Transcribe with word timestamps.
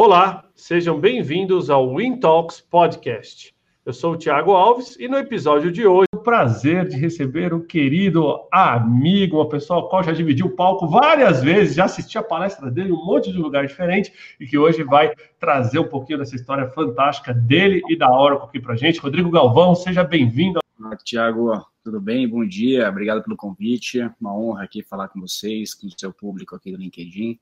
Olá, 0.00 0.44
sejam 0.54 1.00
bem-vindos 1.00 1.68
ao 1.68 1.96
Win 1.96 2.20
Talks 2.20 2.60
Podcast. 2.60 3.52
Eu 3.84 3.92
sou 3.92 4.12
o 4.12 4.16
Thiago 4.16 4.52
Alves 4.52 4.94
e 4.96 5.08
no 5.08 5.18
episódio 5.18 5.72
de 5.72 5.84
hoje, 5.88 6.06
o 6.14 6.18
prazer 6.18 6.86
de 6.86 6.96
receber 6.96 7.52
o 7.52 7.64
querido 7.64 8.46
amigo, 8.52 9.38
uma 9.38 9.48
pessoa 9.48 9.82
com 9.82 9.88
qual 9.88 10.04
já 10.04 10.12
dividiu 10.12 10.46
o 10.46 10.54
palco 10.54 10.86
várias 10.86 11.42
vezes, 11.42 11.74
já 11.74 11.86
assisti 11.86 12.16
a 12.16 12.22
palestra 12.22 12.70
dele 12.70 12.90
em 12.90 12.92
um 12.92 13.04
monte 13.04 13.32
de 13.32 13.38
lugar 13.38 13.66
diferente 13.66 14.12
e 14.38 14.46
que 14.46 14.56
hoje 14.56 14.84
vai 14.84 15.12
trazer 15.36 15.80
um 15.80 15.88
pouquinho 15.88 16.20
dessa 16.20 16.36
história 16.36 16.68
fantástica 16.68 17.34
dele 17.34 17.82
e 17.88 17.98
da 17.98 18.08
Oracle 18.08 18.46
aqui 18.46 18.60
pra 18.60 18.76
gente. 18.76 19.00
Rodrigo 19.00 19.32
Galvão, 19.32 19.74
seja 19.74 20.04
bem-vindo. 20.04 20.60
Olá, 20.78 20.94
Thiago, 20.94 21.60
tudo 21.82 22.00
bem? 22.00 22.28
Bom 22.28 22.46
dia, 22.46 22.88
obrigado 22.88 23.24
pelo 23.24 23.36
convite. 23.36 23.98
Uma 24.20 24.32
honra 24.32 24.62
aqui 24.62 24.80
falar 24.80 25.08
com 25.08 25.20
vocês, 25.20 25.74
com 25.74 25.88
o 25.88 25.98
seu 25.98 26.12
público 26.12 26.54
aqui 26.54 26.70
do 26.70 26.78
LinkedIn. 26.78 27.36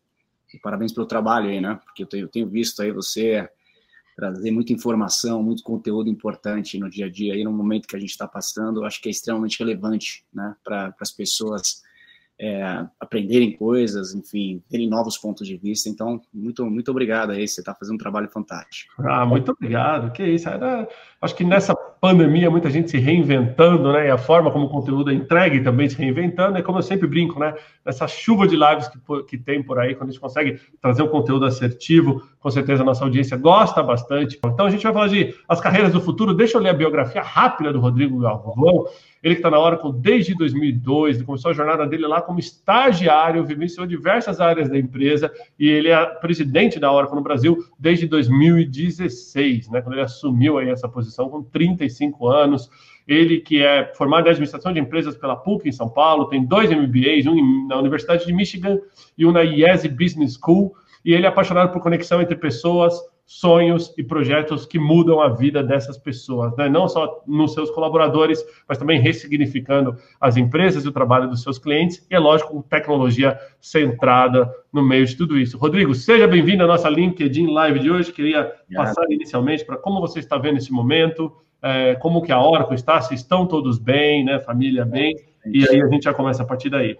E 0.52 0.58
parabéns 0.58 0.92
pelo 0.92 1.06
trabalho 1.06 1.48
aí, 1.48 1.60
né? 1.60 1.78
Porque 1.84 2.02
eu 2.02 2.06
tenho, 2.06 2.24
eu 2.24 2.28
tenho 2.28 2.48
visto 2.48 2.80
aí 2.82 2.92
você 2.92 3.48
trazer 4.16 4.50
muita 4.50 4.72
informação, 4.72 5.42
muito 5.42 5.62
conteúdo 5.62 6.08
importante 6.08 6.78
no 6.78 6.88
dia 6.88 7.06
a 7.06 7.10
dia 7.10 7.34
aí 7.34 7.44
no 7.44 7.52
momento 7.52 7.86
que 7.86 7.96
a 7.96 7.98
gente 7.98 8.10
está 8.10 8.26
passando. 8.26 8.84
Acho 8.84 9.00
que 9.00 9.08
é 9.08 9.10
extremamente 9.10 9.58
relevante, 9.58 10.24
né? 10.32 10.56
Para 10.64 10.94
as 11.00 11.12
pessoas 11.12 11.82
é, 12.38 12.84
aprenderem 13.00 13.56
coisas, 13.56 14.14
enfim, 14.14 14.62
terem 14.68 14.88
novos 14.88 15.16
pontos 15.16 15.46
de 15.46 15.56
vista. 15.56 15.88
Então, 15.88 16.20
muito, 16.32 16.64
muito 16.66 16.90
obrigado 16.90 17.30
aí, 17.30 17.48
você 17.48 17.60
está 17.60 17.74
fazendo 17.74 17.94
um 17.94 17.98
trabalho 17.98 18.28
fantástico. 18.28 18.94
Ah, 18.98 19.24
muito 19.24 19.52
obrigado. 19.52 20.12
Que 20.12 20.22
isso. 20.24 20.48
Era, 20.48 20.86
acho 21.20 21.34
que 21.34 21.44
nessa 21.44 21.74
pandemia, 21.74 22.50
muita 22.50 22.70
gente 22.70 22.90
se 22.90 22.98
reinventando, 22.98 23.92
né? 23.92 24.08
E 24.08 24.10
a 24.10 24.18
forma 24.18 24.50
como 24.50 24.66
o 24.66 24.70
conteúdo 24.70 25.10
é 25.10 25.14
entregue 25.14 25.62
também 25.62 25.88
se 25.88 25.96
reinventando. 25.96 26.58
É 26.58 26.62
como 26.62 26.78
eu 26.78 26.82
sempre 26.82 27.06
brinco, 27.06 27.40
né? 27.40 27.54
Nessa 27.84 28.06
chuva 28.06 28.46
de 28.46 28.56
lives 28.56 28.88
que, 28.88 28.98
que 29.24 29.38
tem 29.38 29.62
por 29.62 29.78
aí, 29.78 29.94
quando 29.94 30.10
a 30.10 30.12
gente 30.12 30.20
consegue 30.20 30.60
trazer 30.80 31.02
um 31.02 31.08
conteúdo 31.08 31.46
assertivo, 31.46 32.22
com 32.46 32.50
certeza 32.52 32.84
a 32.84 32.86
nossa 32.86 33.02
audiência 33.02 33.36
gosta 33.36 33.82
bastante. 33.82 34.38
Então, 34.46 34.66
a 34.66 34.70
gente 34.70 34.84
vai 34.84 34.92
falar 34.92 35.08
de 35.08 35.34
as 35.48 35.60
carreiras 35.60 35.92
do 35.92 36.00
futuro. 36.00 36.32
Deixa 36.32 36.56
eu 36.56 36.62
ler 36.62 36.68
a 36.68 36.74
biografia 36.74 37.20
rápida 37.20 37.72
do 37.72 37.80
Rodrigo 37.80 38.20
Galvão. 38.20 38.86
Ele 39.20 39.34
que 39.34 39.40
está 39.40 39.50
na 39.50 39.58
Oracle 39.58 39.92
desde 39.92 40.32
2002, 40.32 41.22
começou 41.22 41.50
a 41.50 41.54
jornada 41.54 41.84
dele 41.88 42.06
lá 42.06 42.22
como 42.22 42.38
estagiário, 42.38 43.44
vivenciou 43.44 43.84
diversas 43.84 44.40
áreas 44.40 44.68
da 44.68 44.78
empresa 44.78 45.28
e 45.58 45.68
ele 45.68 45.88
é 45.88 46.06
presidente 46.06 46.78
da 46.78 46.92
Oracle 46.92 47.16
no 47.16 47.20
Brasil 47.20 47.64
desde 47.76 48.06
2016, 48.06 49.68
né, 49.68 49.82
quando 49.82 49.94
ele 49.94 50.02
assumiu 50.02 50.56
aí 50.56 50.68
essa 50.68 50.88
posição 50.88 51.28
com 51.28 51.42
35 51.42 52.28
anos. 52.28 52.70
Ele 53.08 53.40
que 53.40 53.60
é 53.60 53.92
formado 53.96 54.28
em 54.28 54.30
administração 54.30 54.72
de 54.72 54.78
empresas 54.78 55.16
pela 55.16 55.34
PUC 55.34 55.68
em 55.68 55.72
São 55.72 55.88
Paulo, 55.88 56.26
tem 56.26 56.44
dois 56.44 56.70
MBAs, 56.70 57.26
um 57.26 57.66
na 57.66 57.76
Universidade 57.76 58.24
de 58.24 58.32
Michigan 58.32 58.78
e 59.18 59.26
um 59.26 59.32
na 59.32 59.42
IESE 59.42 59.88
Business 59.88 60.38
School, 60.40 60.76
e 61.06 61.14
ele 61.14 61.24
é 61.24 61.28
apaixonado 61.28 61.72
por 61.72 61.80
conexão 61.80 62.20
entre 62.20 62.34
pessoas, 62.34 63.00
sonhos 63.24 63.94
e 63.96 64.02
projetos 64.02 64.66
que 64.66 64.76
mudam 64.76 65.20
a 65.20 65.28
vida 65.28 65.62
dessas 65.62 65.96
pessoas, 65.96 66.56
né? 66.56 66.68
não 66.68 66.88
só 66.88 67.22
nos 67.24 67.54
seus 67.54 67.70
colaboradores, 67.70 68.44
mas 68.68 68.76
também 68.76 69.00
ressignificando 69.00 69.96
as 70.20 70.36
empresas 70.36 70.84
e 70.84 70.88
o 70.88 70.92
trabalho 70.92 71.28
dos 71.28 71.42
seus 71.42 71.60
clientes, 71.60 72.04
e 72.10 72.14
é 72.14 72.18
lógico, 72.18 72.60
tecnologia 72.68 73.38
centrada 73.60 74.52
no 74.72 74.82
meio 74.82 75.06
de 75.06 75.16
tudo 75.16 75.38
isso. 75.38 75.56
Rodrigo, 75.56 75.94
seja 75.94 76.26
bem-vindo 76.26 76.64
à 76.64 76.66
nossa 76.66 76.88
LinkedIn 76.88 77.52
Live 77.52 77.78
de 77.78 77.90
hoje. 77.90 78.12
Queria 78.12 78.52
passar 78.74 79.04
inicialmente 79.08 79.64
para 79.64 79.76
como 79.76 80.00
você 80.00 80.18
está 80.18 80.36
vendo 80.36 80.58
esse 80.58 80.72
momento, 80.72 81.32
é, 81.62 81.94
como 81.94 82.20
que 82.20 82.32
a 82.32 82.40
Oracle 82.40 82.74
está, 82.74 83.00
se 83.00 83.14
estão 83.14 83.46
todos 83.46 83.78
bem, 83.78 84.24
né? 84.24 84.40
família 84.40 84.84
bem, 84.84 85.14
e 85.46 85.68
aí 85.68 85.80
a 85.80 85.86
gente 85.86 86.02
já 86.02 86.12
começa 86.12 86.42
a 86.42 86.46
partir 86.46 86.68
daí. 86.68 86.96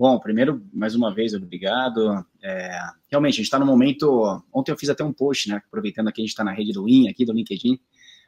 Bom, 0.00 0.18
primeiro, 0.18 0.66
mais 0.72 0.94
uma 0.94 1.14
vez, 1.14 1.34
obrigado. 1.34 2.24
É, 2.42 2.70
realmente, 3.10 3.34
a 3.34 3.36
gente 3.36 3.44
está 3.44 3.58
no 3.58 3.66
momento. 3.66 4.42
Ontem 4.50 4.72
eu 4.72 4.78
fiz 4.78 4.88
até 4.88 5.04
um 5.04 5.12
post, 5.12 5.50
né? 5.50 5.56
Aproveitando 5.56 6.10
que 6.10 6.22
a 6.22 6.24
gente 6.24 6.30
está 6.30 6.42
na 6.42 6.52
rede 6.52 6.72
do 6.72 6.88
IN, 6.88 7.06
aqui 7.06 7.22
do 7.26 7.34
LinkedIn. 7.34 7.78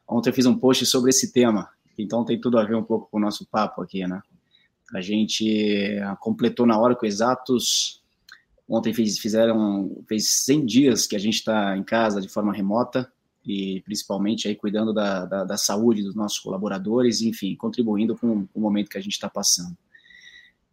Ontem 0.06 0.28
eu 0.28 0.34
fiz 0.34 0.44
um 0.44 0.54
post 0.54 0.84
sobre 0.84 1.08
esse 1.08 1.32
tema, 1.32 1.70
então 1.96 2.26
tem 2.26 2.38
tudo 2.38 2.58
a 2.58 2.64
ver 2.64 2.76
um 2.76 2.82
pouco 2.82 3.08
com 3.10 3.16
o 3.16 3.20
nosso 3.20 3.46
papo 3.46 3.80
aqui, 3.80 4.06
né? 4.06 4.20
A 4.92 5.00
gente 5.00 5.98
completou 6.20 6.66
na 6.66 6.78
hora 6.78 6.94
com 6.94 7.06
exatos. 7.06 8.02
Ontem 8.68 8.92
fiz, 8.92 9.18
fizeram 9.18 10.04
fez 10.06 10.28
100 10.28 10.66
dias 10.66 11.06
que 11.06 11.16
a 11.16 11.18
gente 11.18 11.36
está 11.36 11.74
em 11.74 11.82
casa 11.82 12.20
de 12.20 12.28
forma 12.28 12.52
remota 12.52 13.10
e 13.46 13.80
principalmente 13.80 14.46
aí 14.46 14.54
cuidando 14.54 14.92
da, 14.92 15.24
da, 15.24 15.44
da 15.44 15.56
saúde 15.56 16.02
dos 16.02 16.14
nossos 16.14 16.38
colaboradores, 16.38 17.22
enfim, 17.22 17.56
contribuindo 17.56 18.14
com 18.14 18.46
o 18.52 18.60
momento 18.60 18.90
que 18.90 18.98
a 18.98 19.02
gente 19.02 19.14
está 19.14 19.30
passando 19.30 19.74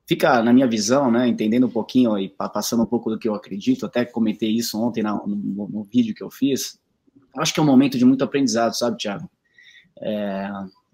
fica 0.09 0.41
na 0.41 0.51
minha 0.51 0.65
visão, 0.65 1.11
né, 1.11 1.27
entendendo 1.27 1.67
um 1.67 1.69
pouquinho 1.69 2.17
e 2.17 2.29
passando 2.29 2.81
um 2.81 2.85
pouco 2.87 3.11
do 3.11 3.19
que 3.19 3.29
eu 3.29 3.35
acredito, 3.35 3.85
até 3.85 4.03
comentei 4.03 4.49
isso 4.49 4.81
ontem 4.81 5.03
no, 5.03 5.27
no, 5.27 5.69
no 5.69 5.83
vídeo 5.83 6.15
que 6.15 6.23
eu 6.23 6.31
fiz, 6.31 6.79
acho 7.37 7.53
que 7.53 7.59
é 7.59 7.63
um 7.63 7.65
momento 7.67 7.95
de 7.95 8.03
muito 8.03 8.23
aprendizado, 8.23 8.73
sabe, 8.73 8.97
Tiago? 8.97 9.29
É, 10.01 10.49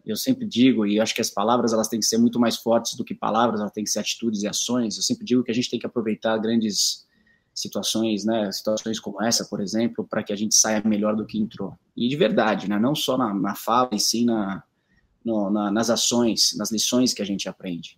eu 0.06 0.18
sempre 0.18 0.46
digo, 0.46 0.86
e 0.86 1.00
acho 1.00 1.16
que 1.16 1.22
as 1.22 1.30
palavras 1.30 1.72
elas 1.72 1.88
têm 1.88 2.02
que 2.02 2.06
ser 2.06 2.18
muito 2.18 2.38
mais 2.42 2.58
fortes 2.58 2.96
do 2.96 3.06
que 3.06 3.16
palavras, 3.16 3.62
elas 3.62 3.72
têm 3.72 3.86
que 3.86 3.90
ser 3.90 4.00
atitudes 4.00 4.44
e 4.44 4.50
ações. 4.50 4.98
Eu 4.98 5.04
sempre 5.04 5.24
digo 5.24 5.46
que 5.46 5.52
a 5.52 5.56
gente 5.56 5.70
tem 5.70 5.80
que 5.80 5.86
aproveitar 5.86 6.38
grandes 6.38 7.06
situações, 7.54 8.26
né, 8.26 8.52
situações 8.52 9.00
como 9.00 9.24
essa, 9.24 9.46
por 9.46 9.62
exemplo, 9.62 10.06
para 10.06 10.24
que 10.24 10.34
a 10.34 10.36
gente 10.36 10.54
saia 10.54 10.84
melhor 10.84 11.16
do 11.16 11.26
que 11.26 11.40
entrou. 11.40 11.74
E 11.96 12.10
de 12.10 12.18
verdade, 12.18 12.70
né, 12.70 12.78
não 12.78 12.94
só 12.94 13.18
na, 13.18 13.34
na 13.34 13.56
fala, 13.56 13.92
e 13.94 14.00
sim 14.00 14.26
na, 14.26 14.62
no, 15.24 15.50
na, 15.50 15.72
nas 15.72 15.90
ações, 15.90 16.54
nas 16.58 16.70
lições 16.70 17.14
que 17.14 17.22
a 17.22 17.26
gente 17.26 17.48
aprende. 17.48 17.98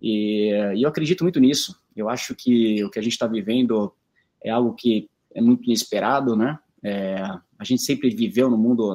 E, 0.00 0.50
e 0.76 0.82
eu 0.82 0.88
acredito 0.88 1.22
muito 1.24 1.40
nisso. 1.40 1.76
Eu 1.94 2.08
acho 2.08 2.34
que 2.34 2.82
o 2.84 2.90
que 2.90 2.98
a 2.98 3.02
gente 3.02 3.12
está 3.12 3.26
vivendo 3.26 3.92
é 4.42 4.50
algo 4.50 4.74
que 4.74 5.08
é 5.34 5.40
muito 5.40 5.64
inesperado, 5.64 6.34
né? 6.34 6.58
É, 6.82 7.22
a 7.58 7.64
gente 7.64 7.82
sempre 7.82 8.08
viveu 8.08 8.48
no 8.48 8.56
mundo, 8.56 8.90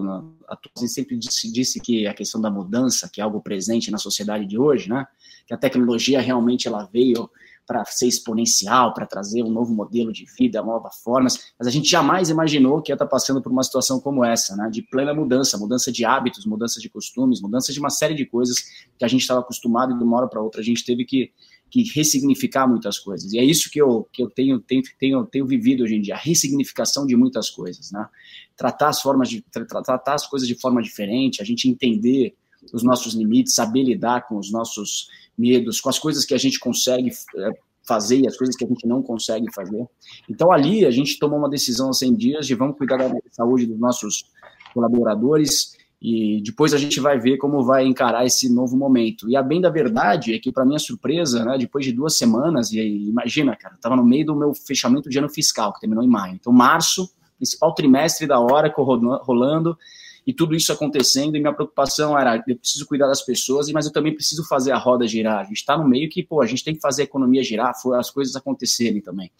a 0.49 0.57
gente 0.79 0.91
sempre 0.91 1.15
disse, 1.15 1.51
disse, 1.51 1.79
que 1.79 2.07
a 2.07 2.13
questão 2.15 2.41
da 2.41 2.49
mudança, 2.49 3.09
que 3.13 3.21
é 3.21 3.23
algo 3.23 3.39
presente 3.39 3.91
na 3.91 3.99
sociedade 3.99 4.45
de 4.45 4.57
hoje, 4.57 4.89
né? 4.89 5.05
Que 5.45 5.53
a 5.53 5.57
tecnologia 5.57 6.19
realmente 6.19 6.67
ela 6.67 6.89
veio 6.91 7.29
para 7.65 7.83
ser 7.85 8.07
exponencial, 8.07 8.93
para 8.93 9.05
trazer 9.05 9.43
um 9.43 9.49
novo 9.49 9.73
modelo 9.73 10.11
de 10.11 10.25
vida, 10.37 10.61
novas 10.61 10.95
formas, 11.01 11.51
mas 11.57 11.67
a 11.67 11.71
gente 11.71 11.89
jamais 11.89 12.29
imaginou 12.29 12.81
que 12.81 12.91
ia 12.91 12.95
estar 12.95 13.05
tá 13.05 13.11
passando 13.11 13.41
por 13.41 13.51
uma 13.51 13.63
situação 13.63 13.99
como 13.99 14.23
essa, 14.23 14.55
né, 14.55 14.69
de 14.69 14.81
plena 14.81 15.13
mudança, 15.13 15.57
mudança 15.57 15.91
de 15.91 16.05
hábitos, 16.05 16.45
mudança 16.45 16.79
de 16.79 16.89
costumes, 16.89 17.41
mudança 17.41 17.73
de 17.73 17.79
uma 17.79 17.89
série 17.89 18.13
de 18.13 18.25
coisas 18.25 18.63
que 18.97 19.03
a 19.03 19.07
gente 19.07 19.21
estava 19.21 19.39
acostumado 19.39 19.93
e 19.93 19.97
de 19.97 20.03
uma 20.03 20.17
hora 20.17 20.27
para 20.27 20.41
outra 20.41 20.61
a 20.61 20.63
gente 20.63 20.85
teve 20.85 21.05
que, 21.05 21.31
que 21.69 21.83
ressignificar 21.93 22.67
muitas 22.67 22.99
coisas. 22.99 23.33
E 23.33 23.39
é 23.39 23.43
isso 23.43 23.69
que 23.69 23.81
eu, 23.81 24.07
que 24.11 24.21
eu 24.21 24.29
tenho, 24.29 24.59
tenho, 24.59 24.83
tenho, 24.99 25.25
tenho 25.25 25.45
vivido 25.45 25.83
hoje 25.83 25.95
em 25.95 26.01
dia, 26.01 26.15
a 26.15 26.17
ressignificação 26.17 27.05
de 27.05 27.15
muitas 27.15 27.49
coisas, 27.49 27.91
né? 27.91 28.07
Tratar 28.55 28.89
as 28.89 29.01
formas 29.01 29.29
de 29.29 29.41
tra 29.41 29.65
tratar 29.65 30.13
as 30.13 30.27
coisas 30.27 30.47
de 30.47 30.55
forma 30.55 30.81
diferente, 30.81 31.41
a 31.41 31.45
gente 31.45 31.67
entender 31.67 32.35
os 32.73 32.83
nossos 32.83 33.13
limites, 33.13 33.55
saber 33.55 33.83
lidar 33.83 34.27
com 34.27 34.37
os 34.37 34.51
nossos 34.51 35.07
medos, 35.37 35.81
com 35.81 35.89
as 35.89 35.99
coisas 35.99 36.25
que 36.25 36.33
a 36.33 36.37
gente 36.37 36.59
consegue 36.59 37.11
é, 37.37 37.49
fazer 37.83 38.19
e 38.19 38.27
as 38.27 38.37
coisas 38.37 38.55
que 38.55 38.65
a 38.65 38.67
gente 38.67 38.87
não 38.87 39.01
consegue 39.01 39.51
fazer. 39.53 39.85
Então, 40.29 40.51
ali, 40.51 40.85
a 40.85 40.91
gente 40.91 41.19
tomou 41.19 41.37
uma 41.37 41.49
decisão 41.49 41.89
há 41.89 41.93
100 41.93 42.15
dias 42.15 42.47
de 42.47 42.55
vamos 42.55 42.77
cuidar 42.77 42.97
da 42.97 43.13
saúde 43.31 43.65
dos 43.65 43.79
nossos 43.79 44.25
colaboradores 44.73 45.75
e 46.01 46.41
depois 46.41 46.73
a 46.73 46.77
gente 46.77 46.99
vai 46.99 47.17
ver 47.17 47.37
como 47.37 47.63
vai 47.63 47.85
encarar 47.85 48.25
esse 48.25 48.53
novo 48.53 48.75
momento. 48.77 49.29
E 49.29 49.35
a 49.35 49.41
bem 49.41 49.61
da 49.61 49.69
verdade 49.69 50.33
é 50.33 50.39
que, 50.39 50.51
para 50.51 50.65
minha 50.65 50.79
surpresa, 50.79 51.43
né, 51.45 51.57
depois 51.57 51.85
de 51.85 51.91
duas 51.91 52.17
semanas, 52.17 52.71
e 52.71 52.79
aí, 52.79 53.07
imagina, 53.07 53.55
cara, 53.55 53.75
estava 53.75 53.95
no 53.95 54.05
meio 54.05 54.25
do 54.25 54.35
meu 54.35 54.53
fechamento 54.53 55.09
de 55.09 55.17
ano 55.17 55.29
fiscal, 55.29 55.73
que 55.73 55.79
terminou 55.79 56.03
em 56.03 56.09
maio. 56.09 56.35
Então, 56.35 56.51
março, 56.51 57.09
principal 57.37 57.73
trimestre 57.73 58.27
da 58.27 58.39
hora 58.39 58.71
rolando, 58.75 59.77
e 60.25 60.33
tudo 60.33 60.55
isso 60.55 60.73
acontecendo, 60.73 61.35
e 61.35 61.39
minha 61.39 61.53
preocupação 61.53 62.17
era, 62.17 62.43
eu 62.47 62.57
preciso 62.57 62.85
cuidar 62.85 63.07
das 63.07 63.21
pessoas, 63.21 63.71
mas 63.71 63.85
eu 63.85 63.91
também 63.91 64.13
preciso 64.13 64.43
fazer 64.47 64.71
a 64.71 64.77
roda 64.77 65.07
girar. 65.07 65.39
A 65.39 65.43
gente 65.43 65.57
está 65.57 65.77
no 65.77 65.87
meio 65.87 66.09
que, 66.09 66.23
pô, 66.23 66.41
a 66.41 66.47
gente 66.47 66.63
tem 66.63 66.73
que 66.73 66.81
fazer 66.81 67.03
a 67.03 67.05
economia 67.05 67.43
girar, 67.43 67.73
as 67.97 68.09
coisas 68.09 68.35
acontecerem 68.35 69.01
também. 69.01 69.31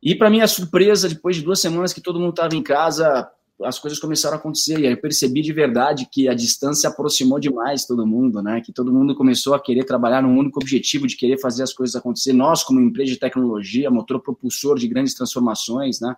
E 0.00 0.14
para 0.14 0.30
minha 0.30 0.46
surpresa, 0.46 1.08
depois 1.08 1.36
de 1.36 1.42
duas 1.42 1.60
semanas 1.60 1.92
que 1.92 2.00
todo 2.00 2.20
mundo 2.20 2.30
estava 2.30 2.54
em 2.54 2.62
casa, 2.62 3.28
as 3.62 3.78
coisas 3.78 3.98
começaram 3.98 4.36
a 4.36 4.38
acontecer 4.38 4.78
e 4.78 4.86
aí 4.86 4.92
eu 4.92 5.00
percebi 5.00 5.40
de 5.40 5.52
verdade 5.52 6.08
que 6.10 6.28
a 6.28 6.34
distância 6.34 6.88
aproximou 6.88 7.38
demais 7.38 7.86
todo 7.86 8.06
mundo, 8.06 8.42
né? 8.42 8.60
Que 8.60 8.72
todo 8.72 8.92
mundo 8.92 9.14
começou 9.14 9.54
a 9.54 9.60
querer 9.60 9.84
trabalhar 9.84 10.22
num 10.22 10.36
único 10.36 10.60
objetivo 10.60 11.06
de 11.06 11.16
querer 11.16 11.38
fazer 11.38 11.62
as 11.62 11.72
coisas 11.72 11.94
acontecer. 11.96 12.32
Nós, 12.32 12.62
como 12.62 12.80
empresa 12.80 13.12
de 13.12 13.18
tecnologia, 13.18 13.90
motor 13.90 14.20
propulsor 14.20 14.78
de 14.78 14.88
grandes 14.88 15.14
transformações, 15.14 16.00
né? 16.00 16.14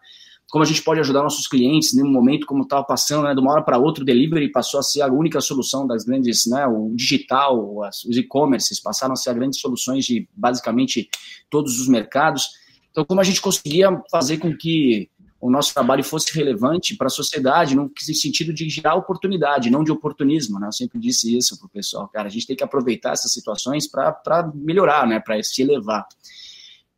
Como 0.50 0.62
a 0.62 0.66
gente 0.66 0.82
pode 0.82 1.00
ajudar 1.00 1.22
nossos 1.22 1.48
clientes 1.48 1.92
num 1.92 2.10
momento 2.10 2.46
como 2.46 2.62
estava 2.62 2.84
passando, 2.84 3.24
né, 3.24 3.34
de 3.34 3.40
uma 3.40 3.52
hora 3.52 3.62
para 3.62 3.78
outra, 3.78 4.02
o 4.02 4.06
delivery 4.06 4.50
passou 4.50 4.78
a 4.78 4.82
ser 4.82 5.02
a 5.02 5.08
única 5.08 5.40
solução 5.40 5.86
das 5.86 6.04
grandes, 6.04 6.46
né, 6.46 6.66
o 6.66 6.92
digital, 6.94 7.82
as, 7.82 8.04
os 8.04 8.16
e-commerces 8.16 8.80
passaram 8.80 9.12
a 9.12 9.16
ser 9.16 9.30
as 9.30 9.36
grandes 9.36 9.60
soluções 9.60 10.04
de 10.04 10.28
basicamente 10.34 11.08
todos 11.50 11.80
os 11.80 11.88
mercados. 11.88 12.50
Então, 12.90 13.04
como 13.04 13.20
a 13.20 13.24
gente 13.24 13.40
conseguia 13.40 13.88
fazer 14.10 14.38
com 14.38 14.56
que 14.56 15.10
o 15.40 15.50
nosso 15.50 15.74
trabalho 15.74 16.02
fosse 16.02 16.34
relevante 16.34 16.96
para 16.96 17.08
a 17.08 17.10
sociedade, 17.10 17.76
no 17.76 17.92
sentido 17.98 18.52
de 18.54 18.68
gerar 18.68 18.94
oportunidade, 18.94 19.70
não 19.70 19.84
de 19.84 19.92
oportunismo, 19.92 20.58
né? 20.58 20.68
Eu 20.68 20.72
sempre 20.72 20.98
disse 20.98 21.36
isso 21.36 21.58
para 21.58 21.66
o 21.66 21.68
pessoal, 21.70 22.08
cara, 22.08 22.26
a 22.26 22.30
gente 22.30 22.46
tem 22.46 22.56
que 22.56 22.64
aproveitar 22.64 23.12
essas 23.12 23.32
situações 23.32 23.86
para 23.86 24.50
melhorar, 24.54 25.06
né? 25.06 25.20
Para 25.20 25.40
se 25.42 25.60
elevar. 25.60 26.06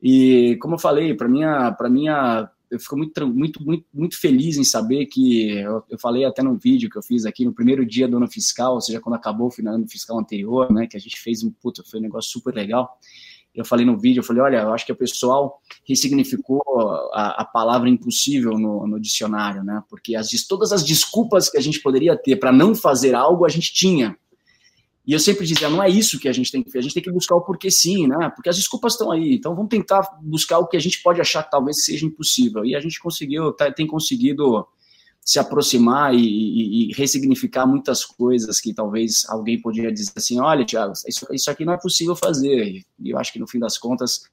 E 0.01 0.57
como 0.63 0.77
eu 0.77 0.79
falei, 0.79 1.15
para 1.15 1.29
minha, 1.29 1.73
para 1.73 1.91
minha 1.91 2.49
eu 2.71 2.79
fico 2.79 2.97
muito, 2.97 3.27
muito, 3.27 3.65
muito, 3.65 3.87
muito 3.93 4.21
feliz 4.21 4.57
em 4.57 4.65
saber 4.65 5.07
que 5.07 5.51
eu, 5.51 5.83
eu, 5.89 5.99
falei 5.99 6.25
até 6.25 6.43
num 6.43 6.57
vídeo 6.57 6.91
que 6.91 6.99
eu 6.99 7.03
fiz 7.03 7.25
aqui 7.25 7.45
no 7.45 7.55
primeiro 7.55 7.85
dia 7.85 8.07
do 8.07 8.17
ano 8.17 8.29
fiscal, 8.31 8.75
ou 8.75 8.81
seja, 8.81 9.01
quando 9.01 9.15
acabou 9.15 9.49
o 9.49 9.69
ano 9.69 9.89
fiscal 9.89 10.19
anterior, 10.19 10.73
né, 10.73 10.87
que 10.87 10.97
a 10.97 11.01
gente 11.01 11.19
fez 11.19 11.43
um 11.43 11.51
puta, 11.51 11.83
foi 11.85 11.99
um 11.99 12.03
negócio 12.03 12.31
super 12.31 12.55
legal. 12.55 12.99
Eu 13.55 13.65
falei 13.65 13.85
no 13.85 13.99
vídeo, 13.99 14.21
eu 14.21 14.25
falei, 14.25 14.43
olha, 14.43 14.59
eu 14.59 14.73
acho 14.73 14.87
que 14.87 14.93
o 14.93 14.97
pessoal 14.97 15.61
ressignificou 15.87 16.63
a, 17.13 17.43
a 17.43 17.45
palavra 17.45 17.89
impossível 17.89 18.53
no, 18.53 18.87
no, 18.87 19.01
dicionário, 19.01 19.65
né? 19.65 19.83
Porque 19.89 20.15
as, 20.15 20.31
todas 20.47 20.71
as 20.71 20.85
desculpas 20.85 21.51
que 21.51 21.57
a 21.57 21.61
gente 21.61 21.81
poderia 21.81 22.17
ter 22.17 22.37
para 22.37 22.53
não 22.53 22.75
fazer 22.75 23.15
algo, 23.15 23.45
a 23.45 23.49
gente 23.49 23.73
tinha. 23.73 24.17
E 25.09 25.13
eu 25.15 25.19
sempre 25.19 25.47
dizia, 25.47 25.71
não 25.71 25.83
é 25.83 25.89
isso 25.89 26.21
que 26.21 26.29
a 26.29 26.33
gente 26.35 26.53
tem 26.53 26.63
que 26.63 26.69
fazer, 26.69 26.81
a 26.81 26.83
gente 26.83 26.93
tem 26.93 27.03
que 27.03 27.11
buscar 27.11 27.35
o 27.35 27.41
porquê 27.41 27.71
sim, 27.71 28.07
né? 28.07 28.29
Porque 28.29 28.51
as 28.51 28.57
desculpas 28.57 28.93
estão 28.93 29.11
aí, 29.11 29.37
então 29.37 29.55
vamos 29.55 29.71
tentar 29.71 30.03
buscar 30.23 30.59
o 30.59 30.67
que 30.67 30.77
a 30.77 30.81
gente 30.81 31.03
pode 31.03 31.19
achar 31.19 31.43
que 31.43 31.51
talvez 31.51 31.83
seja 31.83 32.05
impossível. 32.05 32.63
E 32.63 32.77
a 32.77 32.81
gente 32.81 33.01
conseguiu, 33.01 33.51
tá, 33.55 33.73
tem 33.73 33.87
conseguido 33.87 34.69
se 35.25 35.39
aproximar 35.39 36.15
e, 36.15 36.19
e, 36.19 36.91
e, 36.91 36.93
ressignificar 36.93 37.67
muitas 37.67 38.05
coisas 38.05 38.61
que 38.61 38.75
talvez 38.75 39.25
alguém 39.31 39.59
poderia 39.59 39.91
dizer 39.91 40.13
assim, 40.15 40.39
olha, 40.41 40.63
Tiago, 40.63 40.93
isso, 41.07 41.27
isso 41.33 41.51
aqui 41.51 41.65
não 41.65 41.73
é 41.73 41.79
possível 41.79 42.15
fazer. 42.15 42.85
E 43.01 43.09
eu 43.09 43.17
acho 43.17 43.33
que 43.33 43.39
no 43.39 43.49
fim 43.49 43.59
das 43.59 43.79
contas 43.79 44.25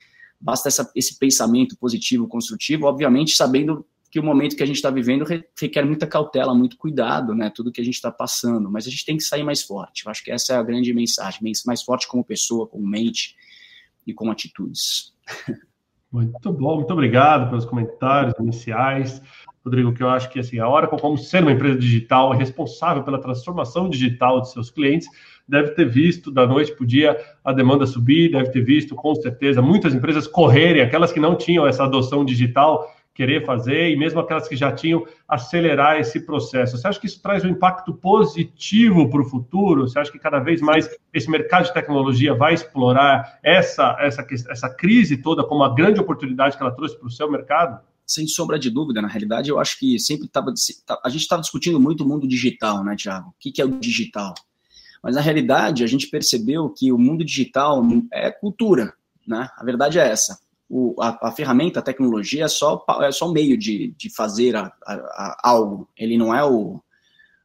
basta 0.41 0.67
essa, 0.67 0.91
esse 0.93 1.17
pensamento 1.17 1.77
positivo, 1.77 2.27
construtivo, 2.27 2.85
obviamente 2.85 3.33
sabendo 3.33 3.85
que 4.15 4.19
o 4.21 4.23
momento 4.23 4.55
que 4.55 4.63
a 4.63 4.65
gente 4.65 4.77
está 4.77 4.89
vivendo 4.89 5.25
requer 5.59 5.83
muita 5.83 6.07
cautela, 6.07 6.55
muito 6.55 6.77
cuidado, 6.77 7.35
né? 7.35 7.51
Tudo 7.53 7.69
que 7.69 7.81
a 7.81 7.83
gente 7.83 7.95
está 7.95 8.09
passando, 8.09 8.71
mas 8.71 8.87
a 8.87 8.89
gente 8.89 9.03
tem 9.03 9.17
que 9.17 9.23
sair 9.23 9.43
mais 9.43 9.61
forte. 9.61 10.05
Eu 10.05 10.09
acho 10.09 10.23
que 10.23 10.31
essa 10.31 10.53
é 10.53 10.55
a 10.55 10.63
grande 10.63 10.93
mensagem, 10.93 11.41
mais 11.67 11.83
forte 11.83 12.07
como 12.07 12.23
pessoa, 12.23 12.65
como 12.65 12.87
mente 12.87 13.35
e 14.07 14.13
com 14.13 14.31
atitudes. 14.31 15.13
Muito 16.09 16.53
bom, 16.53 16.77
muito 16.77 16.93
obrigado 16.93 17.49
pelos 17.49 17.65
comentários 17.65 18.33
iniciais. 18.39 19.21
Rodrigo, 19.65 19.93
que 19.93 20.01
eu 20.01 20.07
acho 20.07 20.29
que 20.29 20.39
assim, 20.39 20.59
a 20.59 20.69
Oracle, 20.69 20.97
como 20.97 21.17
ser 21.17 21.41
uma 21.41 21.51
empresa 21.51 21.77
digital, 21.77 22.31
responsável 22.31 23.03
pela 23.03 23.19
transformação 23.19 23.89
digital 23.89 24.39
de 24.39 24.49
seus 24.49 24.71
clientes, 24.71 25.09
deve 25.45 25.71
ter 25.71 25.89
visto 25.89 26.31
da 26.31 26.47
noite 26.47 26.71
para 26.73 26.85
o 26.85 26.87
dia 26.87 27.19
a 27.43 27.51
demanda 27.51 27.85
subir, 27.85 28.31
deve 28.31 28.49
ter 28.49 28.61
visto, 28.61 28.95
com 28.95 29.13
certeza, 29.13 29.61
muitas 29.61 29.93
empresas 29.93 30.25
correrem, 30.25 30.81
aquelas 30.81 31.11
que 31.11 31.19
não 31.19 31.35
tinham 31.35 31.67
essa 31.67 31.83
adoção 31.83 32.23
digital, 32.23 32.94
querer 33.15 33.45
fazer, 33.45 33.91
e 33.91 33.95
mesmo 33.95 34.19
aquelas 34.19 34.45
que 34.45 34.57
já 34.57 34.73
tinham, 34.73 35.07
acelerar 35.25 35.97
esse 35.97 36.19
processo. 36.19 36.77
Você 36.77 36.85
acha 36.85 36.99
que 36.99 37.07
isso 37.07 37.21
traz 37.21 37.45
um 37.45 37.47
impacto 37.47 37.93
positivo 37.93 39.09
para 39.09 39.21
o 39.21 39.25
futuro? 39.25 39.87
Você 39.87 39.97
acha 39.97 40.11
que 40.11 40.19
cada 40.19 40.39
vez 40.39 40.59
mais 40.59 40.89
esse 41.13 41.31
mercado 41.31 41.63
de 41.63 41.73
tecnologia 41.73 42.35
vai 42.35 42.53
explorar 42.53 43.39
essa, 43.41 43.95
essa, 44.01 44.27
essa 44.49 44.69
crise 44.69 45.15
toda 45.15 45.45
como 45.45 45.61
uma 45.61 45.73
grande 45.73 46.01
oportunidade 46.01 46.57
que 46.57 46.61
ela 46.61 46.75
trouxe 46.75 46.99
para 46.99 47.07
o 47.07 47.11
seu 47.11 47.31
mercado? 47.31 47.79
Sem 48.05 48.27
sombra 48.27 48.59
de 48.59 48.69
dúvida, 48.69 49.01
na 49.01 49.07
realidade, 49.07 49.49
eu 49.49 49.59
acho 49.59 49.79
que 49.79 49.97
sempre 49.97 50.27
estava. 50.27 50.53
A 51.03 51.09
gente 51.09 51.21
estava 51.21 51.41
discutindo 51.41 51.79
muito 51.79 52.03
o 52.03 52.07
mundo 52.07 52.27
digital, 52.27 52.83
né, 52.83 52.95
Tiago? 52.95 53.29
O 53.29 53.33
que, 53.39 53.59
é 53.59 53.65
o 53.65 53.79
digital? 53.79 54.35
Mas 55.01 55.15
na 55.15 55.21
realidade, 55.21 55.83
a 55.83 55.87
gente 55.87 56.07
percebeu 56.07 56.69
que 56.69 56.91
o 56.91 56.97
mundo 56.99 57.23
digital 57.23 57.81
é 58.11 58.29
cultura, 58.29 58.93
né? 59.25 59.49
A 59.57 59.63
verdade 59.63 59.97
é 59.97 60.07
essa 60.07 60.37
o, 60.69 60.95
a, 60.99 61.29
a, 61.29 61.31
ferramenta, 61.31 61.79
a 61.79 61.83
tecnologia 61.83 62.45
é 62.45 62.47
só, 62.47 62.83
é 63.01 63.11
só 63.11 63.31
meio 63.31 63.57
de, 63.57 63.93
de 63.97 64.09
fazer 64.09 64.55
a, 64.55 64.71
a, 64.83 65.39
algo. 65.43 65.87
Ele 65.97 66.17
não 66.17 66.33
é 66.33 66.43
o. 66.43 66.81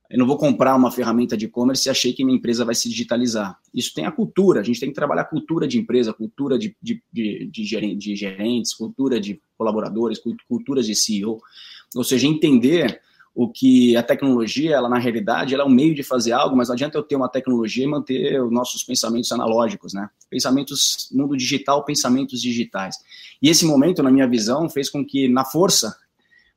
Eu 0.09 0.19
não 0.19 0.27
vou 0.27 0.37
comprar 0.37 0.75
uma 0.75 0.91
ferramenta 0.91 1.37
de 1.37 1.45
e-commerce 1.45 1.89
e 1.89 1.91
achei 1.91 2.13
que 2.13 2.25
minha 2.25 2.37
empresa 2.37 2.65
vai 2.65 2.75
se 2.75 2.89
digitalizar. 2.89 3.57
Isso 3.73 3.95
tem 3.95 4.07
a 4.07 4.11
cultura, 4.11 4.61
a 4.61 4.63
gente 4.65 4.81
tem 4.81 4.89
que 4.89 4.95
trabalhar 4.95 5.27
cultura 5.27 5.69
de 5.69 5.79
empresa, 5.79 6.13
cultura 6.13 6.59
de, 6.59 6.77
de, 6.83 7.01
de, 7.13 7.49
de 7.95 8.17
gerentes, 8.17 8.75
cultura 8.75 9.21
de 9.21 9.41
colaboradores, 9.57 10.21
cultura 10.49 10.83
de 10.83 10.97
CEO. 10.97 11.41
Ou 11.95 12.03
seja, 12.03 12.27
entender 12.27 13.01
o 13.43 13.49
que 13.49 13.97
a 13.97 14.03
tecnologia, 14.03 14.77
ela 14.77 14.87
na 14.87 14.99
realidade, 14.99 15.55
ela 15.55 15.63
é 15.63 15.67
um 15.67 15.71
meio 15.71 15.95
de 15.95 16.03
fazer 16.03 16.33
algo, 16.33 16.55
mas 16.55 16.69
não 16.69 16.75
adianta 16.75 16.99
eu 16.99 17.03
ter 17.03 17.17
uma 17.17 17.27
tecnologia 17.27 17.83
e 17.83 17.87
manter 17.87 18.39
os 18.39 18.53
nossos 18.53 18.85
pensamentos 18.85 19.33
analógicos, 19.33 19.95
né? 19.95 20.11
Pensamentos 20.29 21.09
mundo 21.11 21.35
digital, 21.35 21.83
pensamentos 21.83 22.43
digitais. 22.43 22.97
E 23.41 23.49
esse 23.49 23.65
momento, 23.65 24.03
na 24.03 24.11
minha 24.11 24.29
visão, 24.29 24.69
fez 24.69 24.91
com 24.91 25.03
que 25.03 25.27
na 25.27 25.43
força, 25.43 25.97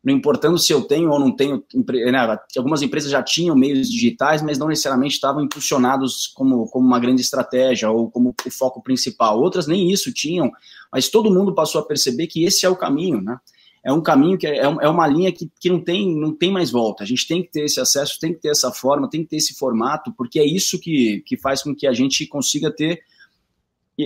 não 0.04 0.14
importando 0.14 0.60
se 0.60 0.74
eu 0.74 0.82
tenho 0.82 1.10
ou 1.10 1.18
não 1.18 1.32
tenho, 1.32 1.64
né, 2.12 2.38
algumas 2.58 2.82
empresas 2.82 3.10
já 3.10 3.24
tinham 3.24 3.56
meios 3.56 3.90
digitais, 3.90 4.42
mas 4.42 4.58
não 4.58 4.68
necessariamente 4.68 5.14
estavam 5.14 5.42
impulsionados 5.42 6.28
como, 6.36 6.68
como 6.68 6.86
uma 6.86 7.00
grande 7.00 7.22
estratégia 7.22 7.90
ou 7.90 8.12
como 8.12 8.36
o 8.46 8.52
foco 8.52 8.84
principal. 8.84 9.40
Outras 9.40 9.68
nem 9.68 9.90
isso 9.90 10.12
tinham, 10.12 10.52
mas 10.92 11.08
todo 11.08 11.32
mundo 11.32 11.56
passou 11.56 11.80
a 11.80 11.86
perceber 11.86 12.28
que 12.28 12.44
esse 12.44 12.66
é 12.66 12.70
o 12.70 12.76
caminho, 12.76 13.22
né? 13.22 13.40
É 13.84 13.92
um 13.92 14.02
caminho 14.02 14.38
que 14.38 14.48
é, 14.48 14.60
é, 14.60 14.64
é 14.64 14.88
uma 14.88 15.08
linha 15.08 15.32
que, 15.32 15.52
que 15.60 15.70
não, 15.70 15.80
tem, 15.80 16.16
não 16.16 16.34
tem 16.34 16.52
mais 16.52 16.72
volta. 16.72 17.04
A 17.04 17.06
gente 17.06 17.28
tem 17.28 17.44
que 17.44 17.52
ter 17.52 17.66
esse 17.66 17.80
acesso, 17.80 18.20
tem 18.20 18.34
que 18.34 18.40
ter 18.40 18.50
essa 18.50 18.72
forma, 18.72 19.10
tem 19.10 19.24
que 19.24 19.30
ter 19.30 19.38
esse 19.38 19.54
formato, 19.56 20.14
porque 20.18 20.40
é 20.40 20.46
isso 20.46 20.80
que, 20.80 21.22
que 21.26 21.36
faz 21.36 21.62
com 21.62 21.76
que 21.76 21.86
a 21.86 21.92
gente 21.92 22.26
consiga 22.26 22.72
ter 22.72 23.02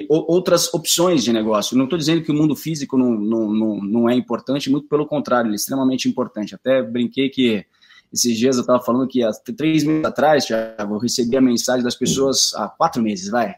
outras 0.10 0.74
opções 0.74 1.24
de 1.24 1.32
negócio. 1.32 1.78
Não 1.78 1.86
estou 1.86 1.98
dizendo 1.98 2.24
que 2.24 2.32
o 2.32 2.34
mundo 2.34 2.56
físico 2.56 2.98
não, 2.98 3.12
não, 3.12 3.54
não, 3.54 3.84
não 3.84 4.10
é 4.10 4.16
importante, 4.16 4.70
muito 4.70 4.88
pelo 4.88 5.06
contrário, 5.06 5.48
ele 5.48 5.56
é 5.56 5.58
extremamente 5.58 6.10
importante. 6.10 6.56
Até 6.56 6.82
brinquei 6.82 7.30
que 7.30 7.64
esses 8.12 8.38
dias 8.38 8.58
eu 8.58 8.62
estava 8.62 8.84
falando 8.84 9.08
que 9.08 9.24
há 9.24 9.32
três 9.56 9.84
meses 9.84 10.04
atrás, 10.04 10.48
já 10.48 10.76
eu 10.80 10.98
recebi 10.98 11.38
a 11.38 11.42
mensagem 11.42 11.84
das 11.84 11.96
pessoas, 11.96 12.54
há 12.56 12.68
quatro 12.68 13.02
meses, 13.02 13.30
vai, 13.30 13.56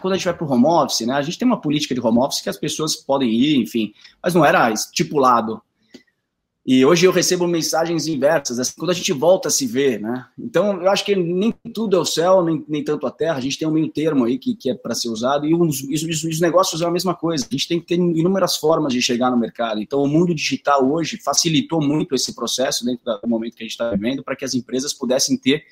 quando 0.00 0.14
a 0.14 0.16
gente 0.16 0.24
vai 0.24 0.34
para 0.34 0.46
o 0.46 0.50
home 0.50 0.66
office, 0.66 1.06
né, 1.06 1.14
a 1.14 1.22
gente 1.22 1.38
tem 1.38 1.46
uma 1.46 1.60
política 1.60 1.94
de 1.94 2.00
home 2.00 2.18
office 2.18 2.40
que 2.40 2.48
as 2.48 2.58
pessoas 2.58 2.96
podem 2.96 3.30
ir, 3.30 3.56
enfim, 3.56 3.92
mas 4.22 4.34
não 4.34 4.44
era 4.44 4.70
estipulado. 4.70 5.60
E 6.66 6.84
hoje 6.84 7.06
eu 7.06 7.10
recebo 7.10 7.48
mensagens 7.48 8.06
inversas, 8.06 8.58
assim, 8.58 8.74
quando 8.78 8.90
a 8.90 8.94
gente 8.94 9.12
volta 9.12 9.48
a 9.48 9.50
se 9.50 9.66
ver, 9.66 9.98
né? 9.98 10.26
Então, 10.38 10.80
eu 10.82 10.90
acho 10.90 11.04
que 11.04 11.16
nem 11.16 11.54
tudo 11.72 11.96
é 11.96 11.98
o 11.98 12.04
céu, 12.04 12.44
nem, 12.44 12.62
nem 12.68 12.84
tanto 12.84 13.06
a 13.06 13.10
terra, 13.10 13.38
a 13.38 13.40
gente 13.40 13.58
tem 13.58 13.66
um 13.66 13.72
meio 13.72 13.88
termo 13.88 14.26
aí 14.26 14.38
que, 14.38 14.54
que 14.54 14.70
é 14.70 14.74
para 14.74 14.94
ser 14.94 15.08
usado, 15.08 15.46
e 15.46 15.54
os, 15.54 15.82
os, 15.82 16.22
os, 16.22 16.40
negócios 16.40 16.82
é 16.82 16.84
a 16.84 16.90
mesma 16.90 17.14
coisa, 17.14 17.44
a 17.44 17.50
gente 17.50 17.66
tem 17.66 17.80
que 17.80 17.86
ter 17.86 17.94
inúmeras 17.94 18.56
formas 18.56 18.92
de 18.92 19.00
chegar 19.00 19.30
no 19.30 19.38
mercado. 19.38 19.80
Então, 19.80 20.02
o 20.02 20.06
mundo 20.06 20.34
digital 20.34 20.86
hoje 20.88 21.16
facilitou 21.16 21.80
muito 21.80 22.14
esse 22.14 22.34
processo 22.34 22.84
dentro 22.84 23.04
do 23.04 23.28
momento 23.28 23.56
que 23.56 23.62
a 23.62 23.66
gente 23.66 23.72
está 23.72 23.90
vivendo, 23.90 24.22
para 24.22 24.36
que 24.36 24.44
as 24.44 24.52
empresas 24.52 24.92
pudessem 24.92 25.38
ter 25.38 25.64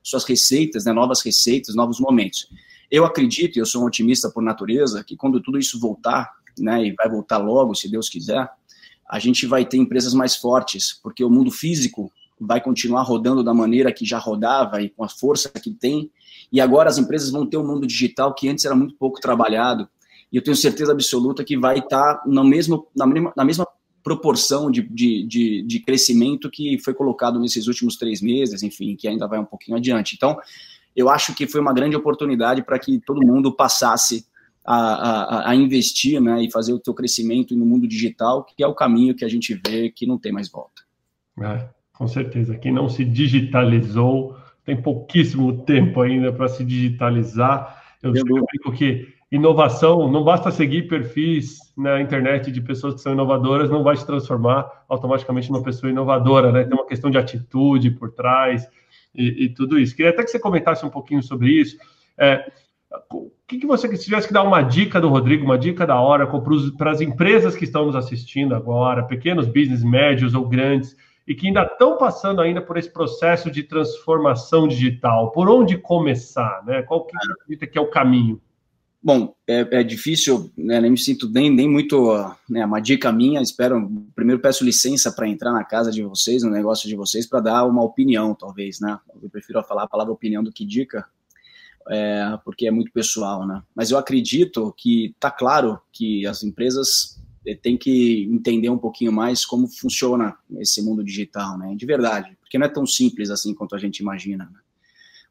suas 0.00 0.24
receitas, 0.24 0.84
né, 0.84 0.92
novas 0.92 1.22
receitas, 1.22 1.74
novos 1.74 1.98
momentos. 1.98 2.48
Eu 2.90 3.04
acredito, 3.04 3.56
e 3.56 3.60
eu 3.60 3.66
sou 3.66 3.82
um 3.82 3.86
otimista 3.86 4.30
por 4.30 4.42
natureza, 4.42 5.02
que 5.04 5.16
quando 5.16 5.40
tudo 5.40 5.58
isso 5.58 5.78
voltar, 5.78 6.32
né, 6.58 6.86
e 6.86 6.92
vai 6.92 7.08
voltar 7.08 7.38
logo, 7.38 7.74
se 7.74 7.90
Deus 7.90 8.08
quiser, 8.08 8.48
a 9.08 9.18
gente 9.18 9.46
vai 9.46 9.64
ter 9.64 9.76
empresas 9.76 10.14
mais 10.14 10.36
fortes, 10.36 10.98
porque 11.02 11.24
o 11.24 11.30
mundo 11.30 11.50
físico 11.50 12.10
vai 12.40 12.60
continuar 12.60 13.02
rodando 13.02 13.42
da 13.42 13.54
maneira 13.54 13.92
que 13.92 14.04
já 14.04 14.18
rodava 14.18 14.82
e 14.82 14.90
com 14.90 15.04
a 15.04 15.08
força 15.08 15.48
que 15.50 15.70
tem, 15.70 16.10
e 16.52 16.60
agora 16.60 16.88
as 16.88 16.98
empresas 16.98 17.30
vão 17.30 17.46
ter 17.46 17.56
um 17.56 17.66
mundo 17.66 17.86
digital 17.86 18.34
que 18.34 18.48
antes 18.48 18.64
era 18.64 18.74
muito 18.74 18.94
pouco 18.96 19.20
trabalhado, 19.20 19.88
e 20.32 20.36
eu 20.36 20.42
tenho 20.42 20.56
certeza 20.56 20.92
absoluta 20.92 21.44
que 21.44 21.56
vai 21.56 21.78
estar 21.78 22.22
no 22.26 22.44
mesmo, 22.44 22.86
na, 22.94 23.06
mesma, 23.06 23.32
na 23.36 23.44
mesma 23.44 23.66
proporção 24.02 24.70
de, 24.70 24.82
de, 24.82 25.26
de, 25.26 25.62
de 25.62 25.80
crescimento 25.80 26.50
que 26.50 26.78
foi 26.78 26.94
colocado 26.94 27.40
nesses 27.40 27.66
últimos 27.66 27.96
três 27.96 28.20
meses, 28.20 28.62
enfim, 28.62 28.94
que 28.94 29.08
ainda 29.08 29.26
vai 29.26 29.38
um 29.38 29.44
pouquinho 29.44 29.76
adiante. 29.76 30.14
Então, 30.14 30.38
eu 30.96 31.10
acho 31.10 31.34
que 31.34 31.46
foi 31.46 31.60
uma 31.60 31.74
grande 31.74 31.94
oportunidade 31.94 32.62
para 32.62 32.78
que 32.78 32.98
todo 32.98 33.24
mundo 33.24 33.52
passasse 33.52 34.26
a, 34.64 34.76
a, 34.76 35.50
a, 35.50 35.54
investir 35.54 36.20
né, 36.20 36.42
e 36.42 36.50
fazer 36.50 36.72
o 36.72 36.80
seu 36.82 36.94
crescimento 36.94 37.54
no 37.54 37.66
mundo 37.66 37.86
digital, 37.86 38.44
que 38.44 38.62
é 38.62 38.66
o 38.66 38.74
caminho 38.74 39.14
que 39.14 39.24
a 39.24 39.28
gente 39.28 39.54
vê 39.54 39.90
que 39.90 40.06
não 40.06 40.18
tem 40.18 40.32
mais 40.32 40.50
volta. 40.50 40.82
É, 41.40 41.68
com 41.92 42.08
certeza. 42.08 42.56
Quem 42.56 42.72
não 42.72 42.88
se 42.88 43.04
digitalizou 43.04 44.36
tem 44.64 44.80
pouquíssimo 44.80 45.64
tempo 45.64 46.00
ainda 46.00 46.32
para 46.32 46.48
se 46.48 46.64
digitalizar. 46.64 47.80
Eu 48.02 48.12
digo 48.12 48.72
que 48.74 49.06
inovação 49.30 50.10
não 50.10 50.24
basta 50.24 50.50
seguir 50.50 50.88
perfis 50.88 51.58
na 51.76 52.00
internet 52.00 52.50
de 52.50 52.60
pessoas 52.60 52.94
que 52.94 53.00
são 53.00 53.12
inovadoras, 53.12 53.70
não 53.70 53.84
vai 53.84 53.96
se 53.96 54.06
transformar 54.06 54.66
automaticamente 54.88 55.50
numa 55.50 55.62
pessoa 55.62 55.90
inovadora, 55.90 56.50
né? 56.50 56.64
Tem 56.64 56.72
uma 56.72 56.86
questão 56.86 57.10
de 57.10 57.18
atitude 57.18 57.90
por 57.90 58.12
trás, 58.12 58.66
e, 59.16 59.44
e, 59.44 59.48
tudo 59.48 59.78
isso. 59.78 59.94
Queria 59.94 60.10
até 60.10 60.22
que 60.22 60.30
você 60.30 60.38
comentasse 60.38 60.84
um 60.84 60.90
pouquinho 60.90 61.22
sobre 61.22 61.50
isso. 61.50 61.76
É, 62.18 62.50
o 63.10 63.30
que, 63.46 63.58
que 63.58 63.66
você, 63.66 63.88
se 63.96 64.04
tivesse 64.04 64.28
que 64.28 64.32
dar 64.32 64.42
uma 64.42 64.62
dica 64.62 65.00
do 65.00 65.08
Rodrigo, 65.08 65.44
uma 65.44 65.58
dica 65.58 65.86
da 65.86 66.00
hora 66.00 66.26
para 66.76 66.90
as 66.90 67.00
empresas 67.00 67.56
que 67.56 67.64
estão 67.64 67.86
nos 67.86 67.96
assistindo 67.96 68.54
agora, 68.54 69.04
pequenos 69.04 69.46
business, 69.46 69.82
médios 69.82 70.34
ou 70.34 70.48
grandes, 70.48 70.96
e 71.26 71.34
que 71.34 71.48
ainda 71.48 71.62
estão 71.62 71.98
passando 71.98 72.40
ainda 72.40 72.60
por 72.60 72.76
esse 72.76 72.92
processo 72.92 73.50
de 73.50 73.62
transformação 73.62 74.68
digital, 74.68 75.32
por 75.32 75.48
onde 75.48 75.76
começar, 75.76 76.62
né? 76.64 76.82
Qual 76.82 77.04
que 77.04 77.16
você 77.16 77.32
acredita 77.32 77.66
que 77.66 77.78
é 77.78 77.80
o 77.80 77.90
caminho? 77.90 78.40
Bom, 79.06 79.36
é, 79.46 79.60
é 79.70 79.84
difícil, 79.84 80.50
né, 80.58 80.80
nem 80.80 80.90
me 80.90 80.98
sinto 80.98 81.30
nem, 81.30 81.48
nem 81.48 81.70
muito, 81.70 82.12
né, 82.50 82.66
uma 82.66 82.80
dica 82.80 83.12
minha, 83.12 83.40
espero, 83.40 83.88
primeiro 84.16 84.42
peço 84.42 84.64
licença 84.64 85.12
para 85.12 85.28
entrar 85.28 85.52
na 85.52 85.62
casa 85.62 85.92
de 85.92 86.02
vocês, 86.02 86.42
no 86.42 86.50
negócio 86.50 86.88
de 86.88 86.96
vocês, 86.96 87.24
para 87.24 87.38
dar 87.38 87.64
uma 87.66 87.84
opinião, 87.84 88.34
talvez, 88.34 88.80
né, 88.80 88.98
eu 89.22 89.30
prefiro 89.30 89.62
falar 89.62 89.84
a 89.84 89.88
palavra 89.88 90.12
opinião 90.12 90.42
do 90.42 90.50
que 90.50 90.66
dica, 90.66 91.06
é, 91.88 92.36
porque 92.44 92.66
é 92.66 92.70
muito 92.72 92.90
pessoal, 92.90 93.46
né, 93.46 93.62
mas 93.76 93.92
eu 93.92 93.96
acredito 93.96 94.74
que 94.76 95.12
está 95.14 95.30
claro 95.30 95.80
que 95.92 96.26
as 96.26 96.42
empresas 96.42 97.16
tem 97.62 97.78
que 97.78 98.24
entender 98.24 98.70
um 98.70 98.78
pouquinho 98.78 99.12
mais 99.12 99.46
como 99.46 99.68
funciona 99.68 100.36
esse 100.58 100.82
mundo 100.82 101.04
digital, 101.04 101.56
né? 101.56 101.76
De 101.76 101.86
verdade, 101.86 102.36
porque 102.40 102.58
não 102.58 102.66
é 102.66 102.68
tão 102.68 102.84
simples 102.84 103.30
assim 103.30 103.54
quanto 103.54 103.76
a 103.76 103.78
gente 103.78 104.00
imagina. 104.00 104.46
Né? 104.46 104.58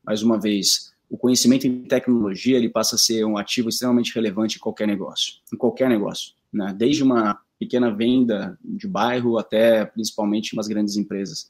Mais 0.01 0.23
uma 0.23 0.39
vez, 0.39 0.94
o 1.15 1.17
conhecimento 1.17 1.65
em 1.65 1.83
tecnologia 1.83 2.57
ele 2.57 2.67
passa 2.67 2.95
a 2.95 2.99
ser 2.99 3.23
um 3.25 3.37
ativo 3.37 3.69
extremamente 3.69 4.13
relevante 4.13 4.57
em 4.57 4.59
qualquer 4.59 4.85
negócio, 4.85 5.35
em 5.51 5.55
qualquer 5.55 5.87
negócio, 5.87 6.33
né? 6.51 6.75
Desde 6.77 7.03
uma 7.03 7.39
pequena 7.57 7.89
venda 7.89 8.59
de 8.61 8.85
bairro 8.85 9.37
até 9.37 9.85
principalmente 9.85 10.53
umas 10.53 10.67
grandes 10.67 10.97
empresas. 10.97 11.49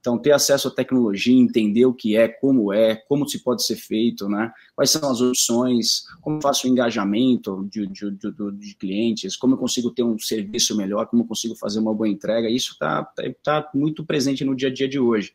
Então, 0.00 0.18
ter 0.18 0.32
acesso 0.32 0.68
à 0.68 0.70
tecnologia, 0.72 1.36
entender 1.36 1.84
o 1.86 1.94
que 1.94 2.16
é, 2.16 2.26
como 2.26 2.72
é, 2.72 2.96
como 2.96 3.28
se 3.28 3.42
pode 3.42 3.64
ser 3.64 3.76
feito, 3.76 4.28
né? 4.28 4.52
quais 4.74 4.90
são 4.90 5.08
as 5.10 5.20
opções, 5.20 6.04
como 6.20 6.40
faço 6.40 6.66
o 6.66 6.70
engajamento 6.70 7.68
de, 7.70 7.86
de, 7.86 8.10
de, 8.10 8.32
de 8.52 8.74
clientes, 8.74 9.36
como 9.36 9.54
eu 9.54 9.58
consigo 9.58 9.90
ter 9.90 10.04
um 10.04 10.18
serviço 10.18 10.76
melhor, 10.76 11.06
como 11.06 11.22
eu 11.22 11.26
consigo 11.26 11.56
fazer 11.56 11.78
uma 11.78 11.94
boa 11.94 12.08
entrega, 12.08 12.48
isso 12.48 12.72
está 12.72 13.04
tá, 13.04 13.22
tá 13.42 13.70
muito 13.74 14.04
presente 14.04 14.44
no 14.44 14.54
dia 14.54 14.68
a 14.68 14.72
dia 14.72 14.88
de 14.88 14.98
hoje. 14.98 15.32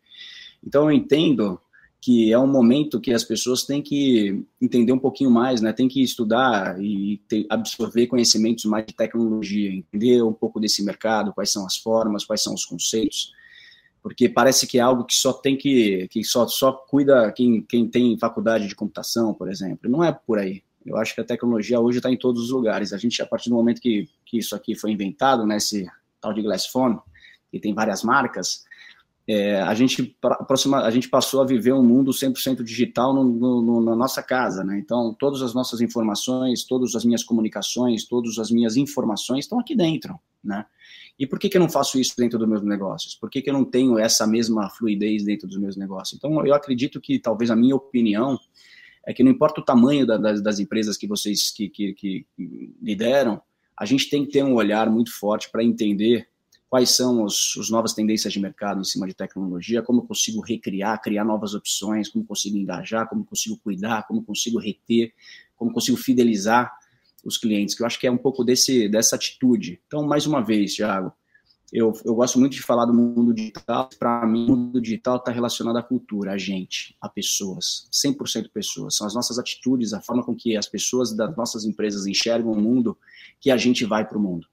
Então, 0.64 0.84
eu 0.84 0.92
entendo 0.92 1.60
que 2.02 2.34
é 2.34 2.40
um 2.40 2.48
momento 2.48 3.00
que 3.00 3.14
as 3.14 3.24
pessoas 3.24 3.64
têm 3.64 3.82
que 3.82 4.44
entender 4.60 4.92
um 4.92 5.00
pouquinho 5.00 5.30
mais, 5.30 5.62
né? 5.62 5.72
Tem 5.72 5.88
que 5.88 6.02
estudar 6.02 6.82
e 6.82 7.22
ter, 7.28 7.46
absorver 7.48 8.08
conhecimentos 8.08 8.66
mais 8.66 8.86
de 8.88 8.94
tecnologia, 8.94 9.72
entender 9.72 10.24
um 10.24 10.34
pouco 10.34 10.60
desse 10.60 10.84
mercado, 10.84 11.32
quais 11.32 11.52
são 11.52 11.66
as 11.66 11.78
formas, 11.78 12.26
quais 12.26 12.42
são 12.42 12.54
os 12.56 12.66
conceitos 12.66 13.32
porque 14.02 14.28
parece 14.28 14.66
que 14.66 14.80
é 14.80 14.82
algo 14.82 15.06
que 15.06 15.14
só 15.14 15.32
tem 15.32 15.56
que, 15.56 16.08
que 16.10 16.24
só, 16.24 16.48
só 16.48 16.72
cuida 16.72 17.32
quem, 17.32 17.62
quem 17.62 17.88
tem 17.88 18.18
faculdade 18.18 18.68
de 18.68 18.76
computação, 18.76 19.34
por 19.34 19.50
exemplo. 19.50 19.90
Não 19.90 20.04
é 20.04 20.12
por 20.12 20.40
aí. 20.40 20.64
Eu 20.84 20.98
acho 20.98 21.14
que 21.14 21.22
a 21.22 21.24
tecnologia 21.24 21.80
hoje 21.80 22.00
está 22.00 22.10
em 22.10 22.18
todos 22.18 22.46
os 22.46 22.50
lugares. 22.50 22.94
A 22.94 22.98
gente, 22.98 23.22
a 23.22 23.28
partir 23.28 23.50
do 23.50 23.56
momento 23.56 23.80
que, 23.80 24.10
que 24.26 24.40
isso 24.40 24.56
aqui 24.56 24.76
foi 24.76 24.92
inventado, 24.92 25.46
né, 25.46 25.58
esse 25.58 25.88
tal 26.20 26.34
de 26.34 26.42
Glass 26.42 26.66
Phone, 26.66 26.98
que 27.52 27.60
tem 27.60 27.76
várias 27.76 28.04
marcas, 28.04 28.66
é, 29.28 29.62
a, 29.62 29.74
gente, 29.74 30.18
aproxima, 30.22 30.82
a 30.82 30.90
gente 30.90 31.08
passou 31.08 31.42
a 31.42 31.46
viver 31.46 31.74
um 31.74 31.84
mundo 31.84 32.12
100% 32.12 32.64
digital 32.64 33.14
no, 33.14 33.24
no, 33.62 33.82
na 33.82 33.96
nossa 33.96 34.22
casa. 34.22 34.64
Né? 34.64 34.80
Então, 34.80 35.16
todas 35.18 35.42
as 35.42 35.54
nossas 35.54 35.80
informações, 35.82 36.66
todas 36.66 36.96
as 36.96 37.06
minhas 37.06 37.24
comunicações, 37.24 38.06
todas 38.06 38.38
as 38.40 38.50
minhas 38.50 38.76
informações 38.78 39.46
estão 39.46 39.60
aqui 39.60 39.76
dentro. 39.76 40.20
Né? 40.44 40.66
E 41.20 41.28
por 41.28 41.38
que, 41.38 41.50
que 41.50 41.58
eu 41.58 41.62
não 41.62 41.70
faço 41.70 42.00
isso 42.00 42.16
dentro 42.18 42.40
dos 42.40 42.48
meus 42.48 42.64
negócios? 42.64 43.16
Por 43.16 43.30
que, 43.30 43.42
que 43.42 43.50
eu 43.50 43.54
não 43.54 43.64
tenho 43.64 44.00
essa 44.00 44.26
mesma 44.26 44.70
fluidez 44.70 45.24
dentro 45.24 45.48
dos 45.48 45.58
meus 45.58 45.78
negócios? 45.78 46.18
Então, 46.18 46.46
eu 46.46 46.54
acredito 46.54 47.00
que 47.00 47.20
talvez 47.20 47.52
a 47.52 47.56
minha 47.56 47.76
opinião 47.76 48.40
é 49.06 49.14
que 49.14 49.24
não 49.24 49.32
importa 49.32 49.62
o 49.62 49.64
tamanho 49.64 50.06
da, 50.06 50.18
das, 50.18 50.42
das, 50.42 50.60
empresas 50.60 50.98
que 50.98 51.08
vocês 51.08 51.52
que, 51.52 51.70
que, 51.70 51.94
que, 51.94 52.26
lideram, 52.82 53.42
a 53.78 53.86
gente 53.86 54.10
tem 54.10 54.26
que 54.26 54.32
ter 54.32 54.44
um 54.44 54.54
olhar 54.54 54.90
muito 54.90 55.12
forte 55.12 55.50
para 55.52 55.64
entender 55.64 56.28
quais 56.72 56.92
são 56.92 57.26
os, 57.26 57.58
as 57.60 57.70
novas 57.70 57.92
tendências 57.92 58.32
de 58.32 58.40
mercado 58.40 58.80
em 58.80 58.86
cima 58.86 59.06
de 59.06 59.14
tecnologia, 59.14 59.82
como 59.82 60.00
eu 60.00 60.06
consigo 60.06 60.40
recriar, 60.40 61.02
criar 61.02 61.26
novas 61.26 61.54
opções, 61.54 62.08
como 62.08 62.24
consigo 62.24 62.56
engajar, 62.56 63.10
como 63.10 63.26
consigo 63.26 63.60
cuidar, 63.62 64.08
como 64.08 64.24
consigo 64.24 64.58
reter, 64.58 65.14
como 65.58 65.74
consigo 65.74 65.98
fidelizar 65.98 66.72
os 67.26 67.38
clientes, 67.38 67.76
que 67.76 67.84
eu 67.84 67.86
acho 67.86 68.00
que 68.00 68.08
é 68.08 68.12
um 68.12 68.18
pouco 68.18 68.42
desse, 68.46 68.88
dessa 68.88 69.18
atitude. 69.18 69.82
Então, 69.86 70.08
mais 70.08 70.26
uma 70.26 70.42
vez, 70.42 70.74
Thiago, 70.74 71.12
eu, 71.74 71.92
eu 72.06 72.16
gosto 72.16 72.40
muito 72.40 72.54
de 72.54 72.62
falar 72.62 72.86
do 72.86 72.94
mundo 72.94 73.34
digital. 73.34 73.90
Para 74.00 74.26
mim, 74.26 74.46
o 74.46 74.56
mundo 74.56 74.80
digital 74.80 75.18
está 75.18 75.30
relacionado 75.30 75.76
à 75.76 75.84
cultura, 75.84 76.32
a 76.32 76.38
gente, 76.38 76.96
a 77.02 77.10
pessoas, 77.10 77.90
100% 77.92 78.50
pessoas. 78.50 78.96
São 78.96 79.06
as 79.06 79.14
nossas 79.14 79.38
atitudes, 79.38 79.92
a 79.92 80.00
forma 80.00 80.24
com 80.24 80.34
que 80.34 80.56
as 80.56 80.70
pessoas 80.70 81.14
das 81.14 81.36
nossas 81.36 81.66
empresas 81.66 82.08
enxergam 82.08 82.54
o 82.54 82.62
mundo, 82.62 82.98
que 83.42 83.52
a 83.52 83.58
gente 83.58 83.84
vai 83.84 84.08
para 84.08 84.18
o 84.18 84.22
mundo. 84.22 84.48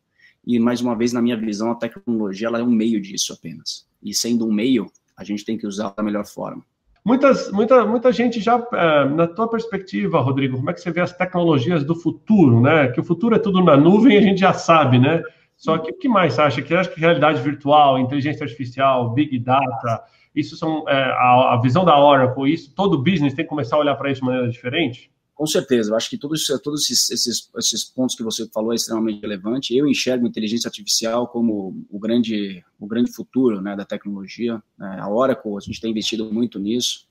E, 0.46 0.58
mais 0.58 0.80
uma 0.80 0.96
vez, 0.96 1.12
na 1.12 1.20
minha 1.20 1.36
visão, 1.36 1.70
a 1.70 1.74
tecnologia 1.74 2.48
ela 2.48 2.58
é 2.58 2.62
um 2.62 2.70
meio 2.70 3.00
disso 3.00 3.32
apenas. 3.32 3.86
E 4.02 4.14
sendo 4.14 4.46
um 4.46 4.52
meio, 4.52 4.86
a 5.16 5.24
gente 5.24 5.44
tem 5.44 5.58
que 5.58 5.66
usar 5.66 5.92
da 5.96 6.02
melhor 6.02 6.24
forma. 6.24 6.64
Muitas, 7.04 7.50
muita, 7.50 7.86
muita 7.86 8.12
gente 8.12 8.40
já, 8.40 8.62
é, 8.72 9.04
na 9.06 9.26
tua 9.26 9.48
perspectiva, 9.48 10.20
Rodrigo, 10.20 10.56
como 10.56 10.70
é 10.70 10.74
que 10.74 10.80
você 10.80 10.90
vê 10.90 11.00
as 11.00 11.12
tecnologias 11.12 11.84
do 11.84 11.94
futuro, 11.94 12.60
né? 12.60 12.88
Que 12.88 13.00
o 13.00 13.04
futuro 13.04 13.34
é 13.34 13.38
tudo 13.38 13.62
na 13.62 13.76
nuvem, 13.76 14.16
a 14.16 14.20
gente 14.20 14.40
já 14.40 14.52
sabe, 14.52 14.98
né? 14.98 15.22
Só 15.56 15.76
que 15.78 15.90
o 15.90 15.98
que 15.98 16.08
mais 16.08 16.34
você 16.34 16.42
acha? 16.42 16.62
Que 16.62 16.74
acha 16.74 16.90
que 16.90 17.00
realidade 17.00 17.42
virtual, 17.42 17.98
inteligência 17.98 18.44
artificial, 18.44 19.12
big 19.12 19.38
data, 19.38 20.04
isso 20.34 20.56
são 20.56 20.84
é, 20.88 20.94
a, 20.94 21.54
a, 21.54 21.60
visão 21.60 21.84
da 21.84 21.98
Oracle, 21.98 22.52
isso 22.52 22.72
todo 22.74 23.02
business 23.02 23.34
tem 23.34 23.44
que 23.44 23.48
começar 23.48 23.76
a 23.76 23.80
olhar 23.80 23.96
para 23.96 24.10
isso 24.10 24.20
de 24.20 24.26
maneira 24.26 24.48
diferente? 24.48 25.10
Com 25.38 25.46
certeza, 25.46 25.92
eu 25.92 25.96
acho 25.96 26.10
que 26.10 26.18
todos, 26.18 26.44
todos 26.64 26.90
esses, 26.90 27.10
esses, 27.10 27.48
esses, 27.56 27.84
pontos 27.84 28.16
que 28.16 28.24
você 28.24 28.48
falou 28.48 28.72
é 28.72 28.74
extremamente 28.74 29.20
relevante. 29.20 29.72
Eu 29.72 29.86
enxergo 29.86 30.26
inteligência 30.26 30.66
artificial 30.66 31.28
como 31.28 31.86
o 31.88 31.96
grande, 31.96 32.60
o 32.76 32.88
grande 32.88 33.12
futuro 33.12 33.60
né, 33.60 33.76
da 33.76 33.84
tecnologia. 33.84 34.60
É, 34.80 34.84
a 34.98 35.08
Oracle, 35.08 35.56
a 35.56 35.60
gente 35.60 35.80
tem 35.80 35.92
investido 35.92 36.32
muito 36.32 36.58
nisso. 36.58 37.06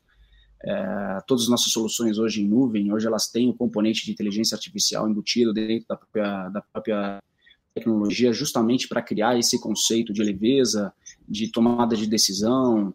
É, 0.61 1.19
todas 1.25 1.45
as 1.45 1.49
nossas 1.49 1.71
soluções 1.71 2.17
hoje 2.17 2.41
em 2.41 2.45
nuvem, 2.49 2.91
hoje 2.91 3.07
elas 3.07 3.29
têm 3.29 3.47
o 3.47 3.51
um 3.51 3.55
componente 3.55 4.03
de 4.03 4.11
inteligência 4.11 4.55
artificial 4.55 5.09
embutido 5.09 5.53
dentro 5.53 5.87
da 5.87 5.95
própria, 5.95 6.49
da 6.49 6.61
própria 6.61 7.23
tecnologia, 7.73 8.33
justamente 8.33 8.89
para 8.89 9.01
criar 9.01 9.39
esse 9.39 9.57
conceito 9.57 10.11
de 10.11 10.21
leveza, 10.21 10.91
de 11.25 11.49
tomada 11.49 11.95
de 11.95 12.05
decisão, 12.05 12.87
né? 12.87 12.93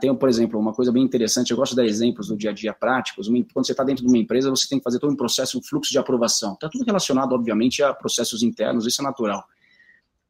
Tem, 0.00 0.12
por 0.12 0.28
exemplo, 0.28 0.58
uma 0.58 0.72
coisa 0.72 0.90
bem 0.90 1.04
interessante, 1.04 1.52
eu 1.52 1.56
gosto 1.56 1.70
de 1.70 1.76
dar 1.76 1.86
exemplos 1.86 2.26
do 2.26 2.36
dia 2.36 2.50
a 2.50 2.52
dia 2.52 2.72
práticos. 2.72 3.28
Quando 3.28 3.64
você 3.64 3.72
está 3.72 3.84
dentro 3.84 4.04
de 4.04 4.08
uma 4.08 4.18
empresa, 4.18 4.50
você 4.50 4.68
tem 4.68 4.78
que 4.78 4.84
fazer 4.84 4.98
todo 4.98 5.12
um 5.12 5.16
processo, 5.16 5.56
um 5.56 5.62
fluxo 5.62 5.92
de 5.92 5.98
aprovação. 5.98 6.54
Está 6.54 6.68
tudo 6.68 6.84
relacionado, 6.84 7.32
obviamente, 7.32 7.82
a 7.82 7.94
processos 7.94 8.42
internos, 8.42 8.86
isso 8.86 9.00
é 9.00 9.04
natural. 9.04 9.46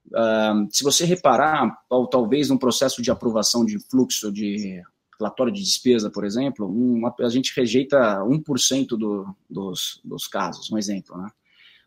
Uh, 0.08 0.68
se 0.70 0.84
você 0.84 1.04
reparar, 1.06 1.82
talvez 2.10 2.50
num 2.50 2.58
processo 2.58 3.00
de 3.00 3.10
aprovação 3.10 3.64
de 3.64 3.78
fluxo 3.78 4.30
de 4.30 4.82
relatório 5.18 5.52
de 5.52 5.62
despesa, 5.62 6.10
por 6.10 6.24
exemplo, 6.24 6.66
uma, 6.66 7.14
a 7.18 7.28
gente 7.28 7.52
rejeita 7.56 8.20
1% 8.20 8.88
do, 8.88 9.34
dos, 9.48 10.00
dos 10.04 10.28
casos, 10.28 10.70
um 10.70 10.78
exemplo, 10.78 11.16
né? 11.16 11.28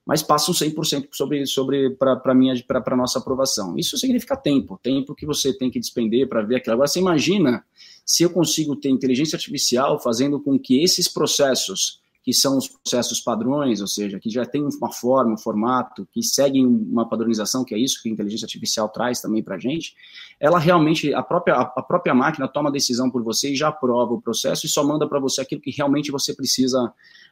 Mas 0.05 0.24
passam 0.24 0.53
100% 0.53 1.10
sobre, 1.12 1.46
sobre 1.46 1.91
para 1.91 2.20
a 2.24 2.96
nossa 2.96 3.20
aprovação. 3.20 3.77
Isso 3.77 3.98
significa 3.98 4.36
tempo, 4.36 4.79
tempo 4.81 5.15
que 5.15 5.25
você 5.25 5.53
tem 5.55 5.70
que 5.70 5.79
despender 5.79 6.27
para 6.27 6.41
ver 6.41 6.58
aquilo. 6.58 6.74
Agora, 6.74 6.88
você 6.88 7.00
imagina 7.00 7.63
se 8.05 8.24
eu 8.24 8.29
consigo 8.29 8.75
ter 8.75 8.89
inteligência 8.89 9.36
artificial 9.36 10.00
fazendo 10.00 10.39
com 10.39 10.60
que 10.60 10.84
esses 10.84 11.08
processos, 11.08 12.01
que 12.24 12.34
são 12.34 12.58
os 12.58 12.67
processos 12.67 13.20
padrões, 13.20 13.79
ou 13.79 13.88
seja, 13.88 14.20
que 14.20 14.29
já 14.29 14.43
tem 14.43 14.63
uma 14.63 14.91
forma, 14.91 15.34
um 15.34 15.38
formato, 15.38 16.08
que 16.12 16.24
seguem 16.24 16.65
uma 16.65 17.08
padronização, 17.08 17.63
que 17.63 17.75
é 17.75 17.77
isso 17.77 18.01
que 18.01 18.10
a 18.10 18.12
inteligência 18.12 18.46
artificial 18.46 18.89
traz 18.89 19.22
também 19.22 19.43
para 19.43 19.55
a 19.55 19.60
gente, 19.60 19.96
ela 20.39 20.58
realmente, 20.58 21.13
a 21.13 21.22
própria, 21.22 21.55
a 21.55 21.81
própria 21.84 22.13
máquina 22.13 22.48
toma 22.48 22.70
a 22.70 22.72
decisão 22.72 23.10
por 23.10 23.24
você 23.24 23.51
e 23.51 23.55
já 23.55 23.67
aprova 23.67 24.13
o 24.13 24.22
processo 24.22 24.65
e 24.65 24.70
só 24.70 24.84
manda 24.84 25.08
para 25.08 25.20
você 25.20 25.41
aquilo 25.41 25.62
que 25.62 25.72
realmente 25.72 26.12
você 26.12 26.34
precisa 26.34 26.91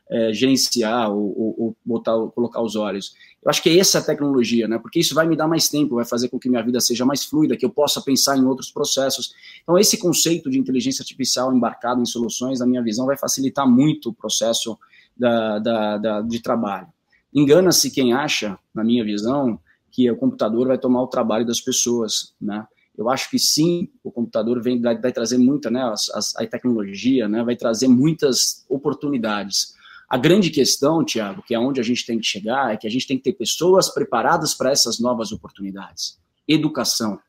é, 0.10 0.34
gerenciar 0.34 1.12
ou, 1.12 1.38
ou, 1.38 1.56
ou, 1.58 1.76
botar, 1.86 2.14
colocar 2.34 2.62
os 2.62 2.76
olhos. 2.76 3.14
Eu 3.44 3.50
acho 3.50 3.62
que 3.62 3.70
é 3.70 3.78
essa 3.78 4.00
a 4.00 4.02
tecnologia, 4.02 4.68
né? 4.68 4.80
Porque 4.80 5.00
isso 5.00 5.14
vai 5.14 5.28
me 5.28 5.36
dar 5.36 5.48
mais 5.48 5.70
tempo, 5.70 5.96
vai 5.96 6.06
fazer 6.06 6.30
com 6.30 6.40
que 6.40 6.50
minha 6.50 6.64
vida 6.64 6.80
seja 6.82 7.06
mais 7.06 7.24
fluida, 7.24 7.56
que 7.56 7.66
eu 7.66 7.70
possa 7.70 8.02
pensar 8.02 8.38
em 8.38 8.44
outros 8.44 8.72
processos. 8.72 9.34
Então, 9.62 9.78
esse 9.78 9.98
conceito 9.98 10.50
de 10.50 10.58
inteligência 10.58 11.04
artificial 11.04 11.54
embarcado 11.56 12.02
em 12.02 12.06
soluções, 12.06 12.60
na 12.60 12.66
minha 12.66 12.82
visão, 12.82 13.06
vai 13.06 13.18
facilitar 13.18 13.70
muito 13.70 14.10
o 14.10 14.14
processo 14.14 14.78
da, 15.16 15.60
da, 15.60 15.98
da 15.98 16.22
de 16.22 16.42
trabalho. 16.42 16.88
Engana-se 17.34 17.92
quem 17.92 18.12
acha, 18.12 18.58
na 18.74 18.84
minha 18.84 19.04
visão, 19.06 19.60
que 19.92 20.10
o 20.10 20.18
computador 20.18 20.68
vai 20.68 20.78
tomar 20.78 21.04
o 21.04 21.08
trabalho 21.08 21.46
das 21.46 21.62
pessoas, 21.62 22.34
né? 22.42 22.66
Eu 22.98 23.10
acho 23.10 23.30
que 23.30 23.40
sim, 23.40 23.88
o 24.04 24.12
computador 24.12 24.62
vem, 24.62 24.82
vai, 24.82 25.00
vai 25.00 25.14
trazer 25.14 25.38
muita, 25.38 25.72
né, 25.72 25.82
as, 25.84 26.10
as, 26.10 26.36
a 26.36 26.46
tecnologia, 26.46 27.30
né, 27.30 27.42
vai 27.46 27.56
trazer 27.56 27.88
muitas 27.88 28.66
oportunidades 28.68 29.74
a 30.10 30.18
grande 30.18 30.50
questão, 30.50 31.06
Tiago, 31.06 31.44
que 31.46 31.54
é 31.54 31.60
onde 31.60 31.80
a 31.80 31.84
gente 31.84 32.04
tem 32.04 32.18
que 32.18 32.26
chegar, 32.26 32.74
é 32.74 32.78
que 32.78 32.88
a 32.88 32.90
gente 32.90 33.06
tem 33.06 33.16
que 33.16 33.24
ter 33.24 33.34
pessoas 33.34 33.94
preparadas 33.94 34.56
para 34.56 34.72
essas 34.72 35.00
novas 35.00 35.32
oportunidades. 35.32 36.18
Educação. 36.48 37.20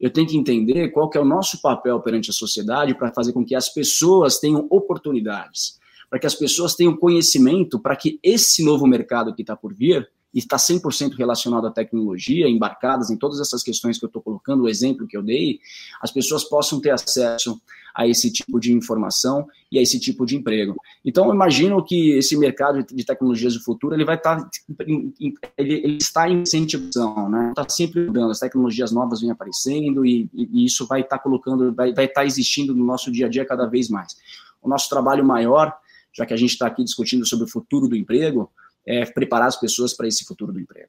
Eu 0.00 0.12
tenho 0.12 0.28
que 0.28 0.36
entender 0.36 0.90
qual 0.90 1.10
que 1.10 1.18
é 1.18 1.20
o 1.20 1.24
nosso 1.24 1.60
papel 1.60 1.98
perante 2.00 2.30
a 2.30 2.32
sociedade 2.32 2.94
para 2.94 3.12
fazer 3.12 3.32
com 3.32 3.44
que 3.44 3.56
as 3.56 3.68
pessoas 3.68 4.38
tenham 4.38 4.68
oportunidades, 4.70 5.80
para 6.08 6.20
que 6.20 6.26
as 6.28 6.34
pessoas 6.36 6.76
tenham 6.76 6.96
conhecimento, 6.96 7.80
para 7.80 7.96
que 7.96 8.20
esse 8.22 8.64
novo 8.64 8.86
mercado 8.86 9.34
que 9.34 9.42
está 9.42 9.56
por 9.56 9.74
vir 9.74 10.08
e 10.32 10.38
está 10.38 10.56
100% 10.56 11.16
relacionado 11.16 11.66
à 11.66 11.72
tecnologia, 11.72 12.48
embarcadas 12.48 13.10
em 13.10 13.16
todas 13.16 13.40
essas 13.40 13.64
questões 13.64 13.98
que 13.98 14.04
eu 14.04 14.08
estou 14.08 14.22
colocando, 14.22 14.62
o 14.62 14.68
exemplo 14.68 15.08
que 15.08 15.16
eu 15.16 15.22
dei, 15.24 15.58
as 16.00 16.12
pessoas 16.12 16.44
possam 16.44 16.80
ter 16.80 16.90
acesso 16.90 17.60
a 17.94 18.06
esse 18.06 18.32
tipo 18.32 18.58
de 18.60 18.72
informação 18.72 19.46
e 19.70 19.78
a 19.78 19.82
esse 19.82 19.98
tipo 19.98 20.24
de 20.24 20.36
emprego. 20.36 20.76
Então, 21.04 21.32
imagino 21.32 21.84
que 21.84 22.12
esse 22.12 22.36
mercado 22.36 22.82
de 22.82 23.04
tecnologias 23.04 23.54
do 23.54 23.62
futuro 23.62 23.94
ele 23.94 24.04
vai 24.04 24.16
estar, 24.16 24.36
tá 24.36 24.50
ele, 24.86 25.12
ele 25.56 25.96
está 25.96 26.28
em 26.28 26.42
incentivação, 26.42 27.28
né? 27.28 27.50
Está 27.50 27.68
sempre 27.68 28.06
mudando, 28.06 28.30
as 28.30 28.40
tecnologias 28.40 28.92
novas 28.92 29.20
vêm 29.20 29.30
aparecendo 29.30 30.04
e, 30.04 30.28
e 30.32 30.64
isso 30.64 30.86
vai 30.86 31.00
estar 31.00 31.18
tá 31.18 31.22
colocando, 31.22 31.74
vai, 31.74 31.92
vai 31.92 32.04
estar 32.04 32.22
tá 32.22 32.26
existindo 32.26 32.74
no 32.74 32.84
nosso 32.84 33.10
dia 33.10 33.26
a 33.26 33.28
dia 33.28 33.44
cada 33.44 33.66
vez 33.66 33.88
mais. 33.88 34.16
O 34.62 34.68
nosso 34.68 34.88
trabalho 34.88 35.24
maior, 35.24 35.74
já 36.12 36.26
que 36.26 36.34
a 36.34 36.36
gente 36.36 36.50
está 36.50 36.66
aqui 36.66 36.82
discutindo 36.82 37.26
sobre 37.26 37.44
o 37.44 37.48
futuro 37.48 37.88
do 37.88 37.96
emprego, 37.96 38.50
é 38.86 39.04
preparar 39.04 39.48
as 39.48 39.56
pessoas 39.56 39.92
para 39.92 40.08
esse 40.08 40.24
futuro 40.24 40.52
do 40.52 40.60
emprego. 40.60 40.88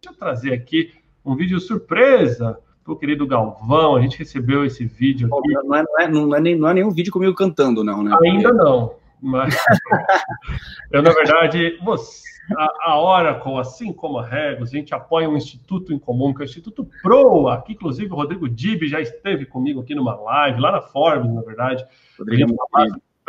Deixa 0.00 0.14
eu 0.14 0.18
trazer 0.18 0.52
aqui 0.52 0.92
um 1.24 1.36
vídeo 1.36 1.60
surpresa 1.60 2.58
do 2.84 2.96
querido 2.96 3.26
Galvão. 3.26 3.96
A 3.96 4.00
gente 4.00 4.18
recebeu 4.18 4.64
esse 4.64 4.84
vídeo 4.84 5.28
aqui. 5.34 5.52
Não 5.52 5.76
é, 5.76 5.82
não 5.82 5.98
é, 5.98 6.08
não 6.08 6.36
é, 6.36 6.40
nem, 6.40 6.56
não 6.56 6.68
é 6.68 6.74
nenhum 6.74 6.90
vídeo 6.90 7.12
comigo 7.12 7.34
cantando, 7.34 7.84
não, 7.84 8.02
né? 8.02 8.16
Ainda 8.22 8.52
não. 8.52 8.94
Mas 9.22 9.54
eu, 10.90 11.02
na 11.02 11.10
verdade, 11.10 11.78
você, 11.84 12.22
a, 12.56 12.90
a 12.90 13.00
Oracle, 13.00 13.58
assim 13.58 13.92
como 13.92 14.18
a 14.18 14.26
Regos, 14.26 14.70
a 14.70 14.76
gente 14.76 14.94
apoia 14.94 15.28
um 15.28 15.36
instituto 15.36 15.92
em 15.92 15.98
comum, 15.98 16.32
que 16.32 16.42
é 16.42 16.44
o 16.44 16.48
Instituto 16.48 16.88
PROA, 17.02 17.62
que 17.62 17.72
inclusive 17.72 18.12
o 18.12 18.16
Rodrigo 18.16 18.48
Dib 18.48 18.84
já 18.84 19.00
esteve 19.00 19.44
comigo 19.44 19.80
aqui 19.80 19.94
numa 19.94 20.14
live, 20.14 20.60
lá 20.60 20.72
na 20.72 20.80
Forbes, 20.80 21.32
na 21.32 21.42
verdade. 21.42 21.84
Rodrigo, 22.18 22.56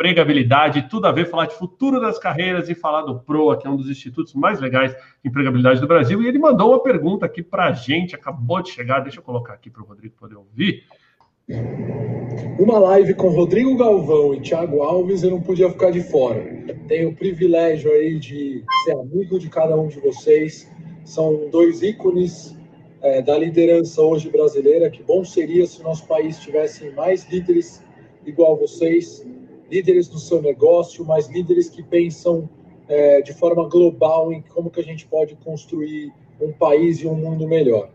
empregabilidade, 0.02 0.88
tudo 0.88 1.06
a 1.06 1.12
ver, 1.12 1.26
falar 1.26 1.46
de 1.46 1.54
futuro 1.54 2.00
das 2.00 2.18
carreiras 2.18 2.68
e 2.68 2.74
falar 2.74 3.02
do 3.02 3.20
PROA, 3.20 3.56
que 3.56 3.66
é 3.66 3.70
um 3.70 3.76
dos 3.76 3.88
institutos 3.88 4.34
mais 4.34 4.60
legais 4.60 4.92
de 4.92 5.28
empregabilidade 5.28 5.80
do 5.80 5.86
Brasil. 5.86 6.20
E 6.20 6.26
ele 6.26 6.38
mandou 6.38 6.70
uma 6.70 6.82
pergunta 6.82 7.24
aqui 7.24 7.42
para 7.42 7.66
a 7.66 7.72
gente, 7.72 8.14
acabou 8.14 8.60
de 8.60 8.70
chegar, 8.70 9.00
deixa 9.00 9.20
eu 9.20 9.22
colocar 9.22 9.52
aqui 9.54 9.70
para 9.70 9.82
o 9.82 9.86
Rodrigo 9.86 10.14
poder 10.18 10.36
ouvir. 10.36 10.84
Uma 12.58 12.78
live 12.78 13.14
com 13.14 13.28
Rodrigo 13.28 13.76
Galvão 13.76 14.34
e 14.34 14.40
Thiago 14.40 14.82
Alves 14.82 15.22
eu 15.22 15.30
não 15.30 15.40
podia 15.40 15.70
ficar 15.70 15.90
de 15.90 16.02
fora. 16.02 16.42
Tenho 16.88 17.10
o 17.10 17.14
privilégio 17.14 17.90
aí 17.90 18.18
de 18.18 18.64
ser 18.84 18.92
amigo 18.92 19.38
de 19.38 19.48
cada 19.48 19.76
um 19.76 19.88
de 19.88 20.00
vocês. 20.00 20.70
São 21.04 21.48
dois 21.50 21.82
ícones 21.82 22.56
é, 23.02 23.22
da 23.22 23.38
liderança 23.38 24.00
hoje 24.02 24.30
brasileira. 24.30 24.90
Que 24.90 25.02
bom 25.02 25.24
seria 25.24 25.66
se 25.66 25.82
nosso 25.82 26.06
país 26.06 26.38
tivesse 26.40 26.90
mais 26.90 27.28
líderes 27.30 27.82
igual 28.24 28.56
vocês, 28.56 29.26
líderes 29.72 30.06
do 30.06 30.18
seu 30.18 30.42
negócio, 30.42 31.02
mas 31.02 31.30
líderes 31.30 31.70
que 31.70 31.82
pensam 31.82 32.46
é, 32.86 33.22
de 33.22 33.32
forma 33.32 33.66
global 33.66 34.30
em 34.30 34.42
como 34.42 34.70
que 34.70 34.78
a 34.78 34.84
gente 34.84 35.06
pode 35.06 35.34
construir 35.36 36.12
um 36.38 36.52
país 36.52 37.00
e 37.00 37.06
um 37.06 37.14
mundo 37.14 37.48
melhor. 37.48 37.88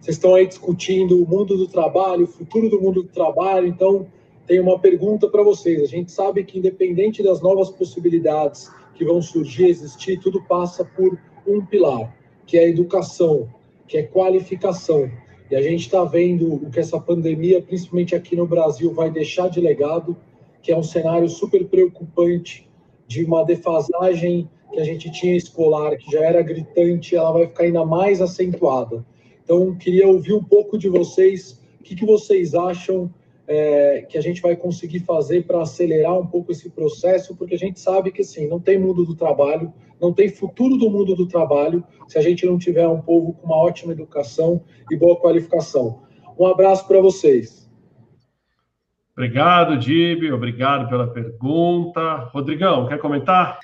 Vocês 0.00 0.16
estão 0.16 0.36
aí 0.36 0.46
discutindo 0.46 1.20
o 1.20 1.28
mundo 1.28 1.56
do 1.56 1.66
trabalho, 1.66 2.24
o 2.24 2.28
futuro 2.28 2.70
do 2.70 2.80
mundo 2.80 3.02
do 3.02 3.08
trabalho, 3.08 3.66
então 3.66 4.06
tem 4.46 4.60
uma 4.60 4.78
pergunta 4.78 5.26
para 5.28 5.42
vocês. 5.42 5.82
A 5.82 5.86
gente 5.86 6.12
sabe 6.12 6.44
que, 6.44 6.58
independente 6.58 7.20
das 7.20 7.40
novas 7.40 7.68
possibilidades 7.70 8.70
que 8.94 9.04
vão 9.04 9.20
surgir, 9.20 9.66
existir, 9.66 10.20
tudo 10.20 10.40
passa 10.42 10.84
por 10.84 11.18
um 11.44 11.64
pilar, 11.64 12.14
que 12.46 12.56
é 12.56 12.60
a 12.60 12.68
educação, 12.68 13.48
que 13.88 13.96
é 13.96 14.02
qualificação. 14.04 15.10
E 15.50 15.56
a 15.56 15.62
gente 15.62 15.80
está 15.80 16.04
vendo 16.04 16.54
o 16.54 16.70
que 16.70 16.78
essa 16.78 17.00
pandemia, 17.00 17.60
principalmente 17.60 18.14
aqui 18.14 18.36
no 18.36 18.46
Brasil, 18.46 18.92
vai 18.92 19.10
deixar 19.10 19.48
de 19.48 19.60
legado, 19.60 20.16
que 20.64 20.72
é 20.72 20.76
um 20.76 20.82
cenário 20.82 21.28
super 21.28 21.62
preocupante 21.66 22.66
de 23.06 23.22
uma 23.22 23.44
defasagem 23.44 24.48
que 24.72 24.80
a 24.80 24.84
gente 24.84 25.12
tinha 25.12 25.36
escolar, 25.36 25.94
que 25.98 26.10
já 26.10 26.24
era 26.24 26.40
gritante, 26.40 27.14
ela 27.14 27.32
vai 27.32 27.46
ficar 27.46 27.64
ainda 27.64 27.84
mais 27.84 28.22
acentuada. 28.22 29.04
Então, 29.44 29.76
queria 29.76 30.08
ouvir 30.08 30.32
um 30.32 30.42
pouco 30.42 30.78
de 30.78 30.88
vocês, 30.88 31.60
o 31.78 31.82
que, 31.82 31.94
que 31.94 32.06
vocês 32.06 32.54
acham 32.54 33.12
é, 33.46 34.06
que 34.08 34.16
a 34.16 34.22
gente 34.22 34.40
vai 34.40 34.56
conseguir 34.56 35.00
fazer 35.00 35.44
para 35.44 35.60
acelerar 35.60 36.18
um 36.18 36.26
pouco 36.26 36.50
esse 36.50 36.70
processo, 36.70 37.36
porque 37.36 37.54
a 37.54 37.58
gente 37.58 37.78
sabe 37.78 38.10
que 38.10 38.22
assim, 38.22 38.48
não 38.48 38.58
tem 38.58 38.78
mundo 38.78 39.04
do 39.04 39.14
trabalho, 39.14 39.70
não 40.00 40.14
tem 40.14 40.30
futuro 40.30 40.78
do 40.78 40.88
mundo 40.88 41.14
do 41.14 41.28
trabalho 41.28 41.84
se 42.08 42.16
a 42.18 42.22
gente 42.22 42.46
não 42.46 42.56
tiver 42.56 42.88
um 42.88 43.02
povo 43.02 43.34
com 43.34 43.46
uma 43.46 43.56
ótima 43.56 43.92
educação 43.92 44.62
e 44.90 44.96
boa 44.96 45.16
qualificação. 45.16 46.00
Um 46.38 46.46
abraço 46.46 46.88
para 46.88 47.02
vocês. 47.02 47.63
Obrigado, 49.16 49.78
Dib, 49.78 50.32
obrigado 50.32 50.88
pela 50.88 51.06
pergunta. 51.06 52.16
Rodrigão, 52.32 52.88
quer 52.88 52.98
comentar? 52.98 53.58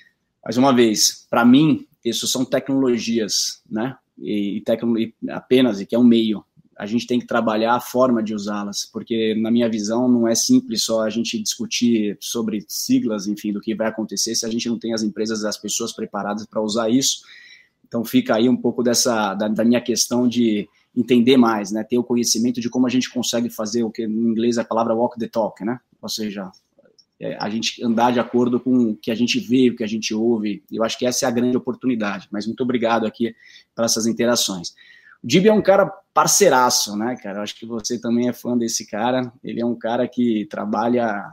Mais 0.45 0.57
uma 0.57 0.73
vez, 0.73 1.27
para 1.29 1.45
mim, 1.45 1.87
isso 2.05 2.27
são 2.27 2.45
tecnologias, 2.45 3.63
né? 3.69 3.97
e, 4.21 4.63
e, 4.67 5.15
apenas, 5.31 5.81
e 5.81 5.87
que 5.87 5.95
é 5.95 5.99
um 5.99 6.05
meio. 6.05 6.45
A 6.79 6.87
gente 6.87 7.07
tem 7.07 7.19
que 7.19 7.27
trabalhar 7.27 7.75
a 7.75 7.81
forma 7.81 8.23
de 8.23 8.35
usá-las, 8.35 8.89
porque, 8.91 9.35
na 9.35 9.51
minha 9.51 9.69
visão, 9.69 10.09
não 10.09 10.27
é 10.27 10.35
simples 10.35 10.83
só 10.83 11.03
a 11.03 11.11
gente 11.11 11.41
discutir 11.43 12.17
sobre 12.21 12.65
siglas, 12.69 13.27
enfim, 13.27 13.53
do 13.53 13.61
que 13.61 13.75
vai 13.75 13.89
acontecer 13.89 14.35
se 14.35 14.47
a 14.47 14.49
gente 14.49 14.69
não 14.69 14.79
tem 14.79 14.95
as 14.95 15.03
empresas, 15.03 15.45
as 15.45 15.59
pessoas 15.59 15.93
preparadas 15.93 16.47
para 16.47 16.63
usar 16.63 16.89
isso. 16.89 17.23
Então, 17.87 18.05
fica 18.05 18.37
aí 18.37 18.49
um 18.49 18.57
pouco 18.57 18.83
dessa, 18.83 19.35
da, 19.35 19.49
da 19.49 19.65
minha 19.65 19.81
questão 19.81 20.27
de 20.27 20.69
entender 20.97 21.37
mais, 21.37 21.71
né? 21.71 21.85
Ter 21.85 21.99
o 21.99 22.05
conhecimento 22.05 22.61
de 22.61 22.69
como 22.69 22.87
a 22.87 22.91
gente 22.91 23.11
consegue 23.11 23.49
fazer 23.49 23.83
o 23.85 23.91
que 23.91 24.03
em 24.03 24.11
inglês 24.11 24.59
é 24.59 24.61
a 24.61 24.65
palavra 24.65 24.95
walk 24.95 25.19
the 25.19 25.29
talk, 25.29 25.65
né? 25.65 25.79
Ou 26.01 26.09
seja, 26.09 26.51
é, 27.21 27.37
a 27.39 27.51
gente 27.51 27.85
andar 27.85 28.13
de 28.13 28.19
acordo 28.19 28.59
com 28.59 28.91
o 28.91 28.97
que 28.97 29.11
a 29.11 29.15
gente 29.15 29.39
vê, 29.39 29.69
o 29.69 29.77
que 29.77 29.85
a 29.85 29.87
gente 29.87 30.15
ouve. 30.15 30.65
Eu 30.73 30.83
acho 30.83 30.99
que 30.99 31.05
essa 31.05 31.27
é 31.27 31.29
a 31.29 31.31
grande 31.31 31.57
oportunidade. 31.57 32.27
Mas 32.31 32.47
muito 32.47 32.63
obrigado 32.63 33.07
aqui 33.07 33.35
para 33.75 33.85
essas 33.85 34.07
interações. 34.07 34.71
O 35.23 35.27
Dib 35.27 35.47
é 35.47 35.53
um 35.53 35.61
cara 35.61 35.87
parceiraço, 36.15 36.97
né, 36.97 37.15
cara? 37.23 37.39
Eu 37.39 37.43
acho 37.43 37.55
que 37.55 37.67
você 37.67 38.01
também 38.01 38.29
é 38.29 38.33
fã 38.33 38.57
desse 38.57 38.87
cara. 38.87 39.31
Ele 39.45 39.61
é 39.61 39.67
um 39.67 39.75
cara 39.75 40.09
que 40.09 40.47
trabalha, 40.47 41.31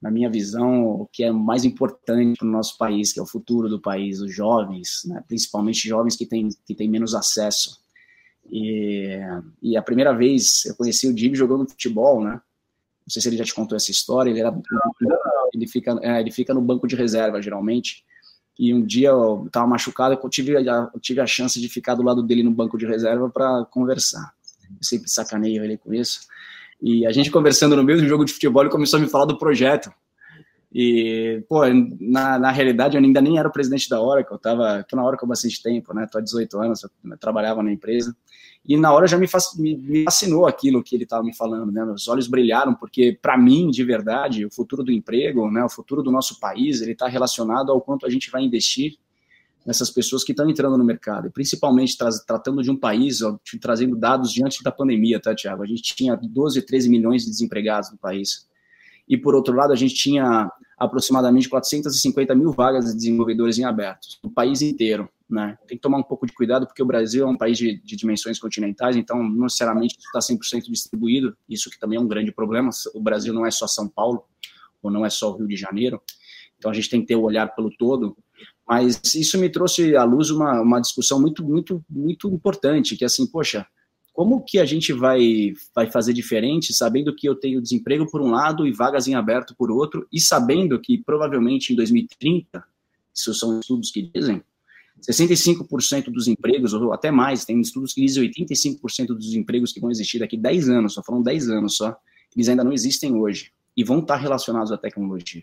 na 0.00 0.10
minha 0.10 0.30
visão, 0.30 0.86
o 0.86 1.06
que 1.06 1.24
é 1.24 1.30
mais 1.30 1.66
importante 1.66 2.38
para 2.38 2.48
o 2.48 2.50
nosso 2.50 2.78
país, 2.78 3.12
que 3.12 3.20
é 3.20 3.22
o 3.22 3.26
futuro 3.26 3.68
do 3.68 3.78
país, 3.78 4.22
os 4.22 4.34
jovens, 4.34 5.02
né? 5.04 5.22
principalmente 5.28 5.86
jovens 5.86 6.16
que 6.16 6.24
têm, 6.24 6.48
que 6.66 6.74
têm 6.74 6.88
menos 6.88 7.14
acesso. 7.14 7.78
E, 8.48 9.18
e 9.62 9.76
a 9.76 9.82
primeira 9.82 10.12
vez 10.12 10.64
eu 10.66 10.74
conheci 10.74 11.08
o 11.08 11.14
Dib 11.14 11.34
jogando 11.34 11.68
futebol, 11.68 12.22
né? 12.22 12.32
Não 12.32 13.12
sei 13.12 13.22
se 13.22 13.28
ele 13.28 13.36
já 13.36 13.44
te 13.44 13.54
contou 13.54 13.76
essa 13.76 13.90
história. 13.90 14.30
Ele 14.30 14.40
era, 14.40 14.54
ele 15.52 15.66
fica, 15.66 15.98
é, 16.02 16.20
ele 16.20 16.30
fica 16.30 16.54
no 16.54 16.60
banco 16.60 16.86
de 16.86 16.94
reserva 16.94 17.42
geralmente. 17.42 18.04
E 18.58 18.74
um 18.74 18.84
dia 18.84 19.08
eu 19.08 19.44
estava 19.46 19.66
machucado, 19.66 20.18
eu 20.22 20.28
tive, 20.28 20.56
a, 20.56 20.90
eu 20.92 21.00
tive 21.00 21.20
a 21.20 21.26
chance 21.26 21.60
de 21.60 21.68
ficar 21.68 21.94
do 21.94 22.02
lado 22.02 22.22
dele 22.22 22.42
no 22.42 22.50
banco 22.50 22.76
de 22.76 22.86
reserva 22.86 23.28
para 23.30 23.64
conversar. 23.70 24.32
Eu 24.70 24.82
sempre 24.84 25.10
sacaneio 25.10 25.64
ele 25.64 25.78
com 25.78 25.94
isso. 25.94 26.20
E 26.82 27.06
a 27.06 27.12
gente 27.12 27.30
conversando 27.30 27.76
no 27.76 27.82
meio 27.82 28.00
do 28.00 28.06
jogo 28.06 28.24
de 28.24 28.32
futebol, 28.32 28.62
ele 28.62 28.70
começou 28.70 28.98
a 28.98 29.02
me 29.02 29.08
falar 29.08 29.24
do 29.24 29.38
projeto. 29.38 29.92
E, 30.72 31.42
pô, 31.48 31.62
na, 32.00 32.38
na 32.38 32.50
realidade 32.52 32.96
eu 32.96 33.02
ainda 33.02 33.20
nem 33.20 33.38
era 33.38 33.48
o 33.48 33.52
presidente 33.52 33.88
da 33.88 34.00
Oracle, 34.00 34.34
eu 34.34 34.38
tava, 34.38 34.84
tô 34.88 34.94
na 34.94 35.04
Oracle 35.04 35.26
há 35.26 35.28
bastante 35.28 35.60
tempo, 35.60 35.92
né, 35.92 36.06
tô 36.10 36.18
há 36.18 36.20
18 36.20 36.58
anos, 36.60 36.84
eu 36.84 37.18
trabalhava 37.18 37.60
na 37.60 37.72
empresa, 37.72 38.16
e 38.64 38.76
na 38.76 38.92
hora 38.92 39.08
já 39.08 39.18
me, 39.18 39.26
me, 39.58 39.76
me 39.76 40.04
fascinou 40.04 40.46
aquilo 40.46 40.80
que 40.80 40.94
ele 40.94 41.02
estava 41.02 41.24
me 41.24 41.34
falando, 41.34 41.72
né, 41.72 41.84
meus 41.84 42.06
olhos 42.06 42.28
brilharam, 42.28 42.72
porque 42.72 43.18
para 43.20 43.36
mim, 43.36 43.68
de 43.68 43.82
verdade, 43.82 44.46
o 44.46 44.50
futuro 44.50 44.84
do 44.84 44.92
emprego, 44.92 45.50
né, 45.50 45.64
o 45.64 45.68
futuro 45.68 46.04
do 46.04 46.12
nosso 46.12 46.38
país, 46.38 46.80
ele 46.80 46.92
está 46.92 47.08
relacionado 47.08 47.72
ao 47.72 47.80
quanto 47.80 48.06
a 48.06 48.10
gente 48.10 48.30
vai 48.30 48.44
investir 48.44 48.96
nessas 49.66 49.90
pessoas 49.90 50.22
que 50.22 50.30
estão 50.30 50.48
entrando 50.48 50.78
no 50.78 50.84
mercado, 50.84 51.26
e 51.26 51.30
principalmente 51.30 51.98
tra 51.98 52.10
tratando 52.24 52.62
de 52.62 52.70
um 52.70 52.76
país, 52.76 53.22
ó, 53.22 53.36
trazendo 53.60 53.96
dados 53.96 54.32
diante 54.32 54.62
da 54.62 54.70
pandemia, 54.70 55.18
tá, 55.18 55.34
Tiago? 55.34 55.64
A 55.64 55.66
gente 55.66 55.82
tinha 55.96 56.16
12, 56.16 56.62
13 56.62 56.88
milhões 56.88 57.24
de 57.24 57.30
desempregados 57.30 57.90
no 57.90 57.98
país, 57.98 58.48
e 59.08 59.16
por 59.16 59.34
outro 59.34 59.54
lado, 59.56 59.72
a 59.72 59.76
gente 59.76 59.94
tinha 59.94 60.48
aproximadamente 60.80 61.46
450 61.46 62.34
mil 62.34 62.52
vagas 62.52 62.86
de 62.86 62.94
desenvolvedores 62.94 63.58
em 63.58 63.64
aberto, 63.64 64.08
no 64.24 64.30
país 64.30 64.62
inteiro. 64.62 65.06
Né? 65.28 65.58
Tem 65.68 65.76
que 65.76 65.82
tomar 65.82 65.98
um 65.98 66.02
pouco 66.02 66.26
de 66.26 66.32
cuidado, 66.32 66.66
porque 66.66 66.82
o 66.82 66.86
Brasil 66.86 67.26
é 67.26 67.30
um 67.30 67.36
país 67.36 67.58
de, 67.58 67.78
de 67.82 67.94
dimensões 67.94 68.38
continentais, 68.38 68.96
então 68.96 69.22
não 69.22 69.44
necessariamente 69.44 69.96
está 69.98 70.18
100% 70.18 70.70
distribuído, 70.70 71.36
isso 71.46 71.68
que 71.68 71.78
também 71.78 71.98
é 71.98 72.00
um 72.00 72.08
grande 72.08 72.32
problema. 72.32 72.70
O 72.94 73.00
Brasil 73.00 73.34
não 73.34 73.44
é 73.44 73.50
só 73.50 73.66
São 73.66 73.86
Paulo, 73.86 74.24
ou 74.82 74.90
não 74.90 75.04
é 75.04 75.10
só 75.10 75.30
o 75.30 75.36
Rio 75.36 75.46
de 75.46 75.54
Janeiro, 75.54 76.00
então 76.56 76.70
a 76.70 76.74
gente 76.74 76.88
tem 76.88 77.02
que 77.02 77.08
ter 77.08 77.16
o 77.16 77.22
olhar 77.22 77.54
pelo 77.54 77.70
todo. 77.70 78.16
Mas 78.66 79.00
isso 79.14 79.36
me 79.38 79.50
trouxe 79.50 79.94
à 79.94 80.04
luz 80.04 80.30
uma, 80.30 80.62
uma 80.62 80.80
discussão 80.80 81.20
muito, 81.20 81.44
muito, 81.44 81.84
muito 81.90 82.26
importante, 82.28 82.96
que 82.96 83.04
é 83.04 83.06
assim, 83.06 83.26
poxa, 83.26 83.66
como 84.20 84.44
que 84.44 84.58
a 84.58 84.66
gente 84.66 84.92
vai, 84.92 85.54
vai 85.74 85.90
fazer 85.90 86.12
diferente, 86.12 86.74
sabendo 86.74 87.16
que 87.16 87.26
eu 87.26 87.34
tenho 87.34 87.58
desemprego 87.58 88.04
por 88.04 88.20
um 88.20 88.30
lado 88.30 88.66
e 88.66 88.70
vagas 88.70 89.08
em 89.08 89.14
aberto 89.14 89.54
por 89.56 89.70
outro, 89.70 90.06
e 90.12 90.20
sabendo 90.20 90.78
que 90.78 90.98
provavelmente 90.98 91.72
em 91.72 91.76
2030, 91.76 92.62
isso 93.14 93.32
são 93.32 93.60
estudos 93.60 93.90
que 93.90 94.02
dizem, 94.02 94.42
65% 95.00 96.10
dos 96.10 96.28
empregos, 96.28 96.74
ou 96.74 96.92
até 96.92 97.10
mais, 97.10 97.46
tem 97.46 97.58
estudos 97.62 97.94
que 97.94 98.02
dizem 98.02 98.30
85% 98.30 99.06
dos 99.06 99.32
empregos 99.32 99.72
que 99.72 99.80
vão 99.80 99.90
existir 99.90 100.18
daqui 100.18 100.36
10 100.36 100.68
anos, 100.68 100.92
só 100.92 101.02
foram 101.02 101.22
10 101.22 101.48
anos 101.48 101.76
só, 101.76 101.96
eles 102.36 102.46
ainda 102.46 102.62
não 102.62 102.74
existem 102.74 103.16
hoje, 103.16 103.50
e 103.74 103.82
vão 103.82 104.00
estar 104.00 104.16
relacionados 104.16 104.70
à 104.70 104.76
tecnologia. 104.76 105.42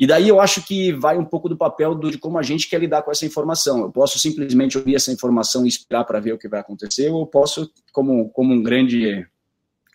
E 0.00 0.06
daí 0.06 0.28
eu 0.28 0.40
acho 0.40 0.62
que 0.62 0.94
vai 0.94 1.18
um 1.18 1.24
pouco 1.26 1.46
do 1.46 1.58
papel 1.58 1.94
do, 1.94 2.10
de 2.10 2.16
como 2.16 2.38
a 2.38 2.42
gente 2.42 2.70
quer 2.70 2.80
lidar 2.80 3.02
com 3.02 3.10
essa 3.10 3.26
informação. 3.26 3.82
Eu 3.82 3.92
posso 3.92 4.18
simplesmente 4.18 4.78
ouvir 4.78 4.94
essa 4.94 5.12
informação 5.12 5.66
e 5.66 5.68
esperar 5.68 6.04
para 6.04 6.18
ver 6.18 6.32
o 6.32 6.38
que 6.38 6.48
vai 6.48 6.58
acontecer, 6.58 7.10
ou 7.10 7.26
posso, 7.26 7.70
como, 7.92 8.30
como 8.30 8.54
um 8.54 8.62
grande 8.62 9.26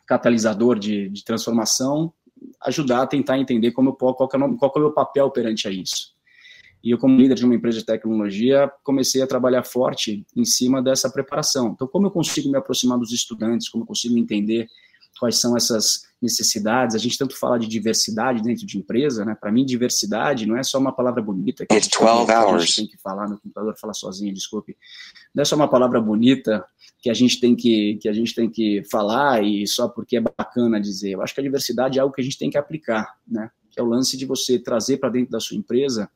catalisador 0.05 0.77
de, 0.77 1.09
de 1.09 1.23
transformação, 1.25 2.13
ajudar 2.61 3.01
a 3.01 3.07
tentar 3.07 3.39
entender 3.39 3.71
como 3.71 3.89
eu, 3.89 3.93
qual, 3.93 4.29
é 4.31 4.37
o, 4.37 4.41
é 4.41 4.45
o 4.45 4.79
meu 4.79 4.91
papel 4.91 5.31
perante 5.31 5.67
a 5.67 5.71
isso. 5.71 6.13
E 6.83 6.91
eu, 6.91 6.99
como 6.99 7.17
líder 7.17 7.33
de 7.33 7.43
uma 7.43 7.55
empresa 7.55 7.79
de 7.79 7.85
tecnologia, 7.85 8.71
comecei 8.83 9.23
a 9.23 9.27
trabalhar 9.27 9.63
forte 9.63 10.23
em 10.35 10.45
cima 10.45 10.83
dessa 10.83 11.09
preparação. 11.09 11.71
Então, 11.73 11.87
como 11.87 12.05
eu 12.05 12.11
consigo 12.11 12.47
me 12.51 12.59
aproximar 12.59 12.99
dos 12.99 13.11
estudantes, 13.11 13.69
como 13.69 13.81
eu 13.83 13.87
consigo 13.87 14.15
entender 14.15 14.67
quais 15.19 15.39
são 15.39 15.55
essas 15.55 16.05
necessidades. 16.21 16.95
A 16.95 16.99
gente 16.99 17.17
tanto 17.17 17.37
fala 17.37 17.59
de 17.59 17.67
diversidade 17.67 18.41
dentro 18.41 18.65
de 18.65 18.77
empresa, 18.77 19.23
né? 19.23 19.35
Para 19.39 19.51
mim, 19.51 19.65
diversidade 19.65 20.45
não 20.45 20.57
é 20.57 20.63
só 20.63 20.79
uma 20.79 20.91
palavra 20.91 21.21
bonita 21.21 21.65
que 21.65 21.73
a 21.73 21.79
gente, 21.79 21.97
a 22.03 22.57
gente 22.57 22.75
tem 22.75 22.87
que 22.87 22.97
falar 22.97 23.29
no 23.29 23.39
computador, 23.39 23.75
falar 23.77 23.93
sozinho, 23.93 24.33
desculpe. 24.33 24.75
Não 25.33 25.41
é 25.41 25.45
só 25.45 25.55
uma 25.55 25.67
palavra 25.67 26.01
bonita 26.01 26.65
que 26.99 27.09
a 27.09 27.13
gente 27.13 27.39
tem 27.39 27.55
que 27.55 27.97
que 28.01 28.09
a 28.09 28.13
gente 28.13 28.33
tem 28.33 28.49
que 28.49 28.83
falar 28.89 29.43
e 29.43 29.67
só 29.67 29.87
porque 29.87 30.17
é 30.17 30.21
bacana 30.21 30.79
dizer. 30.79 31.11
Eu 31.11 31.21
acho 31.21 31.33
que 31.33 31.39
a 31.39 31.43
diversidade 31.43 31.99
é 31.99 32.01
algo 32.01 32.13
que 32.13 32.21
a 32.21 32.23
gente 32.23 32.37
tem 32.37 32.49
que 32.49 32.57
aplicar, 32.57 33.15
né? 33.27 33.49
Que 33.71 33.79
é 33.79 33.83
o 33.83 33.87
lance 33.87 34.17
de 34.17 34.25
você 34.25 34.57
trazer 34.57 34.97
para 34.97 35.09
dentro 35.09 35.31
da 35.31 35.39
sua 35.39 35.57
empresa 35.57 36.09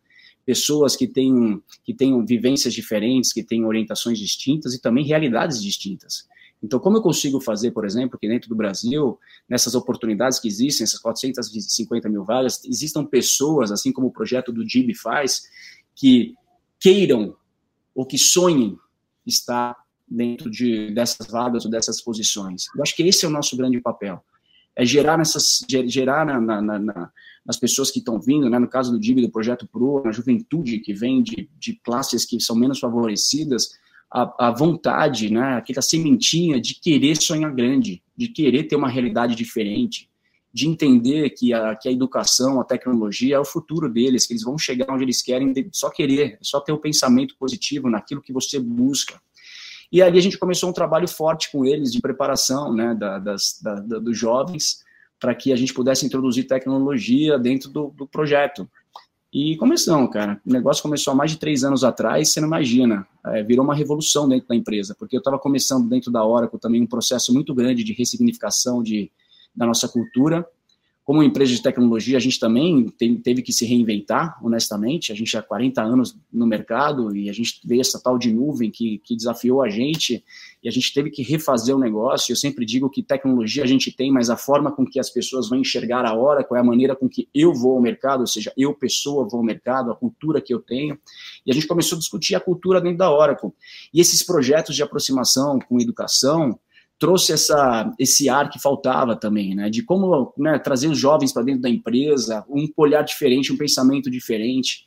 pessoas 0.46 0.96
que 0.96 1.08
têm 1.08 1.62
que 1.84 1.94
tenham 1.94 2.26
vivências 2.26 2.74
diferentes, 2.74 3.32
que 3.32 3.44
têm 3.44 3.66
orientações 3.66 4.18
distintas 4.18 4.74
e 4.74 4.82
também 4.82 5.06
realidades 5.06 5.62
distintas. 5.62 6.28
Então, 6.62 6.80
como 6.80 6.98
eu 6.98 7.02
consigo 7.02 7.40
fazer, 7.40 7.72
por 7.72 7.86
exemplo, 7.86 8.20
que 8.20 8.28
dentro 8.28 8.50
do 8.50 8.56
Brasil, 8.56 9.18
nessas 9.48 9.76
oportunidades 9.76 10.40
que 10.40 10.48
existem, 10.48 10.84
essas 10.84 11.00
450 11.00 12.10
mil 12.10 12.24
vagas, 12.24 12.64
existam 12.66 13.06
pessoas, 13.06 13.72
assim 13.72 13.94
como 13.94 14.08
o 14.08 14.12
projeto 14.12 14.52
do 14.52 14.66
DIB 14.66 14.94
faz, 14.94 15.44
que 15.96 16.36
queiram 16.80 17.36
ou 17.96 18.06
que 18.06 18.18
sonhem 18.18 18.78
estar 19.26 19.76
dentro 20.08 20.50
de, 20.50 20.92
dessas 20.94 21.28
vagas 21.28 21.66
ou 21.66 21.72
dessas 21.72 22.02
posições. 22.02 22.66
Eu 22.76 22.82
acho 22.82 22.96
que 22.96 23.04
esse 23.04 23.26
é 23.26 23.28
o 23.28 23.32
nosso 23.32 23.56
grande 23.56 23.80
papel. 23.80 24.24
É 24.76 24.86
gerar, 24.86 25.18
nessas, 25.18 25.66
gerar 25.88 26.26
na, 26.26 26.62
na, 26.62 26.80
na, 26.80 27.12
nas 27.46 27.58
pessoas 27.58 27.92
que 27.92 28.00
estão 28.00 28.20
vindo, 28.20 28.50
né, 28.50 28.58
no 28.60 28.68
caso 28.68 28.92
do 28.92 29.00
DIB, 29.00 29.22
do 29.22 29.32
Projeto 29.32 29.68
PRO, 29.68 30.02
na 30.04 30.12
juventude 30.12 30.80
que 30.80 30.94
vem 30.94 31.22
de, 31.22 31.50
de 31.58 31.74
classes 31.84 32.26
que 32.26 32.40
são 32.40 32.56
menos 32.56 32.80
favorecidas, 32.80 33.72
a, 34.12 34.48
a 34.48 34.52
vontade, 34.52 35.32
né, 35.32 35.58
aquela 35.58 35.82
sementinha 35.82 36.60
de 36.60 36.76
querer 36.76 37.16
sonhar 37.16 37.54
grande, 37.54 38.02
de 38.18 38.28
querer 38.28 38.64
ter 38.64 38.76
uma 38.76 38.90
realidade 38.90 39.36
diferente, 39.36 40.10
de 40.52 40.68
entender 40.68 41.30
que 41.30 41.54
a, 41.54 41.76
que 41.76 41.88
a 41.88 41.92
educação, 41.92 42.60
a 42.60 42.64
tecnologia 42.64 43.36
é 43.36 43.40
o 43.40 43.46
futuro 43.46 43.88
deles, 43.88 44.26
que 44.26 44.34
eles 44.34 44.44
vão 44.44 44.58
chegar 44.58 44.92
onde 44.92 45.04
eles 45.04 45.22
querem, 45.22 45.54
só 45.72 45.90
querer, 45.90 46.40
só 46.42 46.60
ter 46.60 46.72
o 46.72 46.76
um 46.76 46.82
pensamento 46.82 47.36
positivo 47.38 47.90
naquilo 47.90 48.22
que 48.22 48.34
você 48.34 48.60
busca. 48.60 49.22
E 49.92 50.02
ali 50.02 50.18
a 50.18 50.22
gente 50.22 50.38
começou 50.38 50.70
um 50.70 50.74
trabalho 50.74 51.08
forte 51.08 51.52
com 51.52 51.66
eles 51.66 51.92
de 51.92 52.02
preparação 52.02 52.74
né, 52.74 52.96
da, 52.96 53.20
das, 53.20 53.60
da, 53.62 53.76
da, 53.76 54.00
dos 54.00 54.18
jovens 54.18 54.84
para 55.20 55.36
que 55.36 55.52
a 55.52 55.56
gente 55.56 55.74
pudesse 55.74 56.06
introduzir 56.06 56.48
tecnologia 56.48 57.38
dentro 57.38 57.70
do, 57.70 57.90
do 57.90 58.08
projeto. 58.08 58.70
E 59.32 59.56
começamos, 59.58 60.12
cara. 60.12 60.42
O 60.46 60.52
negócio 60.52 60.82
começou 60.82 61.12
há 61.14 61.16
mais 61.16 61.32
de 61.32 61.38
três 61.38 61.64
anos 61.64 61.84
atrás, 61.84 62.32
você 62.32 62.42
não 62.42 62.48
imagina. 62.48 63.08
É, 63.28 63.44
virou 63.44 63.64
uma 63.64 63.76
revolução 63.76 64.28
dentro 64.28 64.48
da 64.48 64.56
empresa, 64.56 64.96
porque 64.98 65.16
eu 65.16 65.20
estava 65.20 65.38
começando 65.38 65.88
dentro 65.88 66.12
da 66.12 66.26
Oracle 66.26 66.60
também 66.60 66.82
um 66.82 66.88
processo 66.88 67.34
muito 67.34 67.54
grande 67.54 67.84
de 67.84 67.94
ressignificação 67.94 68.82
de, 68.82 69.12
da 69.56 69.68
nossa 69.68 69.88
cultura 69.88 70.48
como 71.10 71.24
empresa 71.24 71.52
de 71.52 71.64
tecnologia, 71.64 72.18
a 72.18 72.20
gente 72.20 72.40
também 72.40 72.86
teve 73.24 73.42
que 73.42 73.52
se 73.52 73.66
reinventar, 73.66 74.38
honestamente. 74.46 75.12
A 75.12 75.16
gente 75.16 75.36
há 75.36 75.42
40 75.42 75.82
anos 75.82 76.16
no 76.32 76.46
mercado 76.46 77.16
e 77.16 77.32
a 77.32 77.34
gente 77.34 77.60
veio 77.66 77.82
essa 77.82 78.00
tal 78.00 78.16
de 78.16 78.32
nuvem 78.32 78.70
que, 78.70 79.00
que 79.00 79.16
desafiou 79.16 79.64
a 79.64 79.70
gente 79.70 80.24
e 80.62 80.70
a 80.70 80.72
gente 80.72 80.94
teve 80.94 81.10
que 81.10 81.24
refazer 81.24 81.76
o 81.76 81.80
negócio. 81.80 82.32
Eu 82.32 82.36
sempre 82.36 82.64
digo 82.64 82.92
que 82.92 83.02
tecnologia 83.02 83.64
a 83.64 83.66
gente 83.66 83.92
tem, 83.92 84.12
mas 84.12 84.30
a 84.30 84.38
forma 84.38 84.72
com 84.72 84.86
que 84.86 85.00
as 85.00 85.10
pessoas 85.10 85.50
vão 85.50 85.58
enxergar 85.58 86.06
a 86.06 86.14
hora, 86.14 86.44
qual 86.44 86.60
é 86.60 86.62
a 86.62 86.64
maneira 86.64 86.96
com 86.96 87.10
que 87.10 87.28
eu 87.34 87.56
vou 87.56 87.78
ao 87.78 87.82
mercado, 87.82 88.20
ou 88.20 88.28
seja, 88.28 88.54
eu, 88.56 88.72
pessoa, 88.76 89.28
vou 89.28 89.40
ao 89.40 89.44
mercado, 89.44 89.90
a 89.90 89.96
cultura 89.96 90.40
que 90.40 90.54
eu 90.54 90.60
tenho. 90.60 90.96
E 91.44 91.50
a 91.50 91.56
gente 91.56 91.66
começou 91.66 91.96
a 91.96 92.00
discutir 92.00 92.36
a 92.36 92.40
cultura 92.40 92.80
dentro 92.80 93.00
da 93.00 93.12
Oracle. 93.12 93.50
E 93.92 94.00
esses 94.00 94.22
projetos 94.22 94.76
de 94.76 94.84
aproximação 94.84 95.58
com 95.58 95.82
educação, 95.82 96.60
trouxe 97.00 97.32
essa, 97.32 97.92
esse 97.98 98.28
ar 98.28 98.50
que 98.50 98.60
faltava 98.60 99.16
também, 99.16 99.56
né? 99.56 99.70
De 99.70 99.82
como 99.82 100.34
né, 100.38 100.60
trazer 100.60 100.90
os 100.90 100.98
jovens 100.98 101.32
para 101.32 101.44
dentro 101.44 101.62
da 101.62 101.70
empresa, 101.70 102.46
um 102.50 102.68
olhar 102.76 103.02
diferente, 103.04 103.54
um 103.54 103.58
pensamento 103.58 104.12
diferente. 104.12 104.86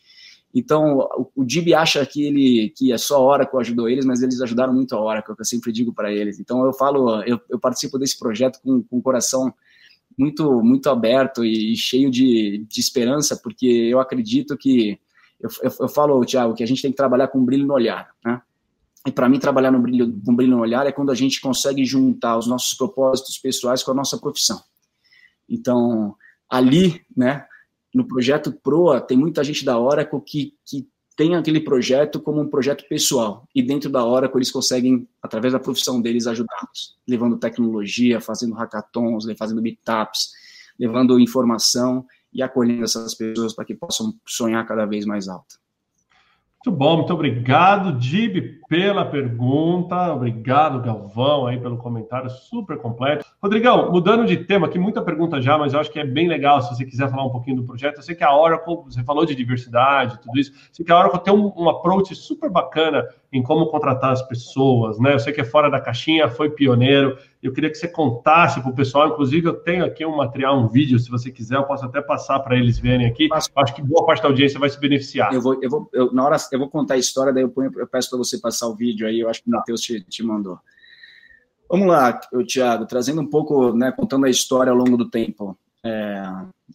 Então, 0.55 1.09
o, 1.35 1.42
Dib 1.42 1.72
acha 1.72 2.05
que 2.05 2.25
ele 2.25 2.72
que 2.77 2.92
é 2.92 2.98
só 2.98 3.16
a 3.16 3.20
Oracle 3.20 3.59
ajudou 3.59 3.88
eles, 3.88 4.05
mas 4.05 4.22
eles 4.22 4.42
ajudaram 4.42 4.75
muito 4.75 4.94
a 4.94 5.01
Oracle, 5.01 5.35
que 5.35 5.40
eu 5.40 5.46
sempre 5.46 5.72
digo 5.72 5.94
para 5.94 6.12
eles. 6.12 6.38
Então, 6.38 6.66
eu 6.66 6.75
falo, 6.75 7.22
eu, 7.22 7.40
eu 7.48 7.59
participo 7.59 7.98
desse 7.98 8.18
projeto 8.18 8.61
com, 8.62 8.83
com 8.83 8.98
o 8.98 9.03
coração 9.03 9.53
muito 10.18 10.62
muito 10.62 10.90
aberto 10.90 11.42
e 11.42 11.75
cheio 11.75 12.11
de, 12.11 12.66
de 12.68 12.81
esperança, 12.81 13.35
porque 13.42 13.66
eu 13.66 13.98
acredito 13.98 14.59
que 14.59 15.01
eu, 15.40 15.48
eu, 15.62 15.72
eu 15.81 15.88
falo, 15.88 16.22
Tiago, 16.27 16.53
que 16.55 16.62
a 16.62 16.66
gente 16.66 16.83
tem 16.83 16.90
que 16.90 16.96
trabalhar 16.98 17.29
com 17.29 17.42
brilho 17.42 17.66
no 17.66 17.72
olhar, 17.72 18.11
né? 18.22 18.42
E 19.07 19.11
para 19.11 19.29
mim, 19.29 19.38
trabalhar 19.38 19.71
no 19.71 19.81
brilho, 19.81 20.21
com 20.25 20.35
brilho 20.35 20.57
no 20.57 20.62
olhar 20.62 20.87
é 20.87 20.93
quando 20.93 21.11
a 21.11 21.15
gente 21.15 21.41
consegue 21.41 21.85
juntar 21.85 22.38
os 22.38 22.47
nossos 22.47 22.75
propósitos 22.75 23.37
pessoais 23.38 23.83
com 23.83 23.91
a 23.91 23.95
nossa 23.95 24.17
profissão. 24.17 24.62
Então, 25.49 26.15
ali, 26.49 27.01
né, 27.17 27.45
no 27.93 28.07
projeto 28.07 28.53
Proa, 28.53 29.01
tem 29.01 29.17
muita 29.17 29.43
gente 29.43 29.65
da 29.65 29.79
Oracle 29.79 30.21
que, 30.21 30.55
que 30.65 30.88
tem 31.17 31.35
aquele 31.35 31.61
projeto 31.61 32.21
como 32.21 32.41
um 32.41 32.49
projeto 32.49 32.87
pessoal. 32.88 33.47
E 33.55 33.62
dentro 33.62 33.91
da 33.91 34.05
Oracle, 34.05 34.38
eles 34.38 34.51
conseguem, 34.51 35.07
através 35.21 35.53
da 35.53 35.59
profissão 35.59 36.01
deles, 36.01 36.27
ajudá-los, 36.27 36.97
levando 37.07 37.38
tecnologia, 37.38 38.21
fazendo 38.21 38.55
hackathons, 38.55 39.27
fazendo 39.37 39.61
meetups, 39.61 40.31
levando 40.79 41.19
informação 41.19 42.07
e 42.33 42.43
acolhendo 42.43 42.85
essas 42.85 43.15
pessoas 43.15 43.53
para 43.53 43.65
que 43.65 43.75
possam 43.75 44.15
sonhar 44.27 44.67
cada 44.67 44.87
vez 44.87 45.05
mais 45.05 45.29
alto. 45.29 45.61
Muito 46.65 46.79
bom, 46.79 46.99
muito 46.99 47.12
obrigado, 47.12 47.99
Dib, 47.99 48.61
pela 48.73 49.05
pergunta. 49.05 50.15
Obrigado, 50.15 50.81
Galvão, 50.81 51.47
aí 51.47 51.61
pelo 51.61 51.77
comentário 51.77 52.31
super 52.31 52.79
completo. 52.79 53.23
Rodrigão, 53.43 53.93
mudando 53.93 54.25
de 54.25 54.35
tema, 54.39 54.67
aqui 54.67 54.79
muita 54.79 55.03
pergunta 55.03 55.43
já, 55.43 55.59
mas 55.59 55.75
eu 55.75 55.81
acho 55.81 55.91
que 55.91 56.01
é 56.01 56.07
bem 56.07 56.27
legal 56.27 56.63
se 56.63 56.75
você 56.75 56.87
quiser 56.87 57.11
falar 57.11 57.27
um 57.27 57.31
pouquinho 57.31 57.57
do 57.57 57.65
projeto. 57.65 57.99
Eu 57.99 58.03
sei 58.03 58.15
que 58.15 58.25
a 58.25 58.35
Oracle, 58.35 58.77
você 58.87 59.05
falou 59.05 59.27
de 59.27 59.35
diversidade, 59.35 60.19
tudo 60.23 60.39
isso. 60.39 60.53
Eu 60.53 60.57
sei 60.73 60.87
que 60.87 60.91
a 60.91 60.99
Oracle 60.99 61.21
tem 61.21 61.35
um, 61.35 61.53
um 61.55 61.69
approach 61.69 62.15
super 62.15 62.49
bacana 62.49 63.07
em 63.31 63.43
como 63.43 63.67
contratar 63.67 64.13
as 64.13 64.23
pessoas, 64.23 64.99
né? 64.99 65.15
Eu 65.15 65.19
sei 65.19 65.33
que 65.33 65.41
é 65.41 65.45
fora 65.45 65.71
da 65.71 65.81
caixinha, 65.81 66.29
foi 66.29 66.51
pioneiro. 66.51 67.17
Eu 67.43 67.53
queria 67.53 67.71
que 67.71 67.77
você 67.77 67.89
contasse 67.89 68.61
para 68.61 68.71
o 68.71 68.75
pessoal, 68.75 69.09
inclusive 69.09 69.49
eu 69.49 69.55
tenho 69.55 69.85
aqui 69.85 70.05
um 70.05 70.15
material, 70.15 70.59
um 70.59 70.69
vídeo, 70.69 70.99
se 70.99 71.11
você 71.11 71.31
quiser, 71.31 71.57
eu 71.57 71.65
posso 71.65 71.85
até 71.85 72.01
passar 72.01 72.39
para 72.41 72.57
eles 72.57 72.79
verem 72.79 73.07
aqui. 73.07 73.29
Mas, 73.29 73.51
acho 73.57 73.75
que 73.75 73.83
boa 73.83 74.05
parte 74.05 74.23
da 74.23 74.29
audiência 74.29 74.61
vai 74.61 74.69
se 74.69 74.79
beneficiar. 74.79 75.33
Eu 75.33 75.41
vou, 75.41 75.59
eu 75.63 75.69
vou, 75.69 75.89
eu, 75.93 76.13
na 76.13 76.25
hora 76.25 76.37
eu 76.53 76.59
vou 76.59 76.69
contar 76.69 76.95
a 76.95 76.99
história, 76.99 77.33
daí 77.33 77.43
eu, 77.43 77.49
ponho, 77.49 77.73
eu 77.75 77.87
peço 77.87 78.11
para 78.11 78.19
você 78.19 78.39
passar 78.39 78.62
o 78.66 78.75
vídeo 78.75 79.07
aí, 79.07 79.20
eu 79.20 79.29
acho 79.29 79.42
que 79.42 79.48
o 79.48 79.53
Matheus 79.53 79.81
te, 79.81 80.01
te 80.03 80.22
mandou. 80.22 80.59
Vamos 81.68 81.87
lá, 81.87 82.20
Tiago, 82.46 82.87
trazendo 82.87 83.22
um 83.22 83.27
pouco, 83.27 83.72
né, 83.72 83.90
contando 83.92 84.27
a 84.27 84.31
história 84.31 84.70
ao 84.70 84.77
longo 84.77 84.96
do 84.96 85.09
tempo. 85.09 85.59
É, 85.85 86.22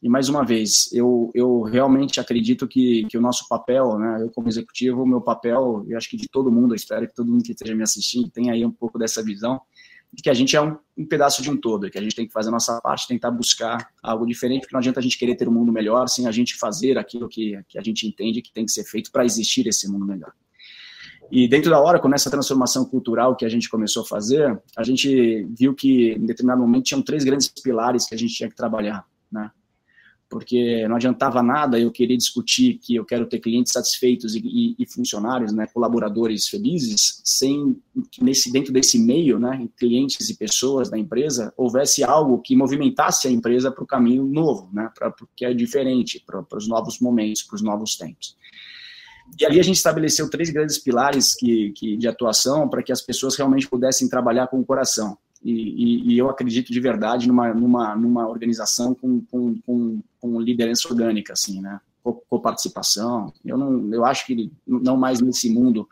e 0.02 0.10
mais 0.10 0.28
uma 0.28 0.44
vez, 0.44 0.92
eu, 0.92 1.32
eu 1.34 1.62
realmente 1.62 2.20
acredito 2.20 2.68
que, 2.68 3.06
que 3.06 3.18
o 3.18 3.22
nosso 3.22 3.48
papel, 3.48 3.98
né, 3.98 4.24
eu 4.24 4.30
como 4.32 4.50
executivo, 4.50 5.04
o 5.04 5.08
meu 5.08 5.22
papel, 5.22 5.86
e 5.88 5.96
acho 5.96 6.10
que 6.10 6.18
de 6.18 6.28
todo 6.28 6.52
mundo, 6.52 6.74
eu 6.74 6.76
espero 6.76 7.08
que 7.08 7.16
todo 7.16 7.32
mundo 7.32 7.44
que 7.44 7.52
esteja 7.52 7.76
me 7.76 7.84
assistindo 7.84 8.30
tenha 8.30 8.54
aí 8.54 8.66
um 8.66 8.72
pouco 8.72 8.98
dessa 8.98 9.24
visão, 9.24 9.62
de 10.12 10.24
que 10.24 10.30
a 10.30 10.34
gente 10.34 10.56
é 10.56 10.62
um, 10.62 10.78
um, 10.98 11.06
pedaço 11.06 11.42
de 11.42 11.50
um 11.50 11.58
todo, 11.58 11.90
que 11.90 11.98
a 11.98 12.02
gente 12.02 12.16
tem 12.16 12.26
que 12.26 12.34
fazer 12.34 12.50
a 12.50 12.54
nossa 12.54 12.82
parte, 12.82 13.08
tentar 13.08 13.32
buscar 13.32 13.90
algo 14.02 14.26
diferente, 14.26 14.62
porque 14.62 14.74
não 14.74 14.80
adianta 14.80 15.00
a 15.00 15.04
gente 15.04 15.18
querer 15.18 15.36
ter 15.36 15.48
um 15.48 15.54
mundo 15.54 15.72
melhor 15.72 16.08
sem 16.08 16.28
a 16.28 16.32
gente 16.32 16.56
fazer 16.56 16.98
aquilo 16.98 17.28
que, 17.28 17.60
que 17.68 17.78
a 17.78 17.82
gente 17.82 18.08
entende 18.08 18.42
que 18.42 18.52
tem 18.52 18.66
que 18.66 18.72
ser 18.72 18.84
feito 18.84 19.12
para 19.12 19.26
existir 19.26 19.68
esse 19.68 19.90
mundo 19.90 20.06
melhor. 20.06 20.34
E 21.32 21.48
dentro 21.48 21.70
da 21.70 21.80
hora, 21.80 22.00
com 22.00 22.14
essa 22.14 22.32
transformação 22.32 22.86
cultural 22.86 23.36
que 23.36 23.46
a 23.46 23.50
gente 23.50 23.70
começou 23.70 24.04
a 24.04 24.06
fazer, 24.06 24.60
a 24.76 24.84
gente 24.84 25.44
viu 25.58 25.74
que 25.74 26.14
em 26.14 26.26
determinado 26.26 26.62
momento 26.62 26.86
tinham 26.86 27.02
três 27.02 27.24
grandes 27.24 27.48
pilares 27.48 28.06
que 28.06 28.16
a 28.16 28.18
gente 28.18 28.34
tinha 28.34 28.50
que 28.50 28.56
trabalhar, 28.56 29.06
né? 29.32 29.52
porque 30.30 30.88
não 30.88 30.98
adiantava 30.98 31.42
nada 31.42 31.80
eu 31.80 31.92
querer 31.92 32.18
discutir 32.18 32.80
que 32.80 32.96
eu 32.96 33.06
quero 33.06 33.26
ter 33.26 33.40
clientes 33.40 33.72
satisfeitos 33.72 34.36
e, 34.36 34.42
e, 34.44 34.76
e 34.78 34.86
funcionários, 34.86 35.54
né, 35.54 35.68
colaboradores 35.68 36.48
felizes, 36.48 37.22
sem 37.24 37.78
nesse 38.22 38.52
dentro 38.52 38.74
desse 38.74 39.00
meio, 39.00 39.40
né, 39.40 39.68
clientes 39.78 40.30
e 40.30 40.36
pessoas 40.38 40.90
da 40.90 40.98
empresa, 40.98 41.54
houvesse 41.56 42.04
algo 42.04 42.40
que 42.40 42.56
movimentasse 42.56 43.28
a 43.28 43.32
empresa 43.32 43.72
para 43.72 43.84
o 43.84 43.88
caminho 43.88 44.26
novo, 44.26 44.70
né, 44.74 44.90
para 44.94 45.14
que 45.36 45.46
é 45.46 45.54
diferente, 45.54 46.24
para 46.26 46.58
os 46.58 46.68
novos 46.68 47.00
momentos, 47.00 47.44
para 47.44 47.56
os 47.56 47.62
novos 47.62 47.96
tempos. 47.96 48.36
E 49.40 49.46
ali 49.46 49.60
a 49.60 49.64
gente 49.64 49.76
estabeleceu 49.76 50.30
três 50.30 50.50
grandes 50.50 50.78
pilares 50.78 51.36
que, 51.36 51.72
que 51.72 51.98
de 51.98 52.08
atuação 52.08 52.68
para 52.68 52.82
que 52.82 52.92
as 52.92 53.02
pessoas 53.02 53.36
realmente 53.36 53.68
pudessem 53.68 54.10
trabalhar 54.10 54.48
com 54.48 54.60
o 54.60 54.66
coração. 54.66 55.18
E, 55.44 55.52
e, 55.52 56.14
e, 56.14 56.18
eu 56.18 56.30
acredito 56.30 56.74
de 56.74 56.80
verdade 56.80 57.28
numa, 57.28 57.54
numa, 57.54 57.96
numa 57.96 58.28
organização 58.28 58.96
com, 58.96 59.22
com, 59.22 59.56
com, 59.66 60.02
com 60.20 60.42
liderança 60.42 60.88
orgânica, 60.88 61.34
assim, 61.34 61.62
né? 61.62 61.80
Com 62.04 62.40
participação. 62.40 63.32
Eu, 63.46 63.58
não, 63.58 63.94
eu 63.94 64.06
acho 64.06 64.26
que 64.26 64.52
não 64.66 64.98
mais 64.98 65.20
nesse 65.22 65.50
mundo 65.50 65.88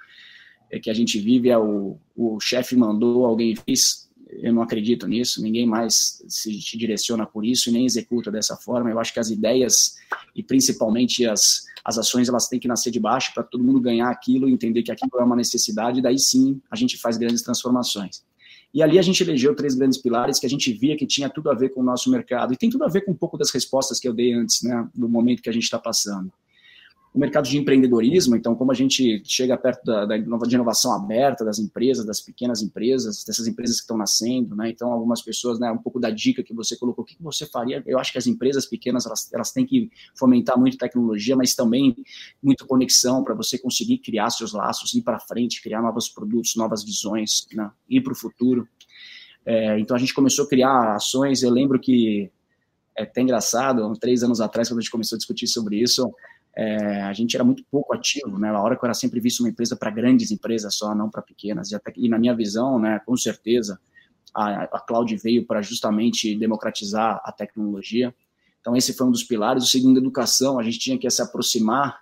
é 0.72 0.80
que 0.80 0.90
a 0.90 0.94
gente 0.94 1.20
vive 1.20 1.50
é 1.50 1.58
o, 1.58 1.98
o 2.16 2.40
chefe 2.40 2.76
mandou, 2.76 3.26
alguém 3.26 3.56
fez. 3.56 4.05
Eu 4.42 4.54
não 4.54 4.62
acredito 4.62 5.08
nisso, 5.08 5.42
ninguém 5.42 5.66
mais 5.66 6.24
se, 6.28 6.62
se 6.62 6.78
direciona 6.78 7.26
por 7.26 7.46
isso 7.46 7.70
e 7.70 7.72
nem 7.72 7.86
executa 7.86 8.32
dessa 8.32 8.56
forma. 8.56 8.90
Eu 8.90 9.00
acho 9.00 9.14
que 9.14 9.20
as 9.20 9.30
ideias 9.30 9.96
e 10.36 10.44
principalmente 10.44 11.26
as, 11.26 11.66
as 11.84 11.98
ações 11.98 12.28
elas 12.30 12.48
têm 12.48 12.60
que 12.60 12.68
nascer 12.68 12.92
de 12.92 13.00
baixo 13.00 13.34
para 13.34 13.44
todo 13.44 13.64
mundo 13.64 13.80
ganhar 13.80 14.10
aquilo, 14.10 14.50
entender 14.50 14.84
que 14.84 14.92
aquilo 14.92 15.12
é 15.20 15.24
uma 15.24 15.36
necessidade, 15.36 16.00
e 16.00 16.02
daí 16.02 16.20
sim 16.20 16.62
a 16.70 16.76
gente 16.76 16.98
faz 16.98 17.18
grandes 17.18 17.42
transformações. 17.42 18.24
E 18.74 18.84
ali 18.84 19.00
a 19.00 19.02
gente 19.02 19.24
elegeu 19.24 19.56
três 19.56 19.74
grandes 19.74 19.98
pilares 19.98 20.38
que 20.38 20.46
a 20.46 20.50
gente 20.50 20.74
via 20.74 20.98
que 20.98 21.08
tinha 21.08 21.30
tudo 21.30 21.50
a 21.50 21.54
ver 21.54 21.70
com 21.70 21.80
o 21.80 21.84
nosso 21.84 22.12
mercado. 22.12 22.54
E 22.54 22.58
tem 22.58 22.70
tudo 22.70 22.84
a 22.84 22.90
ver 22.90 23.02
com 23.02 23.12
um 23.12 23.16
pouco 23.16 23.38
das 23.38 23.50
respostas 23.52 24.00
que 24.00 24.08
eu 24.08 24.14
dei 24.14 24.34
antes, 24.34 24.64
né, 24.64 24.88
do 24.94 25.08
momento 25.08 25.42
que 25.42 25.50
a 25.50 25.54
gente 25.54 25.64
está 25.64 25.80
passando 25.80 26.32
o 27.16 27.20
mercado 27.20 27.48
de 27.48 27.58
empreendedorismo, 27.58 28.36
então 28.36 28.54
como 28.56 28.74
a 28.74 28.76
gente 28.76 29.24
chega 29.24 29.58
perto 29.58 29.86
da, 29.86 30.06
da 30.06 30.18
de 30.18 30.56
inovação 30.56 30.92
aberta 30.92 31.46
das 31.46 31.60
empresas, 31.60 32.06
das 32.06 32.20
pequenas 32.20 32.62
empresas, 32.62 33.24
dessas 33.24 33.48
empresas 33.48 33.78
que 33.78 33.84
estão 33.84 33.98
nascendo, 33.98 34.54
né? 34.54 34.70
Então 34.70 34.92
algumas 34.92 35.22
pessoas, 35.22 35.58
né, 35.58 35.72
um 35.72 35.78
pouco 35.78 35.98
da 35.98 36.10
dica 36.10 36.44
que 36.44 36.54
você 36.54 36.76
colocou, 36.76 37.06
o 37.06 37.08
que 37.08 37.16
você 37.18 37.46
faria? 37.46 37.82
Eu 37.88 37.98
acho 37.98 38.12
que 38.12 38.18
as 38.18 38.28
empresas 38.28 38.66
pequenas 38.66 39.06
elas, 39.06 39.32
elas 39.34 39.54
têm 39.54 39.66
que 39.66 39.90
fomentar 40.14 40.60
muito 40.60 40.78
tecnologia, 40.78 41.38
mas 41.38 41.56
também 41.56 41.96
muito 42.44 42.68
conexão 42.68 43.24
para 43.24 43.34
você 43.34 43.58
conseguir 43.58 44.00
criar 44.00 44.30
seus 44.30 44.52
laços, 44.52 44.94
ir 44.94 45.02
para 45.02 45.18
frente, 45.18 45.64
criar 45.64 45.82
novos 45.82 46.10
produtos, 46.10 46.58
novas 46.58 46.84
visões, 46.84 47.48
né? 47.54 47.72
ir 47.90 48.02
para 48.02 48.12
o 48.12 48.16
futuro. 48.16 48.68
É, 49.46 49.80
então 49.80 49.96
a 49.96 50.00
gente 50.00 50.14
começou 50.14 50.44
a 50.44 50.50
criar 50.50 50.96
ações. 50.96 51.44
Eu 51.44 51.50
lembro 51.50 51.80
que 51.80 52.30
é 52.98 53.04
até 53.04 53.22
engraçado, 53.22 53.94
três 54.00 54.22
anos 54.22 54.42
atrás, 54.42 54.68
quando 54.68 54.80
a 54.80 54.82
gente 54.82 54.92
começou 54.92 55.16
a 55.16 55.20
discutir 55.20 55.48
sobre 55.48 55.82
isso, 55.82 56.14
é, 56.58 57.02
a 57.02 57.14
gente 57.14 57.36
era 57.36 57.44
muito 57.44 57.64
pouco 57.70 57.94
ativo, 57.94 58.40
né? 58.40 58.50
A 58.50 58.62
hora 58.62 58.78
que 58.78 58.84
eu 58.84 58.88
era 58.88 58.94
sempre 58.94 59.20
visto 59.20 59.42
uma 59.42 59.50
empresa 59.50 59.76
para 59.76 59.92
grandes 59.92 60.32
empresas 60.32 60.76
só, 60.76 60.96
não 60.96 61.10
para 61.10 61.22
pequenas. 61.22 61.72
E, 61.72 61.76
até, 61.76 61.92
e, 61.98 62.08
na 62.08 62.18
minha 62.18 62.34
visão, 62.34 62.80
né, 62.80 63.02
com 63.06 63.16
certeza, 63.18 63.80
a, 64.34 64.64
a 64.64 64.80
cloud 64.80 65.14
veio 65.18 65.46
para 65.46 65.62
justamente 65.62 66.36
democratizar 66.38 67.22
a 67.24 67.32
tecnologia. 67.32 68.16
Então, 68.62 68.76
esse 68.76 68.94
foi 68.94 69.06
um 69.06 69.12
dos 69.12 69.24
pilares. 69.24 69.64
O 69.64 69.68
segundo, 69.68 70.00
educação, 70.00 70.58
a 70.58 70.64
gente 70.64 70.80
tinha 70.80 70.98
que 70.98 71.10
se 71.10 71.22
aproximar 71.22 72.00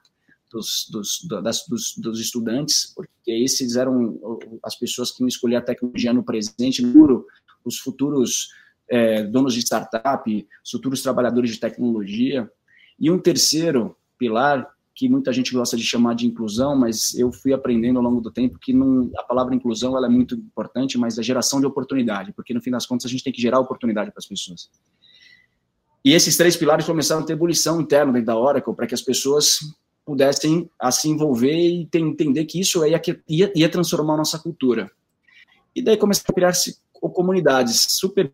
dos, 0.51 0.87
dos, 0.89 1.27
das, 1.41 1.65
dos, 1.67 1.95
dos, 1.97 2.19
estudantes, 2.19 2.93
porque 2.95 3.31
esses 3.31 3.75
eram 3.75 4.19
as 4.63 4.75
pessoas 4.75 5.11
que 5.11 5.23
iam 5.23 5.27
escolher 5.27 5.55
a 5.55 5.61
tecnologia 5.61 6.13
no 6.13 6.23
presente, 6.23 6.83
no 6.83 7.25
os 7.65 7.79
futuros 7.79 8.49
é, 8.87 9.23
donos 9.23 9.55
de 9.55 9.61
startup, 9.61 10.47
os 10.63 10.69
futuros 10.69 11.01
trabalhadores 11.01 11.51
de 11.51 11.59
tecnologia. 11.59 12.49
E 12.99 13.09
um 13.09 13.17
terceiro, 13.17 13.97
pilar 14.17 14.67
que 14.95 15.09
muita 15.09 15.33
gente 15.33 15.51
gosta 15.53 15.75
de 15.75 15.83
chamar 15.83 16.13
de 16.13 16.27
inclusão, 16.27 16.75
mas 16.75 17.15
eu 17.15 17.31
fui 17.31 17.51
aprendendo 17.51 17.97
ao 17.97 18.03
longo 18.03 18.21
do 18.21 18.29
tempo 18.29 18.59
que 18.59 18.71
não, 18.71 19.09
a 19.17 19.23
palavra 19.23 19.55
inclusão 19.55 19.97
ela 19.97 20.05
é 20.05 20.09
muito 20.09 20.35
importante, 20.35 20.97
mas 20.97 21.17
a 21.17 21.23
geração 21.23 21.59
de 21.59 21.65
oportunidade, 21.65 22.31
porque 22.33 22.53
no 22.53 22.61
fim 22.61 22.69
das 22.69 22.85
contas 22.85 23.05
a 23.05 23.09
gente 23.09 23.23
tem 23.23 23.33
que 23.33 23.41
gerar 23.41 23.59
oportunidade 23.59 24.11
para 24.11 24.19
as 24.19 24.27
pessoas. 24.27 24.69
E 26.05 26.13
esses 26.13 26.37
três 26.37 26.55
pilares 26.55 26.85
começaram 26.85 27.23
a 27.23 27.25
ter 27.25 27.33
ebulição 27.33 27.81
interna 27.81 28.11
dentro 28.11 28.27
da 28.27 28.37
Oracle 28.37 28.75
para 28.75 28.85
que 28.85 28.93
as 28.93 29.01
pessoas 29.01 29.59
pudessem 30.05 30.69
a 30.79 30.91
se 30.91 31.09
envolver 31.09 31.55
e 31.55 31.85
ter, 31.87 31.99
entender 31.99 32.45
que 32.45 32.59
isso 32.59 32.85
ia, 32.85 33.01
ia, 33.27 33.51
ia 33.55 33.69
transformar 33.69 34.15
a 34.15 34.17
nossa 34.17 34.37
cultura. 34.37 34.91
E 35.75 35.81
daí 35.81 35.97
começaram 35.97 36.27
a 36.29 36.33
criar-se 36.33 36.77
comunidades 36.93 37.87
super, 37.89 38.31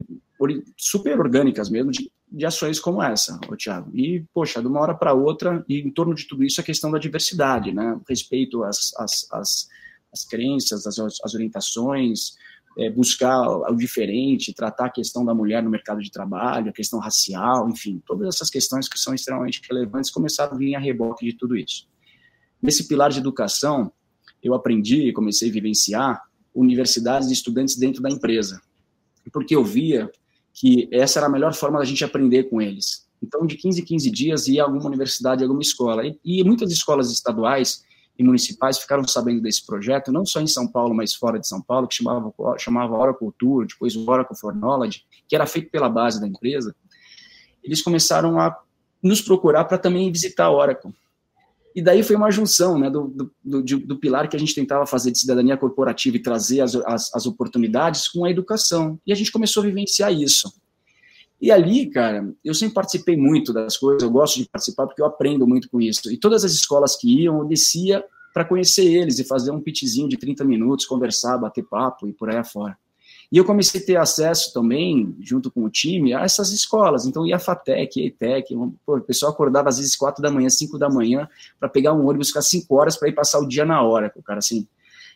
super 0.75 1.19
orgânicas 1.19 1.69
mesmo, 1.69 1.91
de 1.91 2.11
de 2.31 2.45
ações 2.45 2.79
como 2.79 3.01
essa, 3.01 3.39
o 3.49 3.55
Thiago. 3.55 3.91
E, 3.95 4.23
poxa, 4.33 4.61
de 4.61 4.67
uma 4.67 4.79
hora 4.79 4.93
para 4.93 5.13
outra, 5.13 5.63
e 5.67 5.79
em 5.79 5.91
torno 5.91 6.13
de 6.13 6.27
tudo 6.27 6.43
isso, 6.43 6.61
a 6.61 6.63
questão 6.63 6.91
da 6.91 6.99
diversidade, 6.99 7.71
né? 7.71 7.99
Respeito 8.07 8.63
às, 8.63 8.93
às, 8.97 9.27
às, 9.31 9.67
às 10.13 10.25
crenças, 10.25 10.85
às, 10.85 10.99
às 10.99 11.33
orientações, 11.33 12.35
é, 12.77 12.89
buscar 12.89 13.41
o 13.69 13.75
diferente, 13.75 14.53
tratar 14.53 14.85
a 14.85 14.91
questão 14.91 15.25
da 15.25 15.33
mulher 15.33 15.63
no 15.63 15.69
mercado 15.69 16.01
de 16.01 16.11
trabalho, 16.11 16.69
a 16.69 16.73
questão 16.73 16.99
racial, 16.99 17.69
enfim, 17.69 18.01
todas 18.05 18.35
essas 18.35 18.49
questões 18.49 18.87
que 18.87 18.97
são 18.97 19.13
extremamente 19.13 19.61
relevantes 19.69 20.11
começaram 20.11 20.53
a 20.53 20.57
vir 20.57 20.75
a 20.75 20.79
reboque 20.79 21.25
de 21.25 21.33
tudo 21.33 21.57
isso. 21.57 21.87
Nesse 22.61 22.87
pilar 22.87 23.09
de 23.09 23.19
educação, 23.19 23.91
eu 24.41 24.53
aprendi 24.53 25.07
e 25.07 25.13
comecei 25.13 25.49
a 25.49 25.53
vivenciar 25.53 26.21
universidades 26.53 27.27
de 27.27 27.33
estudantes 27.33 27.77
dentro 27.77 28.01
da 28.01 28.09
empresa, 28.09 28.61
porque 29.31 29.55
eu 29.55 29.63
via 29.63 30.09
que 30.59 30.89
essa 30.91 31.19
era 31.19 31.27
a 31.27 31.31
melhor 31.31 31.53
forma 31.53 31.79
da 31.79 31.85
gente 31.85 32.03
aprender 32.03 32.49
com 32.49 32.61
eles. 32.61 33.07
Então, 33.23 33.45
de 33.45 33.55
15 33.55 33.81
em 33.81 33.85
15 33.85 34.11
dias, 34.11 34.47
ia 34.49 34.61
a 34.61 34.65
alguma 34.65 34.87
universidade, 34.87 35.41
alguma 35.41 35.61
escola. 35.61 36.05
E, 36.05 36.19
e, 36.21 36.43
muitas 36.43 36.69
escolas 36.69 37.09
estaduais 37.09 37.81
e 38.17 38.23
municipais 38.25 38.77
ficaram 38.77 39.07
sabendo 39.07 39.41
desse 39.41 39.65
projeto, 39.65 40.11
não 40.11 40.25
só 40.25 40.41
em 40.41 40.47
São 40.47 40.67
Paulo, 40.67 40.93
mas 40.93 41.13
fora 41.13 41.39
de 41.39 41.47
São 41.47 41.61
Paulo, 41.61 41.87
que 41.87 41.95
chamava, 41.95 42.33
chamava 42.57 42.93
Oracle 42.93 43.19
Culture, 43.19 43.67
depois 43.67 43.95
o 43.95 44.09
Oracle 44.09 44.37
for 44.37 44.53
Knowledge, 44.53 45.05
que 45.29 45.33
era 45.33 45.45
feito 45.45 45.71
pela 45.71 45.87
base 45.87 46.19
da 46.19 46.27
empresa. 46.27 46.75
Eles 47.63 47.81
começaram 47.81 48.37
a 48.37 48.53
nos 49.01 49.21
procurar 49.21 49.63
para 49.63 49.77
também 49.77 50.11
visitar 50.11 50.47
a 50.47 50.51
Oracle. 50.51 50.93
E 51.79 51.81
daí 51.81 52.03
foi 52.03 52.17
uma 52.17 52.29
junção 52.29 52.77
né, 52.77 52.89
do, 52.89 53.07
do, 53.07 53.31
do, 53.41 53.79
do, 53.79 53.97
pilar 53.97 54.27
que 54.27 54.35
a 54.35 54.39
gente 54.39 54.53
tentava 54.53 54.85
fazer 54.85 55.11
de 55.11 55.17
cidadania 55.17 55.55
corporativa 55.55 56.17
e 56.17 56.21
trazer 56.21 56.59
as, 56.59 56.75
as, 56.75 57.15
as, 57.15 57.25
oportunidades 57.25 58.09
com 58.09 58.25
a 58.25 58.29
educação. 58.29 58.99
E 59.07 59.13
a 59.13 59.15
gente 59.15 59.31
começou 59.31 59.63
a 59.63 59.65
vivenciar 59.65 60.11
isso. 60.11 60.51
E 61.41 61.49
ali, 61.49 61.89
cara, 61.89 62.33
eu 62.43 62.53
sempre 62.53 62.73
participei 62.73 63.15
muito 63.15 63.53
das 63.53 63.77
coisas, 63.77 64.03
eu 64.03 64.11
gosto 64.11 64.39
de 64.39 64.49
participar 64.49 64.87
porque 64.87 65.01
eu 65.01 65.05
aprendo 65.05 65.47
muito 65.47 65.69
com 65.69 65.79
isso. 65.79 66.11
E 66.11 66.17
todas 66.17 66.43
as 66.43 66.51
escolas 66.51 66.97
que 66.97 67.21
iam, 67.23 67.39
eu 67.39 67.45
descia 67.45 68.03
para 68.33 68.43
conhecer 68.43 68.83
eles 68.83 69.17
e 69.17 69.23
fazer 69.23 69.51
um 69.51 69.61
pitzinho 69.61 70.09
de 70.09 70.17
30 70.17 70.43
minutos, 70.43 70.85
conversar, 70.85 71.37
bater 71.37 71.63
papo 71.63 72.09
e 72.09 72.11
por 72.11 72.29
aí 72.29 72.35
afora. 72.35 72.77
E 73.31 73.37
eu 73.37 73.45
comecei 73.45 73.79
a 73.79 73.85
ter 73.85 73.95
acesso 73.95 74.51
também, 74.51 75.15
junto 75.19 75.51
com 75.51 75.63
o 75.63 75.69
time, 75.69 76.15
a 76.15 76.21
essas 76.21 76.51
escolas. 76.51 77.05
Então, 77.05 77.27
ia 77.27 77.35
a 77.35 77.39
FATEC, 77.39 78.01
a 78.01 78.05
ETEC, 78.05 78.55
o 78.55 79.01
pessoal 79.01 79.31
acordava 79.31 79.69
às 79.69 79.77
vezes 79.77 79.95
quatro 79.95 80.21
da 80.21 80.31
manhã, 80.31 80.49
cinco 80.49 80.79
da 80.79 80.89
manhã, 80.89 81.29
para 81.59 81.69
pegar 81.69 81.93
um 81.93 82.07
ônibus, 82.07 82.29
ficar 82.29 82.41
cinco 82.41 82.75
horas 82.75 82.97
para 82.97 83.07
ir 83.07 83.13
passar 83.13 83.39
o 83.39 83.47
dia 83.47 83.65
na 83.65 83.83
hora, 83.83 84.11
o 84.15 84.23
cara 84.23 84.39
assim. 84.39 84.67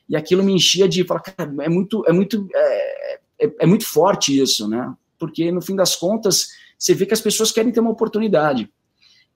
E 0.08 0.16
aquilo 0.16 0.44
me 0.44 0.54
enchia 0.54 0.88
de 0.88 1.04
falar, 1.04 1.22
cara, 1.22 1.52
é 1.62 1.70
muito, 1.70 2.04
é 2.06 2.12
muito, 2.12 2.48
é, 2.54 3.14
é, 3.42 3.52
é 3.62 3.66
muito 3.66 3.88
forte 3.88 4.40
isso, 4.40 4.68
né? 4.68 4.94
Porque 5.18 5.52
no 5.52 5.62
fim 5.62 5.76
das 5.76 5.96
contas, 5.96 6.50
você 6.78 6.94
vê 6.94 7.08
que 7.08 7.14
as 7.16 7.22
pessoas 7.22 7.52
querem 7.52 7.72
ter 7.72 7.80
uma 7.80 7.92
oportunidade. 7.92 8.70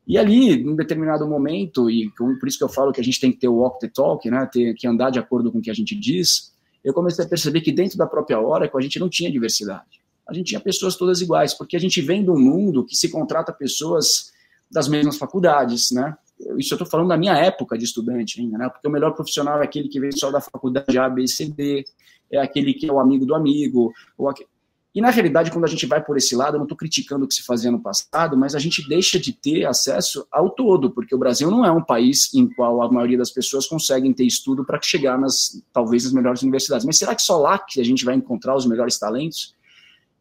E 0.05 0.19
ali, 0.19 0.51
em 0.51 0.75
determinado 0.75 1.27
momento, 1.27 1.89
e 1.89 2.11
por 2.15 2.47
isso 2.47 2.59
que 2.59 2.63
eu 2.63 2.69
falo 2.69 2.93
que 2.93 3.01
a 3.01 3.03
gente 3.03 3.19
tem 3.19 3.31
que 3.31 3.39
ter 3.39 3.47
o 3.47 3.55
walk 3.55 3.79
the 3.79 3.87
talk, 3.87 4.29
né? 4.29 4.47
Ter 4.51 4.75
que 4.75 4.85
andar 4.87 5.09
de 5.09 5.17
acordo 5.17 5.51
com 5.51 5.57
o 5.57 5.61
que 5.61 5.71
a 5.71 5.73
gente 5.73 5.95
diz 5.95 6.55
eu 6.83 6.93
comecei 6.93 7.25
a 7.25 7.27
perceber 7.27 7.61
que 7.61 7.71
dentro 7.71 7.97
da 7.97 8.05
própria 8.05 8.39
Oracle 8.39 8.79
a 8.79 8.81
gente 8.81 8.99
não 8.99 9.09
tinha 9.09 9.31
diversidade. 9.31 10.01
A 10.27 10.33
gente 10.33 10.47
tinha 10.47 10.59
pessoas 10.59 10.95
todas 10.95 11.21
iguais, 11.21 11.53
porque 11.53 11.75
a 11.75 11.79
gente 11.79 12.01
vem 12.01 12.23
de 12.23 12.29
um 12.29 12.39
mundo 12.39 12.85
que 12.85 12.95
se 12.95 13.09
contrata 13.09 13.53
pessoas 13.53 14.31
das 14.69 14.87
mesmas 14.87 15.17
faculdades, 15.17 15.91
né? 15.91 16.17
Isso 16.57 16.73
eu 16.73 16.75
estou 16.75 16.85
falando 16.85 17.07
da 17.07 17.17
minha 17.17 17.35
época 17.35 17.77
de 17.77 17.85
estudante 17.85 18.39
ainda, 18.39 18.57
né? 18.57 18.69
Porque 18.69 18.87
o 18.87 18.91
melhor 18.91 19.13
profissional 19.13 19.61
é 19.61 19.63
aquele 19.63 19.87
que 19.87 19.99
vem 19.99 20.11
só 20.11 20.29
da 20.29 20.41
faculdade 20.41 20.97
A, 20.97 21.09
B, 21.09 21.27
C, 21.27 21.45
D, 21.45 21.85
é 22.31 22.39
aquele 22.39 22.73
que 22.73 22.87
é 22.87 22.91
o 22.91 22.99
amigo 22.99 23.25
do 23.25 23.33
amigo, 23.33 23.93
ou 24.17 24.29
aquele... 24.29 24.49
E 24.97 25.01
na 25.01 25.11
realidade, 25.11 25.51
quando 25.51 25.63
a 25.63 25.67
gente 25.67 25.85
vai 25.85 26.03
por 26.03 26.17
esse 26.17 26.35
lado, 26.35 26.55
eu 26.55 26.57
não 26.57 26.65
estou 26.65 26.75
criticando 26.75 27.23
o 27.23 27.27
que 27.27 27.35
se 27.35 27.43
fazia 27.43 27.69
no 27.69 27.79
passado, 27.79 28.35
mas 28.35 28.55
a 28.55 28.59
gente 28.59 28.89
deixa 28.89 29.19
de 29.19 29.31
ter 29.31 29.63
acesso 29.63 30.25
ao 30.31 30.49
todo, 30.49 30.89
porque 30.89 31.13
o 31.13 31.19
Brasil 31.19 31.51
não 31.51 31.63
é 31.63 31.71
um 31.71 31.83
país 31.83 32.33
em 32.33 32.47
qual 32.47 32.81
a 32.81 32.91
maioria 32.91 33.15
das 33.15 33.29
pessoas 33.29 33.67
conseguem 33.67 34.11
ter 34.11 34.25
estudo 34.25 34.65
para 34.65 34.81
chegar 34.81 35.15
nas, 35.15 35.61
talvez, 35.71 36.05
nas 36.05 36.13
melhores 36.13 36.41
universidades. 36.41 36.83
Mas 36.83 36.97
será 36.97 37.13
que 37.13 37.21
só 37.21 37.37
lá 37.37 37.59
que 37.59 37.79
a 37.79 37.85
gente 37.85 38.03
vai 38.03 38.15
encontrar 38.15 38.55
os 38.55 38.65
melhores 38.65 38.97
talentos? 38.97 39.53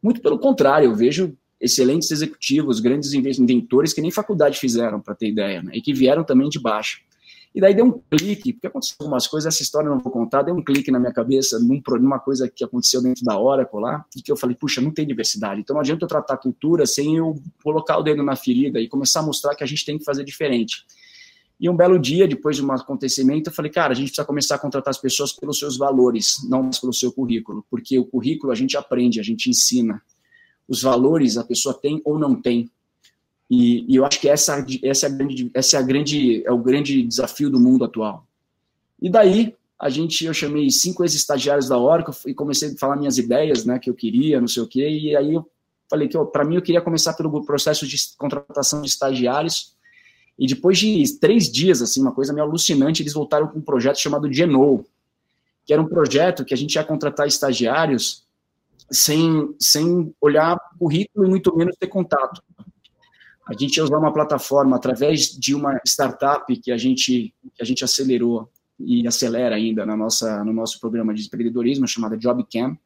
Muito 0.02 0.20
pelo 0.20 0.38
contrário, 0.38 0.90
eu 0.90 0.94
vejo 0.94 1.34
excelentes 1.58 2.10
executivos, 2.10 2.78
grandes 2.78 3.14
inventores 3.14 3.94
que 3.94 4.02
nem 4.02 4.10
faculdade 4.10 4.58
fizeram, 4.58 5.00
para 5.00 5.14
ter 5.14 5.28
ideia, 5.28 5.62
né? 5.62 5.72
e 5.72 5.80
que 5.80 5.94
vieram 5.94 6.22
também 6.22 6.50
de 6.50 6.60
baixo. 6.60 7.00
E 7.56 7.60
daí 7.60 7.74
deu 7.74 7.86
um 7.86 8.02
clique, 8.10 8.52
porque 8.52 8.66
aconteceu 8.66 8.96
algumas 9.00 9.26
coisas, 9.26 9.54
essa 9.54 9.62
história 9.62 9.88
eu 9.88 9.94
não 9.94 9.98
vou 9.98 10.12
contar, 10.12 10.42
deu 10.42 10.54
um 10.54 10.62
clique 10.62 10.90
na 10.90 11.00
minha 11.00 11.10
cabeça 11.10 11.58
num, 11.58 11.80
numa 11.98 12.18
coisa 12.18 12.50
que 12.50 12.62
aconteceu 12.62 13.00
dentro 13.00 13.24
da 13.24 13.40
Oracle 13.40 13.80
lá, 13.80 14.04
e 14.14 14.20
que 14.20 14.30
eu 14.30 14.36
falei, 14.36 14.54
puxa, 14.54 14.82
não 14.82 14.90
tem 14.90 15.06
diversidade, 15.06 15.62
então 15.62 15.72
não 15.72 15.80
adianta 15.80 16.04
eu 16.04 16.08
tratar 16.08 16.34
a 16.34 16.36
cultura 16.36 16.84
sem 16.84 17.16
eu 17.16 17.34
colocar 17.64 17.96
o 17.96 18.02
dedo 18.02 18.22
na 18.22 18.36
ferida 18.36 18.78
e 18.78 18.86
começar 18.86 19.20
a 19.20 19.22
mostrar 19.22 19.54
que 19.54 19.64
a 19.64 19.66
gente 19.66 19.86
tem 19.86 19.96
que 19.96 20.04
fazer 20.04 20.22
diferente. 20.22 20.84
E 21.58 21.70
um 21.70 21.74
belo 21.74 21.98
dia, 21.98 22.28
depois 22.28 22.56
de 22.56 22.62
um 22.62 22.70
acontecimento, 22.70 23.48
eu 23.48 23.54
falei, 23.54 23.72
cara, 23.72 23.92
a 23.92 23.96
gente 23.96 24.08
precisa 24.08 24.26
começar 24.26 24.56
a 24.56 24.58
contratar 24.58 24.90
as 24.90 24.98
pessoas 24.98 25.32
pelos 25.32 25.58
seus 25.58 25.78
valores, 25.78 26.46
não 26.46 26.68
pelo 26.68 26.92
seu 26.92 27.10
currículo, 27.10 27.64
porque 27.70 27.98
o 27.98 28.04
currículo 28.04 28.52
a 28.52 28.54
gente 28.54 28.76
aprende, 28.76 29.18
a 29.18 29.22
gente 29.22 29.48
ensina. 29.48 30.02
Os 30.68 30.82
valores 30.82 31.38
a 31.38 31.44
pessoa 31.44 31.72
tem 31.72 32.02
ou 32.04 32.18
não 32.18 32.34
tem. 32.34 32.70
E, 33.48 33.92
e, 33.92 33.96
eu 33.96 34.04
acho 34.04 34.20
que 34.20 34.28
essa, 34.28 34.64
essa, 34.82 35.06
é 35.06 35.08
a 35.08 35.12
grande, 35.12 35.50
essa 35.54 35.76
é, 35.76 35.80
a 35.80 35.82
grande, 35.82 36.44
é 36.44 36.50
o 36.50 36.58
grande 36.58 37.02
desafio 37.02 37.48
do 37.48 37.60
mundo 37.60 37.84
atual. 37.84 38.26
E 39.00 39.08
daí, 39.08 39.54
a 39.78 39.88
gente, 39.88 40.24
eu 40.24 40.34
chamei 40.34 40.70
cinco 40.70 41.04
ex-estagiários 41.04 41.68
da 41.68 41.78
Oracle 41.78 42.14
e 42.26 42.34
comecei 42.34 42.72
a 42.72 42.76
falar 42.76 42.96
minhas 42.96 43.18
ideias, 43.18 43.64
né, 43.64 43.78
que 43.78 43.88
eu 43.88 43.94
queria, 43.94 44.40
não 44.40 44.48
sei 44.48 44.62
o 44.62 44.66
quê, 44.66 44.88
e 44.88 45.16
aí 45.16 45.34
eu 45.34 45.48
falei 45.88 46.08
que 46.08 46.18
para 46.26 46.44
mim 46.44 46.56
eu 46.56 46.62
queria 46.62 46.80
começar 46.80 47.12
pelo 47.12 47.44
processo 47.44 47.86
de 47.86 47.96
contratação 48.16 48.82
de 48.82 48.88
estagiários, 48.88 49.76
e 50.38 50.46
depois 50.46 50.78
de 50.78 51.18
três 51.18 51.50
dias, 51.50 51.80
assim, 51.80 52.00
uma 52.00 52.12
coisa 52.12 52.32
meio 52.32 52.46
alucinante, 52.46 53.02
eles 53.02 53.14
voltaram 53.14 53.46
com 53.48 53.58
um 53.58 53.62
projeto 53.62 53.98
chamado 53.98 54.30
Genou, 54.30 54.84
que 55.64 55.72
era 55.72 55.80
um 55.80 55.88
projeto 55.88 56.44
que 56.44 56.52
a 56.52 56.56
gente 56.56 56.74
ia 56.74 56.84
contratar 56.84 57.26
estagiários 57.26 58.24
sem, 58.90 59.54
sem 59.58 60.14
olhar 60.20 60.58
currículo 60.78 61.26
e 61.26 61.28
muito 61.28 61.56
menos 61.56 61.76
ter 61.76 61.88
contato. 61.88 62.42
A 63.46 63.52
gente 63.54 63.76
ia 63.76 63.84
usar 63.84 63.98
uma 63.98 64.12
plataforma 64.12 64.76
através 64.76 65.28
de 65.30 65.54
uma 65.54 65.80
startup 65.86 66.54
que 66.56 66.72
a 66.72 66.76
gente, 66.76 67.32
que 67.54 67.62
a 67.62 67.64
gente 67.64 67.84
acelerou 67.84 68.50
e 68.78 69.06
acelera 69.06 69.54
ainda 69.54 69.86
na 69.86 69.96
nossa, 69.96 70.44
no 70.44 70.52
nosso 70.52 70.80
programa 70.80 71.14
de 71.14 71.24
empreendedorismo, 71.24 71.86
chamada 71.86 72.16
JobCam. 72.16 72.76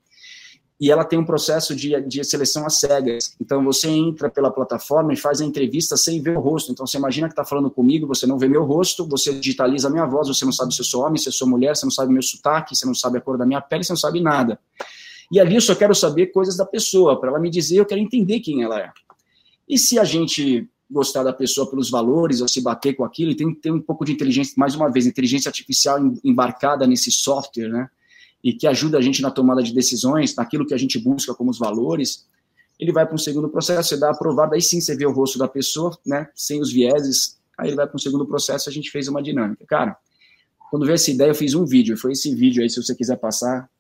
e 0.79 0.91
ela 0.91 1.05
tem 1.05 1.19
um 1.19 1.25
processo 1.25 1.75
de, 1.75 2.01
de 2.03 2.25
seleção 2.25 2.65
às 2.65 2.79
cegas. 2.79 3.35
Então, 3.41 3.63
você 3.65 3.89
entra 3.89 4.31
pela 4.31 4.51
plataforma 4.51 5.13
e 5.13 5.17
faz 5.17 5.41
a 5.41 5.45
entrevista 5.45 5.97
sem 5.97 6.23
ver 6.23 6.37
o 6.37 6.41
rosto. 6.41 6.73
Então, 6.73 6.87
você 6.87 6.97
imagina 6.97 7.27
que 7.27 7.33
está 7.33 7.45
falando 7.45 7.71
comigo, 7.71 8.07
você 8.07 8.27
não 8.27 8.39
vê 8.39 8.47
meu 8.47 8.65
rosto, 8.65 9.07
você 9.07 9.33
digitaliza 9.33 9.89
a 9.89 9.91
minha 9.91 10.07
voz, 10.07 10.29
você 10.29 10.45
não 10.45 10.53
sabe 10.53 10.75
se 10.75 10.81
eu 10.81 10.87
sou 10.87 11.05
homem, 11.05 11.19
se 11.19 11.29
eu 11.29 11.33
sou 11.33 11.49
mulher, 11.49 11.77
você 11.77 11.85
não 11.85 11.91
sabe 11.91 12.13
meu 12.13 12.23
sotaque, 12.23 12.77
você 12.77 12.87
não 12.87 12.95
sabe 12.95 13.19
a 13.19 13.21
cor 13.21 13.37
da 13.37 13.45
minha 13.45 13.61
pele, 13.61 13.85
você 13.85 13.93
não 13.93 13.99
sabe 13.99 14.21
nada. 14.21 14.59
E 15.33 15.39
ali 15.39 15.55
eu 15.55 15.61
só 15.61 15.75
quero 15.75 15.95
saber 15.95 16.29
coisas 16.29 16.57
da 16.57 16.65
pessoa, 16.65 17.21
para 17.21 17.31
ela 17.31 17.39
me 17.39 17.51
dizer, 17.51 17.77
eu 17.77 17.87
quero 17.87 18.01
entender 18.01 18.41
quem 18.41 18.63
ela 18.63 18.79
é. 18.79 18.91
E 19.71 19.79
se 19.79 20.01
a 20.01 20.05
gente 20.05 20.69
gostar 20.91 21.23
da 21.23 21.33
pessoa 21.33 21.71
pelos 21.71 21.89
valores, 21.89 22.41
ou 22.41 22.49
se 22.49 22.61
bater 22.61 22.95
com 22.95 23.05
aquilo, 23.05 23.31
e 23.31 23.37
tem 23.37 23.55
que 23.55 23.61
ter 23.61 23.71
um 23.71 23.81
pouco 23.81 24.05
de 24.05 24.11
inteligência, 24.11 24.53
mais 24.57 24.75
uma 24.75 24.91
vez, 24.91 25.07
inteligência 25.07 25.49
artificial 25.49 26.01
embarcada 26.25 26.89
nesse 26.89 27.13
software, 27.13 27.69
né? 27.69 27.89
e 28.43 28.53
que 28.53 28.67
ajuda 28.67 28.99
a 28.99 29.01
gente 29.01 29.23
na 29.23 29.31
tomada 29.31 29.63
de 29.63 29.73
decisões, 29.73 30.35
naquilo 30.35 30.67
que 30.67 30.75
a 30.75 30.77
gente 30.77 30.99
busca 30.99 31.33
como 31.35 31.51
os 31.51 31.59
valores, 31.59 32.27
ele 32.81 32.91
vai 32.91 33.07
para 33.07 33.15
um 33.15 33.19
segundo 33.19 33.49
processo, 33.49 33.91
você 33.91 33.97
dá 33.97 34.11
aprovado, 34.11 34.55
aí 34.55 34.61
sim 34.61 34.81
você 34.81 34.97
vê 34.97 35.07
o 35.07 35.13
rosto 35.13 35.39
da 35.39 35.47
pessoa, 35.47 35.97
né, 36.05 36.29
sem 36.35 36.61
os 36.61 36.73
vieses, 36.73 37.39
aí 37.57 37.69
ele 37.69 37.77
vai 37.77 37.87
para 37.87 37.95
um 37.95 37.99
segundo 37.99 38.27
processo, 38.27 38.69
a 38.69 38.73
gente 38.73 38.91
fez 38.91 39.07
uma 39.07 39.23
dinâmica. 39.23 39.65
Cara, 39.69 39.97
quando 40.69 40.85
veio 40.85 40.95
essa 40.95 41.13
ideia, 41.13 41.31
eu 41.31 41.35
fiz 41.35 41.55
um 41.55 41.65
vídeo, 41.65 41.97
foi 41.97 42.13
esse 42.13 42.35
vídeo 42.35 42.61
aí, 42.61 42.69
se 42.69 42.83
você 42.83 42.95
quiser 42.95 43.19
passar, 43.19 43.71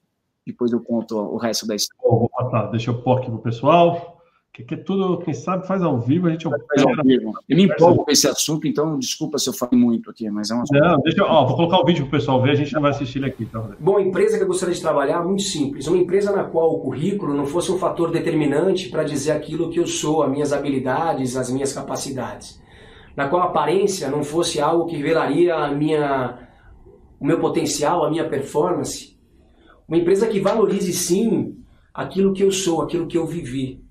depois 0.46 0.70
eu 0.70 0.81
conto 0.81 1.16
o 1.16 1.37
resto 1.37 1.66
da 1.66 1.74
história. 1.74 2.00
vou 2.18 2.29
passar, 2.29 2.70
deixa 2.70 2.90
eu 2.90 3.03
pôr 3.03 3.18
aqui 3.18 3.26
para 3.26 3.37
o 3.37 3.42
pessoal. 3.42 4.19
Que, 4.52 4.64
que 4.64 4.76
tudo, 4.76 5.18
quem 5.18 5.32
sabe, 5.32 5.64
faz 5.64 5.80
ao 5.80 6.00
vivo, 6.00 6.26
a 6.26 6.30
gente... 6.30 6.42
Faz 6.42 6.82
ao 6.82 7.04
vivo. 7.04 7.32
Eu 7.48 7.56
me 7.56 7.64
empolgo 7.64 8.04
com 8.04 8.10
esse 8.10 8.26
assunto, 8.26 8.66
então 8.66 8.98
desculpa 8.98 9.38
se 9.38 9.48
eu 9.48 9.52
falei 9.52 9.78
muito 9.78 10.10
aqui, 10.10 10.28
mas 10.28 10.50
é 10.50 10.54
um 10.54 10.62
assunto... 10.62 10.80
Não, 10.80 11.00
deixa 11.02 11.20
eu... 11.20 11.26
Ó, 11.26 11.46
vou 11.46 11.54
colocar 11.54 11.78
o 11.78 11.84
vídeo 11.84 12.04
para 12.06 12.08
o 12.08 12.18
pessoal 12.18 12.42
ver, 12.42 12.50
a 12.50 12.54
gente 12.56 12.72
não 12.72 12.82
vai 12.82 12.90
assistir 12.90 13.18
ele 13.18 13.26
aqui. 13.26 13.44
Então. 13.44 13.72
Bom, 13.78 13.98
a 13.98 14.02
empresa 14.02 14.36
que 14.36 14.42
eu 14.42 14.48
gostaria 14.48 14.74
de 14.74 14.80
trabalhar, 14.80 15.22
muito 15.22 15.42
simples. 15.42 15.86
Uma 15.86 15.98
empresa 15.98 16.32
na 16.32 16.42
qual 16.42 16.74
o 16.74 16.80
currículo 16.80 17.32
não 17.32 17.46
fosse 17.46 17.70
um 17.70 17.78
fator 17.78 18.10
determinante 18.10 18.88
para 18.88 19.04
dizer 19.04 19.30
aquilo 19.30 19.70
que 19.70 19.78
eu 19.78 19.86
sou, 19.86 20.24
as 20.24 20.30
minhas 20.30 20.52
habilidades, 20.52 21.36
as 21.36 21.48
minhas 21.48 21.72
capacidades. 21.72 22.60
Na 23.16 23.28
qual 23.28 23.42
a 23.42 23.46
aparência 23.46 24.10
não 24.10 24.24
fosse 24.24 24.60
algo 24.60 24.86
que 24.86 24.96
revelaria 24.96 25.54
a 25.54 25.72
minha, 25.72 26.48
o 27.20 27.24
meu 27.24 27.38
potencial, 27.38 28.04
a 28.04 28.10
minha 28.10 28.28
performance. 28.28 29.16
Uma 29.86 29.96
empresa 29.96 30.26
que 30.26 30.40
valorize, 30.40 30.92
sim, 30.92 31.56
aquilo 31.94 32.32
que 32.32 32.42
eu 32.42 32.50
sou, 32.50 32.82
aquilo 32.82 33.06
que 33.06 33.16
eu 33.16 33.26
vivi 33.26 33.88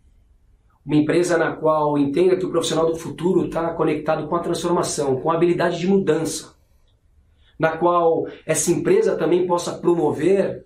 uma 0.85 0.95
empresa 0.95 1.37
na 1.37 1.51
qual 1.51 1.97
entenda 1.97 2.35
que 2.35 2.45
o 2.45 2.49
profissional 2.49 2.85
do 2.85 2.95
futuro 2.95 3.45
está 3.45 3.73
conectado 3.73 4.27
com 4.27 4.35
a 4.35 4.39
transformação, 4.39 5.17
com 5.17 5.29
a 5.29 5.35
habilidade 5.35 5.79
de 5.79 5.87
mudança, 5.87 6.55
na 7.59 7.77
qual 7.77 8.27
essa 8.45 8.71
empresa 8.71 9.15
também 9.15 9.45
possa 9.45 9.73
promover 9.73 10.65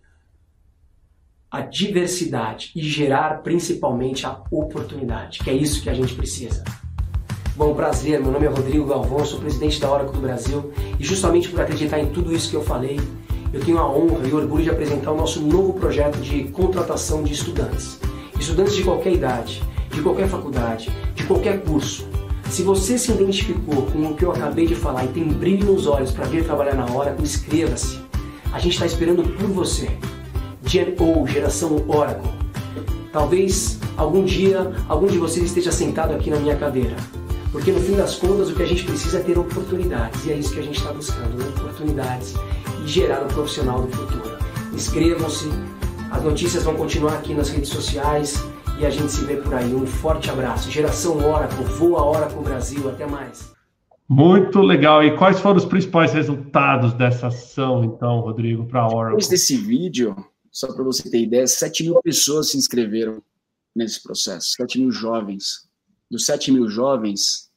a 1.49 1.61
diversidade 1.61 2.71
e 2.75 2.81
gerar 2.81 3.43
principalmente 3.43 4.25
a 4.25 4.41
oportunidade, 4.49 5.39
que 5.39 5.49
é 5.49 5.53
isso 5.53 5.83
que 5.83 5.89
a 5.89 5.93
gente 5.93 6.15
precisa. 6.15 6.63
Bom, 7.55 7.75
prazer, 7.75 8.19
meu 8.19 8.31
nome 8.31 8.47
é 8.47 8.49
Rodrigo 8.49 8.87
Galvão, 8.87 9.23
sou 9.23 9.39
presidente 9.39 9.79
da 9.79 9.91
Oracle 9.91 10.15
do 10.15 10.21
Brasil 10.21 10.73
e 10.99 11.03
justamente 11.03 11.49
por 11.49 11.61
acreditar 11.61 11.99
em 11.99 12.07
tudo 12.07 12.33
isso 12.33 12.49
que 12.49 12.55
eu 12.55 12.63
falei, 12.63 12.99
eu 13.53 13.63
tenho 13.63 13.77
a 13.77 13.87
honra 13.87 14.27
e 14.27 14.33
orgulho 14.33 14.63
de 14.63 14.71
apresentar 14.71 15.11
o 15.11 15.17
nosso 15.17 15.39
novo 15.41 15.73
projeto 15.73 16.17
de 16.17 16.45
contratação 16.45 17.23
de 17.23 17.33
estudantes. 17.33 17.99
Estudantes 18.39 18.75
de 18.75 18.83
qualquer 18.83 19.13
idade, 19.13 19.61
de 19.93 20.01
qualquer 20.01 20.27
faculdade, 20.27 20.91
de 21.15 21.23
qualquer 21.23 21.61
curso. 21.61 22.05
Se 22.49 22.63
você 22.63 22.97
se 22.97 23.11
identificou 23.11 23.83
com 23.83 24.11
o 24.11 24.15
que 24.15 24.23
eu 24.25 24.31
acabei 24.31 24.67
de 24.67 24.75
falar 24.75 25.05
e 25.05 25.07
tem 25.09 25.27
brilho 25.27 25.71
nos 25.71 25.87
olhos 25.87 26.11
para 26.11 26.25
vir 26.25 26.43
trabalhar 26.43 26.75
na 26.75 26.85
hora, 26.91 27.15
inscreva-se. 27.19 27.99
A 28.51 28.59
gente 28.59 28.73
está 28.73 28.85
esperando 28.85 29.23
por 29.23 29.47
você. 29.47 29.89
Gen 30.65 30.95
ou 30.99 31.25
Geração 31.27 31.83
Oracle. 31.87 32.31
Talvez 33.11 33.79
algum 33.97 34.23
dia 34.23 34.71
algum 34.87 35.07
de 35.07 35.17
vocês 35.17 35.45
esteja 35.45 35.71
sentado 35.71 36.13
aqui 36.13 36.29
na 36.29 36.37
minha 36.37 36.55
cadeira. 36.55 36.95
Porque 37.51 37.71
no 37.71 37.79
fim 37.79 37.95
das 37.95 38.15
contas 38.15 38.49
o 38.49 38.55
que 38.55 38.63
a 38.63 38.65
gente 38.65 38.83
precisa 38.83 39.19
é 39.19 39.21
ter 39.21 39.37
oportunidades. 39.37 40.25
E 40.25 40.31
é 40.31 40.35
isso 40.35 40.53
que 40.53 40.59
a 40.59 40.63
gente 40.63 40.77
está 40.77 40.91
buscando, 40.91 41.37
né? 41.37 41.45
oportunidades 41.57 42.33
e 42.83 42.87
gerar 42.87 43.23
o 43.23 43.27
profissional 43.27 43.81
do 43.81 43.95
futuro. 43.95 44.37
Inscrevam-se, 44.73 45.49
as 46.11 46.23
notícias 46.23 46.63
vão 46.63 46.75
continuar 46.75 47.13
aqui 47.13 47.33
nas 47.33 47.49
redes 47.49 47.69
sociais 47.69 48.43
e 48.79 48.85
a 48.85 48.89
gente 48.89 49.11
se 49.11 49.23
vê 49.25 49.37
por 49.37 49.53
aí. 49.53 49.73
Um 49.73 49.85
forte 49.85 50.29
abraço. 50.29 50.69
Geração 50.69 51.17
Oracle, 51.17 51.63
voa 51.65 52.03
Oracle 52.03 52.43
Brasil. 52.43 52.89
Até 52.89 53.05
mais. 53.05 53.53
Muito 54.07 54.59
legal. 54.61 55.03
E 55.03 55.15
quais 55.17 55.39
foram 55.39 55.57
os 55.57 55.65
principais 55.65 56.13
resultados 56.13 56.93
dessa 56.93 57.27
ação, 57.27 57.83
então, 57.83 58.19
Rodrigo, 58.19 58.65
para 58.65 58.81
a 58.81 58.87
Oracle? 58.87 59.11
Depois 59.11 59.27
desse 59.27 59.55
vídeo, 59.55 60.15
só 60.51 60.71
para 60.73 60.83
você 60.83 61.09
ter 61.09 61.21
ideia, 61.21 61.47
7 61.47 61.83
mil 61.83 62.01
pessoas 62.01 62.51
se 62.51 62.57
inscreveram 62.57 63.21
nesse 63.75 64.01
processo, 64.03 64.51
7 64.51 64.79
mil 64.79 64.91
jovens. 64.91 65.67
Dos 66.11 66.25
7 66.25 66.51
mil 66.51 66.69
jovens, 66.69 67.49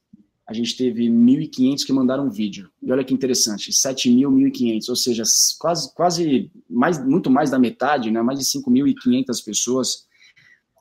a 0.48 0.54
gente 0.54 0.76
teve 0.76 1.08
1.500 1.08 1.84
que 1.84 1.92
mandaram 1.92 2.30
vídeo. 2.30 2.70
E 2.82 2.90
olha 2.90 3.04
que 3.04 3.12
interessante, 3.12 3.72
7 3.72 4.10
mil, 4.10 4.30
1.500, 4.30 4.88
ou 4.88 4.96
seja, 4.96 5.24
quase, 5.58 5.92
quase 5.94 6.50
mais, 6.70 7.04
muito 7.04 7.30
mais 7.30 7.50
da 7.50 7.58
metade, 7.58 8.10
né, 8.10 8.22
mais 8.22 8.38
de 8.38 8.44
5.500 8.46 9.44
pessoas 9.44 10.05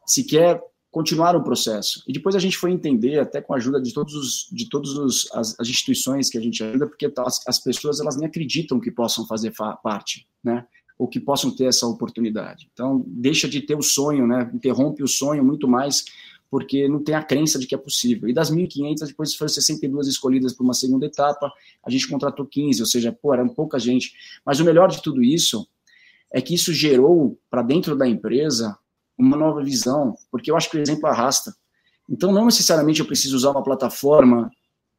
sequer 0.05 0.61
continuar 0.95 1.35
o 1.35 1.43
processo. 1.43 2.01
E 2.07 2.13
depois 2.13 2.35
a 2.35 2.39
gente 2.39 2.57
foi 2.57 2.71
entender, 2.71 3.19
até 3.19 3.41
com 3.41 3.53
a 3.53 3.57
ajuda 3.57 3.81
de 3.81 3.93
todos 3.93 4.13
os, 4.15 4.47
de 4.49 4.69
todas 4.69 5.27
as, 5.33 5.59
as, 5.59 5.67
instituições 5.67 6.29
que 6.29 6.37
a 6.37 6.41
gente 6.41 6.63
ajuda, 6.63 6.87
porque 6.87 7.11
as, 7.17 7.41
as, 7.45 7.59
pessoas 7.59 7.99
elas 7.99 8.15
nem 8.15 8.25
acreditam 8.25 8.79
que 8.79 8.89
possam 8.89 9.27
fazer 9.27 9.51
parte, 9.83 10.25
né? 10.41 10.65
Ou 10.97 11.05
que 11.05 11.19
possam 11.19 11.53
ter 11.53 11.65
essa 11.65 11.85
oportunidade. 11.85 12.69
Então, 12.71 13.03
deixa 13.05 13.45
de 13.45 13.59
ter 13.59 13.75
o 13.75 13.81
sonho, 13.81 14.25
né? 14.25 14.49
Interrompe 14.53 15.03
o 15.03 15.07
sonho 15.07 15.43
muito 15.43 15.67
mais, 15.67 16.05
porque 16.49 16.87
não 16.87 17.03
tem 17.03 17.13
a 17.13 17.21
crença 17.21 17.59
de 17.59 17.67
que 17.67 17.75
é 17.75 17.77
possível. 17.77 18.29
E 18.29 18.33
das 18.33 18.49
1.500, 18.49 19.07
depois 19.07 19.35
foram 19.35 19.49
62 19.49 20.07
escolhidas 20.07 20.53
para 20.53 20.63
uma 20.63 20.73
segunda 20.73 21.05
etapa, 21.05 21.51
a 21.83 21.89
gente 21.89 22.07
contratou 22.07 22.45
15, 22.45 22.81
ou 22.81 22.87
seja, 22.87 23.11
pô, 23.11 23.33
era 23.33 23.45
pouca 23.49 23.77
gente. 23.77 24.13
Mas 24.45 24.61
o 24.61 24.63
melhor 24.63 24.87
de 24.87 25.01
tudo 25.01 25.21
isso 25.21 25.67
é 26.31 26.41
que 26.41 26.55
isso 26.55 26.71
gerou 26.71 27.37
para 27.49 27.61
dentro 27.61 27.97
da 27.97 28.07
empresa 28.07 28.77
uma 29.17 29.37
nova 29.37 29.63
visão, 29.63 30.15
porque 30.31 30.51
eu 30.51 30.57
acho 30.57 30.69
que 30.69 30.77
o 30.77 30.81
exemplo 30.81 31.07
arrasta. 31.07 31.55
Então, 32.09 32.31
não 32.31 32.45
necessariamente 32.45 32.99
eu 32.99 33.05
preciso 33.05 33.35
usar 33.35 33.51
uma 33.51 33.63
plataforma 33.63 34.51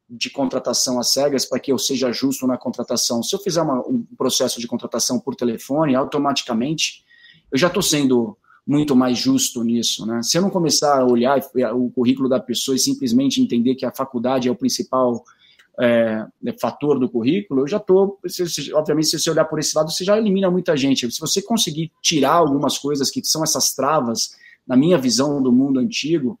de 0.09 0.29
contratação 0.29 0.99
às 0.99 1.09
cegas 1.09 1.45
para 1.45 1.59
que 1.59 1.71
eu 1.71 1.77
seja 1.77 2.11
justo 2.11 2.47
na 2.47 2.57
contratação. 2.57 3.21
Se 3.21 3.35
eu 3.35 3.39
fizer 3.39 3.61
uma, 3.61 3.85
um 3.87 4.05
processo 4.17 4.59
de 4.59 4.67
contratação 4.67 5.19
por 5.19 5.35
telefone, 5.35 5.95
automaticamente 5.95 7.03
eu 7.51 7.57
já 7.57 7.67
estou 7.67 7.81
sendo 7.81 8.37
muito 8.65 8.95
mais 8.95 9.17
justo 9.17 9.63
nisso, 9.63 10.05
né? 10.05 10.21
Se 10.21 10.37
eu 10.37 10.41
não 10.41 10.49
começar 10.49 10.99
a 10.99 11.05
olhar 11.05 11.39
o 11.73 11.89
currículo 11.89 12.27
da 12.27 12.39
pessoa 12.39 12.75
e 12.75 12.79
simplesmente 12.79 13.41
entender 13.41 13.75
que 13.75 13.85
a 13.85 13.93
faculdade 13.93 14.49
é 14.49 14.51
o 14.51 14.55
principal 14.55 15.23
é, 15.79 16.25
é, 16.45 16.53
fator 16.59 16.99
do 16.99 17.09
currículo, 17.09 17.61
eu 17.61 17.67
já 17.67 17.77
estou, 17.77 18.19
obviamente, 18.73 19.07
se 19.07 19.19
você 19.19 19.29
olhar 19.29 19.45
por 19.45 19.59
esse 19.59 19.75
lado, 19.77 19.91
você 19.91 20.03
já 20.03 20.17
elimina 20.17 20.49
muita 20.49 20.75
gente. 20.75 21.09
Se 21.11 21.19
você 21.19 21.41
conseguir 21.41 21.91
tirar 22.01 22.33
algumas 22.33 22.77
coisas 22.77 23.11
que 23.11 23.23
são 23.23 23.43
essas 23.43 23.73
travas, 23.73 24.31
na 24.67 24.75
minha 24.75 24.97
visão 24.97 25.41
do 25.41 25.51
mundo 25.51 25.79
antigo, 25.79 26.39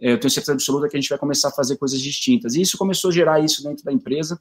é, 0.00 0.12
eu 0.12 0.20
tenho 0.20 0.30
certeza 0.30 0.52
absoluta 0.52 0.88
que 0.88 0.96
a 0.96 1.00
gente 1.00 1.10
vai 1.10 1.18
começar 1.18 1.48
a 1.48 1.52
fazer 1.52 1.76
coisas 1.76 2.00
distintas. 2.00 2.54
E 2.54 2.62
isso 2.62 2.78
começou 2.78 3.10
a 3.10 3.12
gerar 3.12 3.40
isso 3.40 3.62
dentro 3.62 3.84
da 3.84 3.92
empresa. 3.92 4.40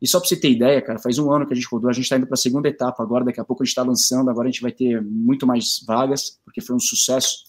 E 0.00 0.06
só 0.06 0.20
para 0.20 0.28
você 0.28 0.36
ter 0.36 0.50
ideia, 0.50 0.80
cara, 0.80 0.98
faz 1.00 1.18
um 1.18 1.30
ano 1.32 1.44
que 1.44 1.52
a 1.52 1.56
gente 1.56 1.66
rodou, 1.68 1.90
a 1.90 1.92
gente 1.92 2.04
está 2.04 2.16
indo 2.16 2.26
para 2.26 2.34
a 2.34 2.38
segunda 2.38 2.68
etapa 2.68 3.02
agora, 3.02 3.24
daqui 3.24 3.40
a 3.40 3.44
pouco 3.44 3.62
a 3.62 3.66
gente 3.66 3.72
está 3.72 3.82
lançando, 3.82 4.30
agora 4.30 4.48
a 4.48 4.50
gente 4.50 4.62
vai 4.62 4.70
ter 4.70 5.02
muito 5.02 5.44
mais 5.44 5.82
vagas, 5.84 6.38
porque 6.44 6.60
foi 6.60 6.76
um 6.76 6.80
sucesso 6.80 7.44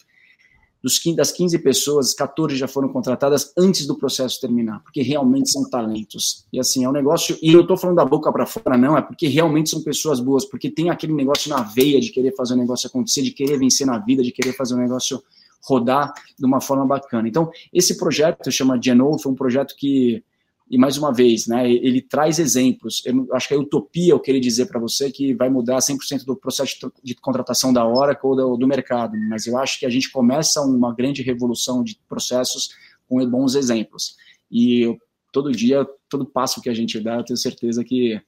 dos, 0.82 1.00
das 1.15 1.32
15 1.32 1.60
pessoas, 1.60 2.13
14 2.13 2.56
já 2.56 2.68
foram 2.68 2.89
contratadas 2.89 3.52
antes 3.58 3.86
do 3.86 3.98
processo 3.98 4.39
terminar, 4.39 4.82
porque 4.82 5.02
realmente 5.02 5.52
são 5.52 5.70
talentos. 5.70 6.46
E 6.52 6.60
assim, 6.60 6.86
é 6.86 6.89
um 6.89 6.94
negócio, 6.94 7.38
e 7.42 7.52
eu 7.52 7.62
estou 7.62 7.78
falando 7.78 7.98
da 7.98 8.06
boca 8.06 8.32
para 8.32 8.46
fora, 8.46 8.78
não, 8.78 8.98
é 8.98 9.02
porque 9.02 9.28
realmente 9.28 9.70
são 9.70 9.82
pessoas 9.82 10.20
boas, 10.20 10.46
porque 10.46 10.70
tem 10.70 10.89
aquele 10.89 11.13
negócio 11.13 11.50
na 11.50 11.62
veia 11.62 12.00
de 12.00 12.12
querer 12.12 12.36
fazer 12.36 12.54
o 12.54 12.58
negócio 12.58 12.88
acontecer, 12.88 13.22
de 13.22 13.32
querer 13.32 13.58
vencer 13.58 13.86
na 13.86 13.98
vida, 13.98 14.24
de 14.24 14.32
querer 14.32 14.54
fazer 14.54 14.74
o 14.74 14.78
negócio 14.78 15.22
rodar 15.62 16.13
de 16.38 16.46
uma 16.46 16.62
forma 16.62 16.86
bacana. 16.86 17.28
Então, 17.28 17.52
esse 17.74 17.98
projeto 17.98 18.50
chama 18.52 18.80
Geno, 18.82 19.19
foi 19.19 19.32
um 19.32 19.36
projeto 19.36 19.75
que 19.77 20.23
e 20.70 20.78
mais 20.78 20.98
uma 20.98 21.12
vez, 21.12 21.48
né, 21.48 21.70
ele 21.70 22.00
traz 22.00 22.38
exemplos. 22.38 23.02
Eu 23.04 23.28
acho 23.34 23.48
que 23.48 23.54
a 23.56 23.60
utopia 23.60 24.13
eu 24.13 24.20
queria 24.20 24.40
dizer 24.40 24.67
para 24.67 24.80
você 24.80 25.12
que 25.12 25.34
vai 25.34 25.50
mudar 25.50 25.78
100% 25.78 26.26
do 26.26 26.36
processo 26.36 26.92
de 27.04 27.15
contratação 27.15 27.74
da 27.74 27.88
Oracle 27.88 28.30
ou 28.30 28.36
do, 28.36 28.58
do, 28.58 28.67
mercado, 28.67 29.17
mas 29.30 29.48
eu 29.48 29.58
acho 29.58 29.80
que 29.80 29.86
a 29.86 29.90
gente 29.90 30.12
começa 30.12 30.62
uma 30.62 30.94
grande 30.94 31.24
revolução 31.24 31.84
de 31.84 32.00
processos 32.08 32.70
com 33.08 33.26
bons 33.28 33.56
exemplos. 33.56 34.15
E 34.52 34.82
eu, 34.82 34.98
todo 35.32 35.52
dia, 35.52 35.88
todo 36.08 36.24
passo 36.24 36.62
que 36.62 36.70
a 36.70 36.74
gente 36.74 37.00
dá, 37.00 37.15
eu 37.15 37.24
tenho 37.24 37.38
certeza 37.38 37.84
que, 37.84 38.22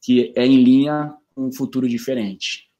que 0.00 0.32
é 0.36 0.46
em 0.46 0.62
linha 0.62 1.12
com 1.34 1.46
um 1.46 1.52
futuro 1.52 1.88
diferente. 1.88 2.70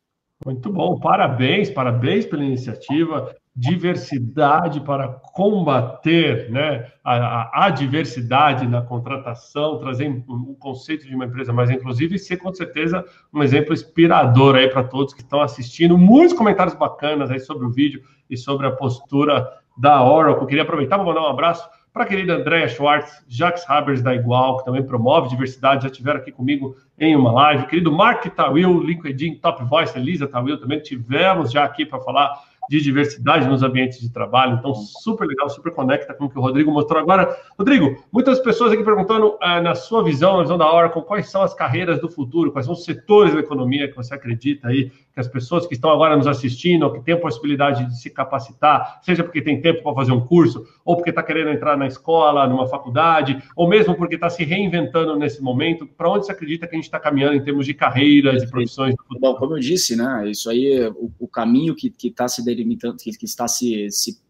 Muito 0.47 0.73
bom, 0.73 0.99
parabéns, 1.01 1.69
parabéns 1.69 2.25
pela 2.27 2.45
iniciativa. 2.45 3.35
Diversidade 3.55 4.81
para 4.81 5.09
combater 5.09 6.51
né, 6.51 6.87
a, 7.05 7.67
a, 7.67 7.71
diversidade 7.71 8.67
na 8.67 8.81
contratação, 8.81 9.79
trazer 9.79 10.09
um, 10.09 10.55
conceito 10.55 11.07
de 11.07 11.15
uma 11.15 11.25
empresa 11.25 11.53
mais 11.53 11.69
inclusiva 11.69 12.15
e 12.15 12.19
ser, 12.19 12.37
com 12.37 12.53
certeza, 12.55 13.05
um 13.33 13.43
exemplo 13.43 13.75
inspirador 13.75 14.55
aí 14.55 14.69
para 14.69 14.85
todos 14.85 15.13
que 15.13 15.21
estão 15.21 15.41
assistindo. 15.41 15.99
Muitos 15.99 16.37
comentários 16.37 16.75
bacanas 16.75 17.31
aí 17.31 17.41
sobre 17.41 17.67
o 17.67 17.71
vídeo 17.71 18.03
e 18.29 18.37
sobre 18.37 18.67
a 18.67 18.71
postura 18.71 19.47
da 19.77 20.03
Oracle. 20.05 20.47
Queria 20.47 20.63
aproveitar 20.63 20.97
para 20.97 21.07
mandar 21.07 21.23
um 21.23 21.31
abraço 21.31 21.69
para 21.93 22.05
a 22.05 22.07
querida 22.07 22.35
Andréa 22.35 22.69
Schwartz, 22.69 23.25
Jacques 23.27 23.69
Habers 23.69 24.01
da 24.01 24.15
Igual, 24.15 24.59
que 24.59 24.65
também 24.65 24.87
promove 24.87 25.29
diversidade, 25.29 25.83
já 25.83 25.89
estiveram 25.89 26.21
aqui 26.21 26.31
comigo 26.31 26.77
em 26.97 27.17
uma 27.17 27.33
live. 27.33 27.67
Querido 27.67 27.91
Mark 27.91 28.25
Tawil, 28.27 28.81
LinkedIn 28.81 29.37
Top 29.37 29.65
Voice, 29.65 29.99
Elisa 29.99 30.29
Tawil, 30.29 30.61
também 30.61 30.81
tivemos 30.81 31.51
já 31.51 31.65
aqui 31.65 31.85
para 31.85 32.01
falar 32.01 32.31
de 32.71 32.81
diversidade 32.81 33.49
nos 33.49 33.64
ambientes 33.64 34.01
de 34.01 34.09
trabalho. 34.09 34.55
Então, 34.57 34.73
super 34.73 35.27
legal, 35.27 35.51
super 35.51 35.73
conecta 35.73 36.14
com 36.14 36.27
o 36.27 36.31
que 36.31 36.39
o 36.39 36.41
Rodrigo 36.41 36.71
mostrou 36.71 37.01
agora. 37.01 37.37
Rodrigo, 37.59 38.01
muitas 38.12 38.39
pessoas 38.39 38.71
aqui 38.71 38.85
perguntando, 38.85 39.31
uh, 39.31 39.61
na 39.61 39.75
sua 39.75 40.05
visão, 40.05 40.37
na 40.37 40.43
visão 40.45 40.57
da 40.57 40.73
Oracle, 40.73 41.03
quais 41.03 41.29
são 41.29 41.43
as 41.43 41.53
carreiras 41.53 42.01
do 42.01 42.09
futuro, 42.09 42.53
quais 42.53 42.66
são 42.66 42.75
os 42.75 42.85
setores 42.85 43.35
da 43.35 43.41
economia 43.41 43.89
que 43.89 43.97
você 43.97 44.14
acredita 44.14 44.68
aí 44.68 44.93
que 45.13 45.21
as 45.21 45.29
pessoas 45.29 45.67
que 45.67 45.75
estão 45.75 45.91
agora 45.91 46.17
nos 46.17 46.27
assistindo, 46.27 46.85
ou 46.85 46.93
que 46.93 47.01
têm 47.01 47.15
a 47.15 47.21
possibilidade 47.21 47.85
de 47.87 48.01
se 48.01 48.11
capacitar, 48.11 49.01
seja 49.03 49.25
porque 49.25 49.43
tem 49.43 49.61
tempo 49.61 49.83
para 49.83 49.95
fazer 49.95 50.13
um 50.13 50.21
curso, 50.21 50.67
ou 50.85 50.97
porque 50.97 51.11
está 51.11 51.23
querendo 51.23 51.51
entrar 51.51 51.77
na 51.77 51.87
escola, 51.87 52.47
numa 52.47 52.69
faculdade, 52.69 53.43
ou 53.57 53.69
mesmo 53.69 53.95
porque 53.95 54.15
está 54.15 54.31
se 54.31 54.45
reinventando 54.45 55.17
nesse 55.17 55.43
momento, 55.43 55.87
para 55.87 56.11
onde 56.11 56.27
você 56.27 56.33
acredita 56.33 56.67
que 56.67 56.75
a 56.75 56.79
gente 56.79 56.85
está 56.85 57.01
caminhando 57.01 57.35
em 57.35 57.43
termos 57.43 57.67
de 57.67 57.75
carreiras 57.75 58.43
e 58.43 58.51
profissões? 58.51 58.95
Bom, 59.21 59.35
como 59.35 59.57
eu 59.57 59.61
disse, 59.61 59.97
né, 59.97 60.31
isso 60.31 60.49
aí, 60.49 60.87
o, 60.89 61.11
o 61.19 61.29
caminho 61.29 61.75
que 61.75 61.93
está 62.05 62.29
se 62.29 62.45
delimitando, 62.45 62.97
que, 62.97 63.11
que 63.11 63.25
está 63.25 63.49
se, 63.49 63.91
se 63.91 64.21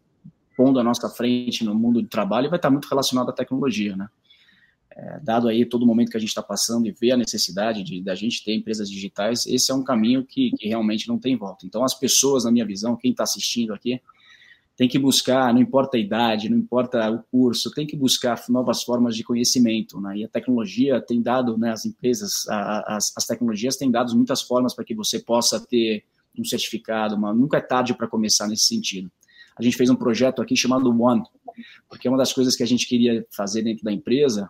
pondo 0.55 0.79
à 0.79 0.83
nossa 0.83 1.09
frente 1.09 1.63
no 1.63 1.73
mundo 1.73 2.01
do 2.01 2.07
trabalho 2.07 2.49
vai 2.49 2.57
estar 2.57 2.69
muito 2.69 2.87
relacionado 2.87 3.29
à 3.29 3.33
tecnologia, 3.33 3.95
né? 3.95 4.07
É, 4.95 5.19
dado 5.21 5.47
aí 5.47 5.65
todo 5.65 5.83
o 5.83 5.85
momento 5.85 6.11
que 6.11 6.17
a 6.17 6.19
gente 6.19 6.29
está 6.29 6.43
passando 6.43 6.87
e 6.87 6.91
ver 6.91 7.11
a 7.11 7.17
necessidade 7.17 7.83
de 7.83 8.01
da 8.01 8.13
gente 8.15 8.43
ter 8.43 8.53
empresas 8.53 8.89
digitais, 8.89 9.45
esse 9.45 9.71
é 9.71 9.75
um 9.75 9.83
caminho 9.83 10.25
que, 10.25 10.51
que 10.51 10.67
realmente 10.67 11.07
não 11.07 11.17
tem 11.17 11.35
volta. 11.35 11.65
Então, 11.65 11.83
as 11.83 11.93
pessoas, 11.93 12.43
na 12.43 12.51
minha 12.51 12.65
visão, 12.65 12.95
quem 12.95 13.11
está 13.11 13.23
assistindo 13.23 13.73
aqui, 13.73 14.01
tem 14.75 14.87
que 14.87 14.97
buscar, 14.97 15.53
não 15.53 15.61
importa 15.61 15.97
a 15.97 15.99
idade, 15.99 16.49
não 16.49 16.57
importa 16.57 17.09
o 17.11 17.21
curso, 17.23 17.71
tem 17.71 17.85
que 17.85 17.95
buscar 17.95 18.41
novas 18.49 18.83
formas 18.83 19.15
de 19.15 19.23
conhecimento, 19.23 19.99
né? 20.01 20.17
E 20.17 20.23
a 20.23 20.27
tecnologia 20.27 20.99
tem 20.99 21.21
dado, 21.21 21.57
né, 21.57 21.71
as 21.71 21.85
empresas, 21.85 22.47
a, 22.49 22.95
as, 22.95 23.13
as 23.15 23.25
tecnologias 23.25 23.77
têm 23.77 23.91
dado 23.91 24.15
muitas 24.15 24.41
formas 24.41 24.73
para 24.73 24.83
que 24.83 24.95
você 24.95 25.19
possa 25.19 25.59
ter 25.59 26.03
um 26.37 26.43
certificado, 26.43 27.15
uma, 27.15 27.33
nunca 27.33 27.57
é 27.57 27.61
tarde 27.61 27.93
para 27.93 28.07
começar 28.07 28.47
nesse 28.47 28.65
sentido. 28.65 29.11
A 29.55 29.61
gente 29.61 29.77
fez 29.77 29.89
um 29.89 29.95
projeto 29.95 30.41
aqui 30.41 30.55
chamado 30.55 30.89
One, 30.89 31.23
porque 31.87 32.07
uma 32.07 32.17
das 32.17 32.33
coisas 32.33 32.55
que 32.55 32.63
a 32.63 32.65
gente 32.67 32.87
queria 32.87 33.25
fazer 33.29 33.61
dentro 33.61 33.83
da 33.83 33.91
empresa 33.91 34.49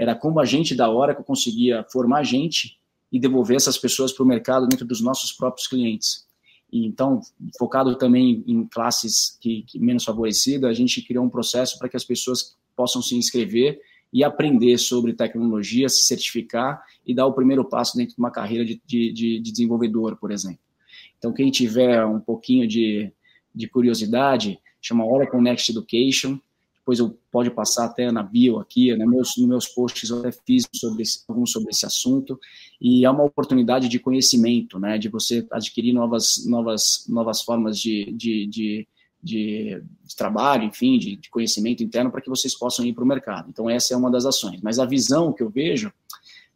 era 0.00 0.14
como 0.14 0.40
a 0.40 0.46
gente 0.46 0.74
da 0.74 0.88
hora 0.88 1.14
que 1.14 1.22
conseguia 1.22 1.84
formar 1.92 2.22
gente 2.22 2.80
e 3.12 3.20
devolver 3.20 3.58
essas 3.58 3.76
pessoas 3.76 4.10
para 4.10 4.24
o 4.24 4.26
mercado 4.26 4.66
dentro 4.66 4.86
dos 4.86 5.02
nossos 5.02 5.30
próprios 5.30 5.68
clientes. 5.68 6.26
E, 6.72 6.86
então, 6.86 7.20
focado 7.58 7.94
também 7.98 8.42
em 8.46 8.66
classes 8.66 9.36
que, 9.38 9.62
que 9.64 9.78
menos 9.78 10.02
favorecidas, 10.02 10.70
a 10.70 10.72
gente 10.72 11.02
criou 11.02 11.22
um 11.22 11.28
processo 11.28 11.78
para 11.78 11.86
que 11.86 11.98
as 11.98 12.04
pessoas 12.04 12.56
possam 12.74 13.02
se 13.02 13.14
inscrever 13.14 13.78
e 14.10 14.24
aprender 14.24 14.78
sobre 14.78 15.12
tecnologia, 15.12 15.86
se 15.86 16.06
certificar 16.06 16.82
e 17.06 17.14
dar 17.14 17.26
o 17.26 17.34
primeiro 17.34 17.62
passo 17.62 17.94
dentro 17.98 18.14
de 18.14 18.18
uma 18.18 18.30
carreira 18.30 18.64
de, 18.64 18.80
de, 18.86 19.12
de 19.12 19.38
desenvolvedor, 19.38 20.16
por 20.16 20.32
exemplo. 20.32 20.60
Então, 21.18 21.30
quem 21.30 21.50
tiver 21.50 22.02
um 22.06 22.20
pouquinho 22.20 22.66
de, 22.66 23.12
de 23.54 23.68
curiosidade, 23.68 24.58
chama 24.80 25.04
Oracle 25.04 25.42
Next 25.42 25.70
Education, 25.70 26.40
depois 26.80 26.98
eu 26.98 27.16
pode 27.30 27.50
passar 27.50 27.84
até 27.84 28.10
na 28.10 28.22
bio 28.22 28.58
aqui, 28.58 28.94
né, 28.96 29.06
meus, 29.06 29.36
nos 29.36 29.46
meus 29.46 29.68
posts 29.68 30.10
eu 30.10 30.18
até 30.18 30.32
fiz 30.32 30.66
sobre 30.74 31.02
esse, 31.02 31.22
alguns 31.28 31.52
sobre 31.52 31.70
esse 31.70 31.86
assunto, 31.86 32.38
e 32.80 33.04
é 33.04 33.10
uma 33.10 33.24
oportunidade 33.24 33.88
de 33.88 33.98
conhecimento, 33.98 34.78
né, 34.78 34.98
de 34.98 35.08
você 35.08 35.46
adquirir 35.50 35.92
novas, 35.92 36.44
novas, 36.46 37.04
novas 37.08 37.42
formas 37.42 37.78
de, 37.78 38.10
de, 38.12 38.46
de, 38.46 38.88
de, 39.22 39.82
de 40.04 40.16
trabalho, 40.16 40.64
enfim, 40.64 40.98
de, 40.98 41.16
de 41.16 41.30
conhecimento 41.30 41.82
interno 41.82 42.10
para 42.10 42.20
que 42.20 42.30
vocês 42.30 42.56
possam 42.56 42.84
ir 42.84 42.92
para 42.94 43.04
o 43.04 43.06
mercado. 43.06 43.48
Então 43.50 43.68
essa 43.68 43.94
é 43.94 43.96
uma 43.96 44.10
das 44.10 44.24
ações. 44.24 44.60
Mas 44.62 44.78
a 44.78 44.86
visão 44.86 45.32
que 45.32 45.42
eu 45.42 45.50
vejo 45.50 45.92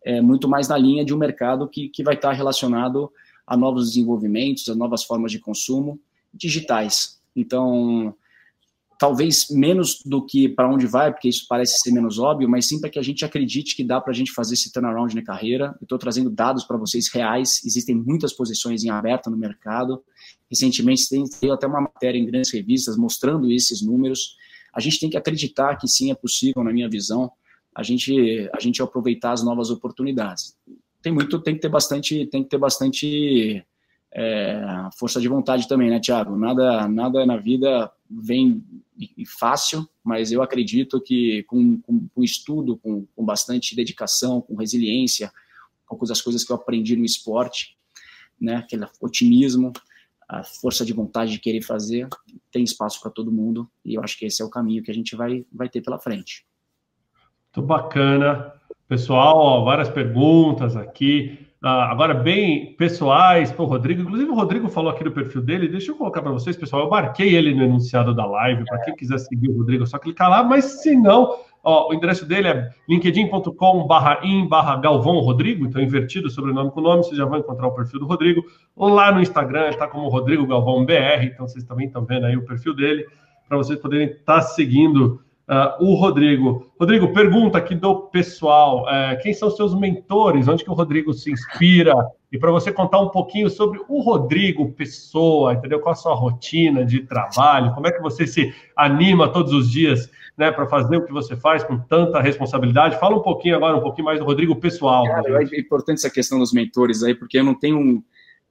é 0.02 0.20
muito 0.20 0.48
mais 0.48 0.68
na 0.68 0.76
linha 0.76 1.04
de 1.04 1.14
um 1.14 1.18
mercado 1.18 1.68
que, 1.68 1.88
que 1.88 2.02
vai 2.02 2.14
estar 2.14 2.32
relacionado 2.32 3.10
a 3.46 3.56
novos 3.56 3.88
desenvolvimentos, 3.88 4.68
a 4.68 4.74
novas 4.74 5.04
formas 5.04 5.30
de 5.30 5.38
consumo 5.38 6.00
digitais. 6.32 7.20
Então, 7.36 8.14
talvez 8.98 9.48
menos 9.50 10.00
do 10.04 10.24
que 10.24 10.48
para 10.48 10.68
onde 10.68 10.86
vai, 10.86 11.12
porque 11.12 11.28
isso 11.28 11.46
parece 11.48 11.78
ser 11.78 11.90
menos 11.92 12.18
óbvio, 12.18 12.48
mas 12.48 12.66
sim 12.66 12.80
para 12.80 12.90
que 12.90 12.98
a 12.98 13.02
gente 13.02 13.24
acredite 13.24 13.76
que 13.76 13.84
dá 13.84 14.00
para 14.00 14.12
a 14.12 14.14
gente 14.14 14.32
fazer 14.32 14.54
esse 14.54 14.72
turnaround 14.72 15.14
na 15.14 15.22
carreira. 15.22 15.74
Eu 15.80 15.84
estou 15.84 15.98
trazendo 15.98 16.30
dados 16.30 16.64
para 16.64 16.76
vocês 16.76 17.08
reais, 17.08 17.60
existem 17.64 17.94
muitas 17.94 18.32
posições 18.32 18.84
em 18.84 18.90
aberto 18.90 19.30
no 19.30 19.36
mercado. 19.36 20.02
Recentemente 20.50 21.08
tem, 21.08 21.24
até 21.50 21.66
uma 21.66 21.80
matéria 21.80 22.18
em 22.18 22.26
grandes 22.26 22.52
revistas 22.52 22.96
mostrando 22.96 23.50
esses 23.50 23.82
números. 23.82 24.36
A 24.74 24.80
gente 24.80 24.98
tem 24.98 25.10
que 25.10 25.16
acreditar 25.16 25.76
que 25.76 25.88
sim 25.88 26.10
é 26.10 26.14
possível, 26.14 26.62
na 26.64 26.72
minha 26.72 26.88
visão, 26.88 27.30
a 27.74 27.82
gente 27.82 28.48
a 28.52 28.60
gente 28.60 28.80
aproveitar 28.80 29.32
as 29.32 29.44
novas 29.44 29.70
oportunidades. 29.70 30.56
Tem 31.02 31.12
muito, 31.12 31.38
tem 31.40 31.54
que 31.54 31.60
ter 31.60 31.68
bastante, 31.68 32.26
tem 32.26 32.42
que 32.42 32.48
ter 32.48 32.58
bastante 32.58 33.64
é, 34.14 34.62
força 34.96 35.20
de 35.20 35.26
vontade 35.26 35.66
também, 35.66 35.90
né, 35.90 35.98
Thiago? 35.98 36.36
Nada, 36.36 36.86
nada 36.86 37.26
na 37.26 37.36
vida 37.36 37.90
vem 38.08 38.64
fácil, 39.26 39.88
mas 40.04 40.30
eu 40.30 40.40
acredito 40.40 41.00
que 41.00 41.42
com, 41.44 41.80
com, 41.80 42.06
com 42.14 42.22
estudo, 42.22 42.76
com, 42.76 43.04
com, 43.06 43.24
bastante 43.24 43.74
dedicação, 43.74 44.40
com 44.40 44.54
resiliência, 44.54 45.32
algumas 45.88 46.10
das 46.10 46.22
coisas 46.22 46.44
que 46.44 46.52
eu 46.52 46.56
aprendi 46.56 46.94
no 46.94 47.04
esporte, 47.04 47.76
né, 48.40 48.56
aquele 48.56 48.86
otimismo, 49.00 49.72
a 50.28 50.44
força 50.44 50.84
de 50.84 50.92
vontade 50.92 51.32
de 51.32 51.40
querer 51.40 51.62
fazer, 51.62 52.08
tem 52.52 52.62
espaço 52.62 53.00
para 53.00 53.10
todo 53.10 53.32
mundo 53.32 53.68
e 53.84 53.94
eu 53.94 54.02
acho 54.02 54.16
que 54.16 54.24
esse 54.24 54.40
é 54.40 54.44
o 54.44 54.50
caminho 54.50 54.82
que 54.82 54.90
a 54.90 54.94
gente 54.94 55.16
vai, 55.16 55.44
vai 55.52 55.68
ter 55.68 55.80
pela 55.80 55.98
frente. 55.98 56.46
Muito 57.54 57.66
bacana. 57.66 58.52
Pessoal, 58.88 59.36
ó, 59.36 59.64
várias 59.64 59.88
perguntas 59.88 60.76
aqui. 60.76 61.38
Uh, 61.64 61.88
agora, 61.88 62.12
bem 62.12 62.74
pessoais 62.74 63.50
para 63.50 63.62
o 63.62 63.66
Rodrigo. 63.66 64.02
Inclusive, 64.02 64.30
o 64.30 64.34
Rodrigo 64.34 64.68
falou 64.68 64.90
aqui 64.90 65.02
no 65.02 65.10
perfil 65.10 65.40
dele. 65.40 65.66
Deixa 65.66 65.92
eu 65.92 65.96
colocar 65.96 66.20
para 66.20 66.30
vocês, 66.30 66.54
pessoal. 66.54 66.82
Eu 66.82 66.90
marquei 66.90 67.34
ele 67.34 67.54
no 67.54 67.62
enunciado 67.62 68.14
da 68.14 68.26
live. 68.26 68.66
Para 68.66 68.80
quem 68.80 68.94
quiser 68.94 69.16
seguir 69.16 69.48
o 69.48 69.56
Rodrigo, 69.56 69.84
é 69.84 69.86
só 69.86 69.98
clicar 69.98 70.28
lá. 70.28 70.44
Mas 70.44 70.82
se 70.82 70.94
não, 70.94 71.38
ó, 71.62 71.88
o 71.88 71.94
endereço 71.94 72.26
dele 72.26 72.48
é 72.48 72.68
linkedin.com/in/barra 72.86 74.76
Galvão 74.76 75.20
Rodrigo. 75.20 75.64
Então, 75.64 75.80
invertido 75.80 76.28
sobrenome 76.28 76.70
com 76.70 76.82
nome. 76.82 77.02
Vocês 77.02 77.16
já 77.16 77.24
vão 77.24 77.38
encontrar 77.38 77.68
o 77.68 77.72
perfil 77.72 78.00
do 78.00 78.06
Rodrigo. 78.06 78.44
Lá 78.76 79.10
no 79.10 79.22
Instagram, 79.22 79.70
está 79.70 79.88
como 79.88 80.10
Rodrigo 80.10 80.46
Galvão 80.46 80.84
BR. 80.84 81.24
Então, 81.24 81.48
vocês 81.48 81.64
também 81.64 81.86
estão 81.86 82.04
vendo 82.04 82.26
aí 82.26 82.36
o 82.36 82.44
perfil 82.44 82.74
dele 82.74 83.06
para 83.48 83.56
vocês 83.56 83.78
poderem 83.78 84.08
estar 84.08 84.34
tá 84.34 84.42
seguindo 84.42 85.18
Uh, 85.46 85.84
o 85.84 85.94
Rodrigo. 85.94 86.72
Rodrigo, 86.80 87.12
pergunta 87.12 87.58
aqui 87.58 87.74
do 87.74 88.08
pessoal: 88.08 88.84
uh, 88.84 89.20
quem 89.22 89.34
são 89.34 89.50
seus 89.50 89.78
mentores? 89.78 90.48
Onde 90.48 90.64
que 90.64 90.70
o 90.70 90.74
Rodrigo 90.74 91.12
se 91.12 91.30
inspira? 91.30 91.94
E 92.32 92.38
para 92.38 92.50
você 92.50 92.72
contar 92.72 93.00
um 93.00 93.10
pouquinho 93.10 93.50
sobre 93.50 93.78
o 93.86 94.00
Rodrigo, 94.00 94.72
pessoa, 94.72 95.52
entendeu? 95.52 95.80
Qual 95.80 95.92
a 95.92 95.96
sua 95.96 96.14
rotina 96.14 96.84
de 96.84 97.00
trabalho? 97.02 97.74
Como 97.74 97.86
é 97.86 97.92
que 97.92 98.00
você 98.00 98.26
se 98.26 98.54
anima 98.74 99.28
todos 99.28 99.52
os 99.52 99.70
dias 99.70 100.10
né, 100.36 100.50
para 100.50 100.66
fazer 100.66 100.96
o 100.96 101.04
que 101.04 101.12
você 101.12 101.36
faz 101.36 101.62
com 101.62 101.78
tanta 101.78 102.20
responsabilidade? 102.20 102.98
Fala 102.98 103.16
um 103.16 103.22
pouquinho 103.22 103.54
agora, 103.54 103.76
um 103.76 103.82
pouquinho 103.82 104.06
mais 104.06 104.18
do 104.18 104.24
Rodrigo 104.24 104.56
pessoal. 104.56 105.04
Cara, 105.04 105.44
é 105.44 105.60
importante 105.60 105.98
essa 105.98 106.10
questão 106.10 106.38
dos 106.38 106.52
mentores 106.52 107.02
aí, 107.02 107.14
porque 107.14 107.38
eu 107.38 107.44
não 107.44 107.54
tenho 107.54 107.78
um, 107.78 108.02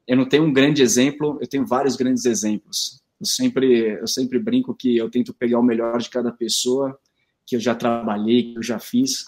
eu 0.07 0.15
não 0.15 0.25
tenho 0.25 0.43
um 0.43 0.53
grande 0.53 0.81
exemplo, 0.81 1.37
eu 1.41 1.47
tenho 1.47 1.65
vários 1.65 1.95
grandes 1.95 2.23
exemplos. 2.23 3.02
Eu 3.23 3.25
sempre, 3.25 3.99
eu 4.01 4.07
sempre 4.07 4.37
brinco 4.37 4.75
que 4.75 4.97
eu 4.97 5.09
tento 5.09 5.33
pegar 5.33 5.57
o 5.57 5.63
melhor 5.63 5.97
de 5.97 6.09
cada 6.09 6.29
pessoa 6.29 6.99
que 7.45 7.55
eu 7.55 7.59
já 7.59 7.73
trabalhei, 7.73 8.51
que 8.51 8.57
eu 8.57 8.63
já 8.63 8.79
fiz 8.79 9.25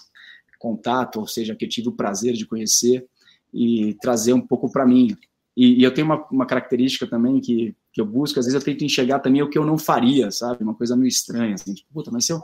contato, 0.58 1.18
ou 1.18 1.26
seja, 1.26 1.54
que 1.54 1.64
eu 1.64 1.68
tive 1.68 1.88
o 1.88 1.92
prazer 1.92 2.34
de 2.34 2.44
conhecer 2.44 3.06
e 3.54 3.94
trazer 4.02 4.34
um 4.34 4.40
pouco 4.40 4.70
para 4.70 4.84
mim. 4.84 5.16
E, 5.56 5.80
e, 5.80 5.82
eu 5.82 5.94
tenho 5.94 6.06
uma, 6.06 6.26
uma 6.30 6.46
característica 6.46 7.06
também 7.06 7.40
que, 7.40 7.74
que 7.90 8.00
eu 8.00 8.04
busco, 8.04 8.38
às 8.38 8.44
vezes 8.44 8.54
eu 8.54 8.64
tento 8.64 8.84
enxergar 8.84 9.20
também 9.20 9.42
o 9.42 9.48
que 9.48 9.56
eu 9.56 9.64
não 9.64 9.78
faria, 9.78 10.30
sabe? 10.30 10.62
Uma 10.62 10.74
coisa 10.74 10.94
meio 10.94 11.08
estranha, 11.08 11.54
assim, 11.54 11.72
tipo, 11.72 11.90
puta, 11.92 12.10
mas 12.10 12.26
se 12.26 12.32
eu, 12.32 12.42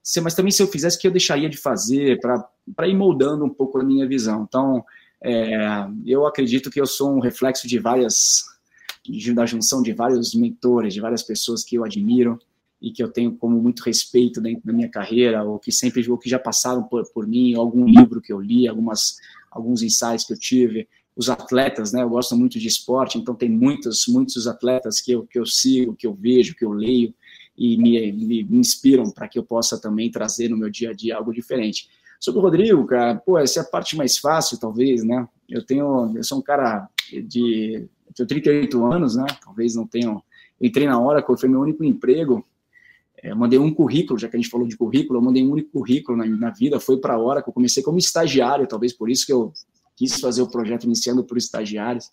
se, 0.00 0.20
mas 0.20 0.34
também 0.34 0.52
se 0.52 0.62
eu 0.62 0.68
fizesse, 0.68 0.96
o 0.96 1.00
que 1.00 1.08
eu 1.08 1.12
deixaria 1.12 1.48
de 1.48 1.56
fazer 1.56 2.20
para 2.20 2.88
ir 2.88 2.94
moldando 2.94 3.44
um 3.44 3.50
pouco 3.50 3.80
a 3.80 3.84
minha 3.84 4.06
visão. 4.06 4.44
Então, 4.46 4.84
é, 5.20 5.88
eu 6.06 6.24
acredito 6.24 6.70
que 6.70 6.80
eu 6.80 6.86
sou 6.86 7.12
um 7.12 7.18
reflexo 7.18 7.66
de 7.66 7.80
várias 7.80 8.44
da 9.34 9.46
junção 9.46 9.82
de 9.82 9.92
vários 9.92 10.34
mentores, 10.34 10.94
de 10.94 11.00
várias 11.00 11.22
pessoas 11.22 11.62
que 11.62 11.76
eu 11.76 11.84
admiro 11.84 12.38
e 12.80 12.90
que 12.90 13.02
eu 13.02 13.08
tenho 13.10 13.34
como 13.36 13.60
muito 13.60 13.82
respeito 13.82 14.40
dentro 14.40 14.66
da 14.66 14.72
minha 14.72 14.88
carreira, 14.88 15.42
ou 15.42 15.58
que 15.58 15.72
sempre 15.72 16.08
ou 16.10 16.18
que 16.18 16.28
já 16.28 16.38
passaram 16.38 16.82
por, 16.82 17.04
por 17.12 17.26
mim, 17.26 17.54
algum 17.54 17.86
livro 17.86 18.20
que 18.20 18.32
eu 18.32 18.40
li, 18.40 18.68
algumas 18.68 19.16
alguns 19.50 19.82
insights 19.82 20.26
que 20.26 20.32
eu 20.32 20.38
tive. 20.38 20.88
os 21.16 21.30
atletas, 21.30 21.92
né? 21.92 22.02
Eu 22.02 22.08
gosto 22.08 22.36
muito 22.36 22.58
de 22.58 22.66
esporte, 22.66 23.16
então 23.16 23.34
tem 23.34 23.48
muitos, 23.48 24.06
muitos 24.08 24.48
atletas 24.48 25.00
que 25.00 25.12
eu, 25.12 25.24
que 25.24 25.38
eu 25.38 25.46
sigo, 25.46 25.94
que 25.94 26.06
eu 26.06 26.12
vejo, 26.12 26.56
que 26.56 26.64
eu 26.64 26.72
leio 26.72 27.14
e 27.56 27.76
me, 27.76 28.12
me, 28.12 28.42
me 28.42 28.58
inspiram 28.58 29.10
para 29.12 29.28
que 29.28 29.38
eu 29.38 29.44
possa 29.44 29.80
também 29.80 30.10
trazer 30.10 30.48
no 30.48 30.56
meu 30.56 30.68
dia 30.68 30.90
a 30.90 30.92
dia 30.92 31.16
algo 31.16 31.32
diferente. 31.32 31.88
Sobre 32.18 32.40
o 32.40 32.42
Rodrigo, 32.42 32.84
cara, 32.86 33.14
pô, 33.16 33.38
essa 33.38 33.60
é 33.60 33.62
a 33.62 33.66
parte 33.66 33.96
mais 33.96 34.18
fácil, 34.18 34.58
talvez, 34.58 35.04
né? 35.04 35.28
Eu 35.48 35.64
tenho, 35.64 36.12
eu 36.16 36.24
sou 36.24 36.38
um 36.38 36.42
cara 36.42 36.88
de, 37.28 37.86
tenho 38.14 38.26
38 38.26 38.84
anos, 38.92 39.16
né? 39.16 39.26
Talvez 39.44 39.74
não 39.74 39.86
tenham, 39.86 40.22
entrei 40.60 40.86
na 40.86 40.98
hora, 40.98 41.24
foi 41.36 41.48
meu 41.48 41.60
único 41.60 41.84
emprego, 41.84 42.44
é, 43.24 43.34
mandei 43.34 43.58
um 43.58 43.72
currículo, 43.72 44.18
já 44.18 44.28
que 44.28 44.36
a 44.36 44.38
gente 44.38 44.50
falou 44.50 44.68
de 44.68 44.76
currículo, 44.76 45.18
eu 45.18 45.22
mandei 45.22 45.42
um 45.42 45.50
único 45.50 45.70
currículo 45.70 46.18
na, 46.18 46.26
na 46.26 46.50
vida, 46.50 46.78
foi 46.78 46.98
para 46.98 47.14
a 47.14 47.42
eu 47.46 47.52
comecei 47.52 47.82
como 47.82 47.98
estagiário, 47.98 48.66
talvez 48.66 48.92
por 48.92 49.08
isso 49.08 49.24
que 49.24 49.32
eu 49.32 49.50
quis 49.96 50.20
fazer 50.20 50.42
o 50.42 50.46
projeto 50.46 50.84
iniciando 50.84 51.24
por 51.24 51.38
estagiários, 51.38 52.10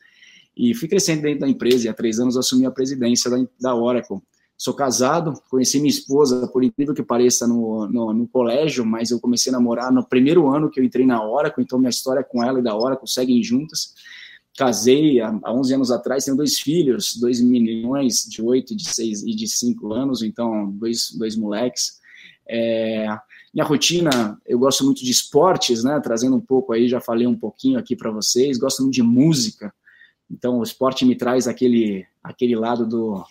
e 0.56 0.74
fui 0.74 0.88
crescendo 0.88 1.24
dentro 1.24 1.42
da 1.42 1.50
empresa, 1.50 1.86
e 1.86 1.90
há 1.90 1.94
três 1.94 2.18
anos 2.18 2.38
assumi 2.38 2.66
a 2.66 2.72
presidência 2.72 3.30
da, 3.30 3.38
da 3.60 3.76
Oracle. 3.76 4.20
Sou 4.58 4.74
casado, 4.74 5.34
conheci 5.50 5.80
minha 5.80 5.90
esposa, 5.90 6.48
por 6.48 6.64
incrível 6.64 6.94
que 6.94 7.04
pareça, 7.04 7.46
no, 7.46 7.88
no, 7.88 8.14
no, 8.14 8.28
colégio, 8.28 8.86
mas 8.86 9.10
eu 9.10 9.20
comecei 9.20 9.52
a 9.52 9.58
namorar 9.58 9.92
no 9.92 10.08
primeiro 10.08 10.48
ano 10.48 10.70
que 10.70 10.80
eu 10.80 10.84
entrei 10.84 11.06
na 11.06 11.22
Oracle, 11.26 11.64
então 11.64 11.80
minha 11.80 11.90
história 11.90 12.24
com 12.24 12.44
ela 12.44 12.60
e 12.60 12.64
da 12.64 12.74
Oracle 12.74 13.08
seguem 13.08 13.44
juntas. 13.44 13.96
Casei 14.58 15.22
há, 15.22 15.30
há 15.44 15.54
11 15.54 15.74
anos 15.76 15.92
atrás, 15.92 16.26
tenho 16.26 16.38
dois 16.38 16.60
filhos, 16.60 17.16
dois 17.16 17.42
milhões 17.42 18.26
de 18.30 18.42
8, 18.42 18.76
de 18.76 18.88
6 18.88 19.24
e 19.24 19.36
de 19.36 19.48
5 19.48 19.94
anos, 19.94 20.22
então 20.22 20.70
dois, 20.72 21.12
dois 21.18 21.36
moleques. 21.36 22.00
É, 22.48 23.08
minha 23.54 23.66
rotina, 23.66 24.40
eu 24.46 24.58
gosto 24.58 24.84
muito 24.86 25.04
de 25.04 25.12
esportes, 25.12 25.84
né? 25.84 26.00
Trazendo 26.00 26.36
um 26.36 26.42
pouco 26.42 26.74
aí, 26.74 26.88
já 26.88 27.02
falei 27.02 27.28
um 27.28 27.38
pouquinho 27.38 27.78
aqui 27.78 27.96
para 27.96 28.10
vocês. 28.10 28.58
Gosto 28.58 28.82
muito 28.82 28.96
de 28.96 29.04
música. 29.04 29.74
Então, 30.30 30.60
o 30.60 30.64
esporte 30.64 31.04
me 31.04 31.16
traz 31.16 31.48
aquele, 31.48 32.06
aquele 32.24 32.56
lado 32.56 32.88
do, 32.88 33.24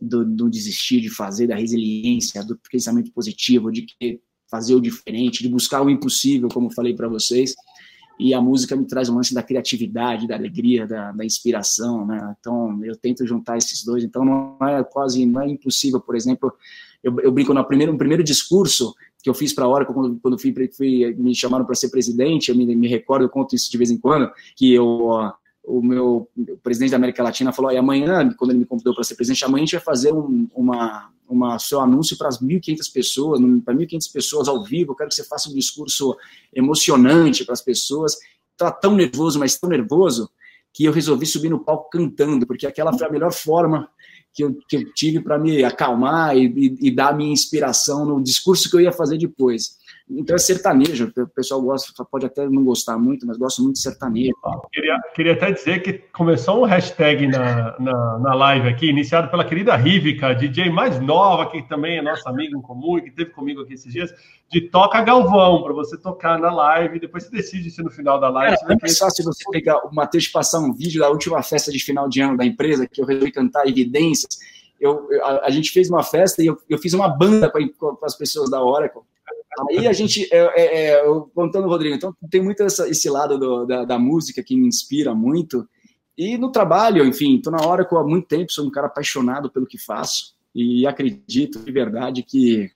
do, 0.00 0.24
do 0.24 0.50
desistir 0.50 1.00
de 1.02 1.10
fazer, 1.10 1.46
da 1.46 1.56
resiliência, 1.56 2.42
do 2.42 2.58
pensamento 2.70 3.12
positivo, 3.12 3.70
de 3.70 3.86
fazer 4.50 4.74
o 4.74 4.80
diferente, 4.80 5.42
de 5.42 5.48
buscar 5.48 5.82
o 5.82 5.90
impossível, 5.90 6.48
como 6.48 6.70
falei 6.70 6.94
para 6.94 7.08
vocês. 7.08 7.54
E 8.18 8.32
a 8.32 8.40
música 8.40 8.74
me 8.74 8.86
traz 8.86 9.08
um 9.08 9.16
lance 9.16 9.34
da 9.34 9.42
criatividade, 9.42 10.26
da 10.26 10.34
alegria, 10.34 10.86
da, 10.86 11.12
da 11.12 11.24
inspiração, 11.24 12.06
né? 12.06 12.34
Então, 12.40 12.82
eu 12.82 12.96
tento 12.96 13.26
juntar 13.26 13.58
esses 13.58 13.84
dois. 13.84 14.02
Então, 14.02 14.24
não 14.24 14.56
é 14.66 14.82
quase, 14.82 15.26
não 15.26 15.42
é 15.42 15.48
impossível, 15.48 16.00
por 16.00 16.16
exemplo, 16.16 16.52
eu, 17.02 17.20
eu 17.20 17.30
brinco 17.30 17.52
no 17.52 17.64
primeiro, 17.64 17.92
no 17.92 17.98
primeiro 17.98 18.24
discurso, 18.24 18.94
que 19.22 19.28
eu 19.28 19.34
fiz 19.34 19.52
para 19.52 19.64
a 19.64 19.68
hora 19.68 19.84
quando, 19.84 20.18
quando 20.20 20.38
fui, 20.38 20.54
fui, 20.76 21.14
me 21.18 21.34
chamaram 21.34 21.64
para 21.64 21.74
ser 21.74 21.88
presidente, 21.88 22.48
eu 22.48 22.56
me, 22.56 22.74
me, 22.76 22.88
recordo, 22.88 23.24
eu 23.24 23.28
conto 23.28 23.54
isso 23.54 23.70
de 23.70 23.76
vez 23.76 23.90
em 23.90 23.98
quando, 23.98 24.30
que 24.56 24.72
eu, 24.72 25.10
o 25.66 25.82
meu 25.82 26.28
o 26.36 26.56
presidente 26.58 26.90
da 26.90 26.96
América 26.96 27.22
Latina 27.22 27.52
falou, 27.52 27.72
e 27.72 27.76
amanhã, 27.76 28.32
quando 28.36 28.52
ele 28.52 28.60
me 28.60 28.64
convidou 28.64 28.94
para 28.94 29.02
ser 29.02 29.16
presidente, 29.16 29.44
amanhã 29.44 29.64
a 29.64 29.66
gente 29.66 29.74
vai 29.74 29.84
fazer 29.84 30.12
um, 30.12 30.48
uma, 30.54 31.10
uma 31.28 31.58
seu 31.58 31.80
anúncio 31.80 32.16
para 32.16 32.28
as 32.28 32.40
1.500 32.40 32.92
pessoas, 32.92 33.40
para 33.64 33.74
1.500 33.74 34.12
pessoas 34.12 34.48
ao 34.48 34.62
vivo, 34.62 34.92
eu 34.92 34.96
quero 34.96 35.08
que 35.08 35.16
você 35.16 35.24
faça 35.24 35.50
um 35.50 35.54
discurso 35.54 36.16
emocionante 36.54 37.44
para 37.44 37.52
as 37.52 37.60
pessoas. 37.60 38.16
Estava 38.52 38.72
tão 38.72 38.94
nervoso, 38.94 39.38
mas 39.38 39.58
tão 39.58 39.68
nervoso, 39.68 40.30
que 40.72 40.84
eu 40.84 40.92
resolvi 40.92 41.26
subir 41.26 41.48
no 41.48 41.64
palco 41.64 41.90
cantando, 41.90 42.46
porque 42.46 42.66
aquela 42.66 42.96
foi 42.96 43.06
a 43.06 43.10
melhor 43.10 43.32
forma 43.32 43.88
que 44.32 44.44
eu, 44.44 44.54
que 44.68 44.76
eu 44.76 44.92
tive 44.92 45.20
para 45.20 45.38
me 45.38 45.64
acalmar 45.64 46.36
e, 46.36 46.46
e, 46.46 46.88
e, 46.88 46.90
dar 46.94 47.16
minha 47.16 47.32
inspiração 47.32 48.04
no 48.04 48.22
discurso 48.22 48.68
que 48.68 48.76
eu 48.76 48.80
ia 48.80 48.92
fazer 48.92 49.16
depois. 49.16 49.78
Então 50.08 50.36
é 50.36 50.38
sertanejo, 50.38 51.12
o 51.16 51.26
pessoal 51.26 51.60
gosta, 51.60 52.04
pode 52.04 52.26
até 52.26 52.48
não 52.48 52.64
gostar 52.64 52.96
muito, 52.96 53.26
mas 53.26 53.36
gosta 53.36 53.60
muito 53.60 53.74
de 53.74 53.82
sertanejo. 53.82 54.34
Queria, 54.72 55.00
queria 55.16 55.32
até 55.32 55.50
dizer 55.50 55.82
que 55.82 55.94
começou 55.94 56.62
um 56.62 56.64
hashtag 56.64 57.26
na, 57.26 57.76
na, 57.80 58.18
na 58.20 58.34
live 58.34 58.68
aqui, 58.68 58.86
iniciado 58.86 59.28
pela 59.28 59.44
querida 59.44 59.74
Rivica, 59.74 60.32
DJ 60.32 60.70
mais 60.70 61.00
nova, 61.00 61.50
que 61.50 61.60
também 61.68 61.98
é 61.98 62.02
nossa 62.02 62.30
amiga 62.30 62.56
em 62.56 62.62
comum 62.62 62.98
e 62.98 63.02
que 63.02 63.08
esteve 63.08 63.30
comigo 63.30 63.62
aqui 63.62 63.74
esses 63.74 63.92
dias, 63.92 64.14
de 64.48 64.60
Toca 64.60 65.02
Galvão, 65.02 65.64
para 65.64 65.72
você 65.72 65.98
tocar 65.98 66.38
na 66.38 66.54
live, 66.54 67.00
depois 67.00 67.24
você 67.24 67.30
decide 67.30 67.68
se 67.68 67.82
no 67.82 67.90
final 67.90 68.20
da 68.20 68.28
live. 68.28 68.56
Cara, 68.58 68.78
é 68.80 68.88
só 68.88 69.10
se 69.10 69.24
você 69.24 69.42
pegar 69.50 69.78
o 69.78 69.92
Matheus 69.92 70.28
passar 70.28 70.60
um 70.60 70.72
vídeo 70.72 71.00
da 71.00 71.10
última 71.10 71.42
festa 71.42 71.72
de 71.72 71.80
final 71.80 72.08
de 72.08 72.20
ano 72.20 72.36
da 72.36 72.44
empresa, 72.44 72.86
que 72.86 73.02
eu 73.02 73.06
resolvi 73.06 73.32
cantar 73.32 73.66
Evidências. 73.66 74.38
Eu, 74.80 75.08
a, 75.24 75.46
a 75.46 75.50
gente 75.50 75.72
fez 75.72 75.90
uma 75.90 76.04
festa 76.04 76.44
e 76.44 76.46
eu, 76.46 76.56
eu 76.70 76.78
fiz 76.78 76.92
uma 76.92 77.08
banda 77.08 77.50
com 77.50 77.98
as 78.04 78.14
pessoas 78.14 78.48
da 78.48 78.62
Oracle 78.62 79.02
Aí 79.70 79.86
a 79.86 79.92
gente, 79.92 80.28
é, 80.32 80.38
é, 80.38 80.90
é, 80.90 81.04
contando, 81.34 81.68
Rodrigo, 81.68 81.94
então 81.94 82.14
tem 82.30 82.42
muito 82.42 82.62
essa, 82.62 82.88
esse 82.88 83.08
lado 83.08 83.38
do, 83.38 83.64
da, 83.64 83.84
da, 83.84 83.98
música 83.98 84.42
que 84.42 84.56
me 84.56 84.66
inspira 84.66 85.14
muito. 85.14 85.68
E 86.16 86.36
no 86.36 86.50
trabalho, 86.50 87.04
enfim, 87.04 87.36
estou 87.36 87.52
na 87.52 87.64
hora 87.66 87.84
que 87.84 87.94
há 87.94 88.02
muito 88.02 88.26
tempo 88.26 88.52
sou 88.52 88.66
um 88.66 88.70
cara 88.70 88.86
apaixonado 88.86 89.50
pelo 89.50 89.66
que 89.66 89.78
faço 89.78 90.34
e 90.54 90.86
acredito 90.86 91.58
de 91.58 91.70
verdade 91.70 92.22
que, 92.22 92.70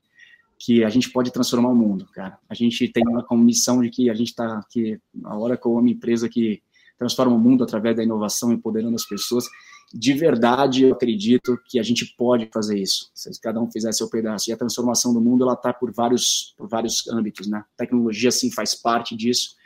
que 0.59 0.85
a 0.85 0.91
gente 0.91 1.11
pode 1.11 1.33
transformar 1.33 1.71
o 1.71 1.75
mundo, 1.75 2.07
cara. 2.13 2.39
A 2.49 2.55
gente 2.55 2.87
tem 2.89 3.03
uma 3.07 3.25
missão 3.39 3.81
de 3.81 3.91
que 3.91 4.11
a 4.11 4.15
gente 4.15 4.29
está 4.29 4.63
que 4.71 4.99
a 5.25 5.37
hora 5.39 5.57
que 5.57 5.67
é 5.67 5.71
uma 5.71 5.89
empresa 5.89 6.29
que 6.29 6.63
transforma 6.99 7.35
o 7.35 7.39
mundo 7.39 7.65
através 7.65 7.97
da 7.97 8.05
inovação, 8.05 8.53
empoderando 8.53 8.95
as 8.95 9.07
pessoas 9.07 9.47
de 9.93 10.13
verdade 10.13 10.85
eu 10.85 10.93
acredito 10.93 11.59
que 11.67 11.79
a 11.79 11.83
gente 11.83 12.15
pode 12.17 12.49
fazer 12.53 12.79
isso. 12.79 13.11
Se 13.13 13.41
cada 13.41 13.61
um 13.61 13.71
fizer 13.71 13.93
seu 13.93 14.09
pedaço. 14.09 14.49
E 14.49 14.53
a 14.53 14.57
transformação 14.57 15.13
do 15.13 15.21
mundo 15.21 15.43
ela 15.43 15.55
está 15.55 15.73
por 15.73 15.93
vários, 15.93 16.55
por 16.57 16.69
vários 16.69 17.07
âmbitos, 17.09 17.49
né? 17.49 17.59
A 17.59 17.77
tecnologia 17.77 18.31
sim 18.31 18.51
faz 18.51 18.75
parte 18.75 19.17
disso, 19.17 19.57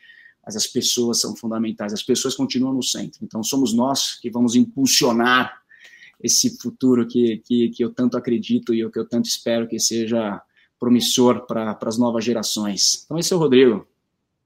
mas 0.44 0.56
as 0.56 0.66
pessoas 0.66 1.20
são 1.20 1.36
fundamentais. 1.36 1.92
As 1.92 2.02
pessoas 2.02 2.34
continuam 2.34 2.72
no 2.72 2.82
centro. 2.82 3.20
Então 3.22 3.42
somos 3.42 3.74
nós 3.74 4.18
que 4.18 4.30
vamos 4.30 4.54
impulsionar 4.54 5.62
esse 6.22 6.56
futuro 6.58 7.06
que, 7.06 7.38
que, 7.44 7.68
que 7.68 7.84
eu 7.84 7.92
tanto 7.92 8.16
acredito 8.16 8.72
e 8.72 8.84
o 8.84 8.90
que 8.90 8.98
eu 8.98 9.06
tanto 9.06 9.26
espero 9.26 9.68
que 9.68 9.78
seja 9.78 10.40
promissor 10.78 11.46
para 11.46 11.78
as 11.82 11.98
novas 11.98 12.24
gerações. 12.24 13.04
Então 13.04 13.18
esse 13.18 13.32
é 13.32 13.36
o 13.36 13.38
Rodrigo. 13.38 13.86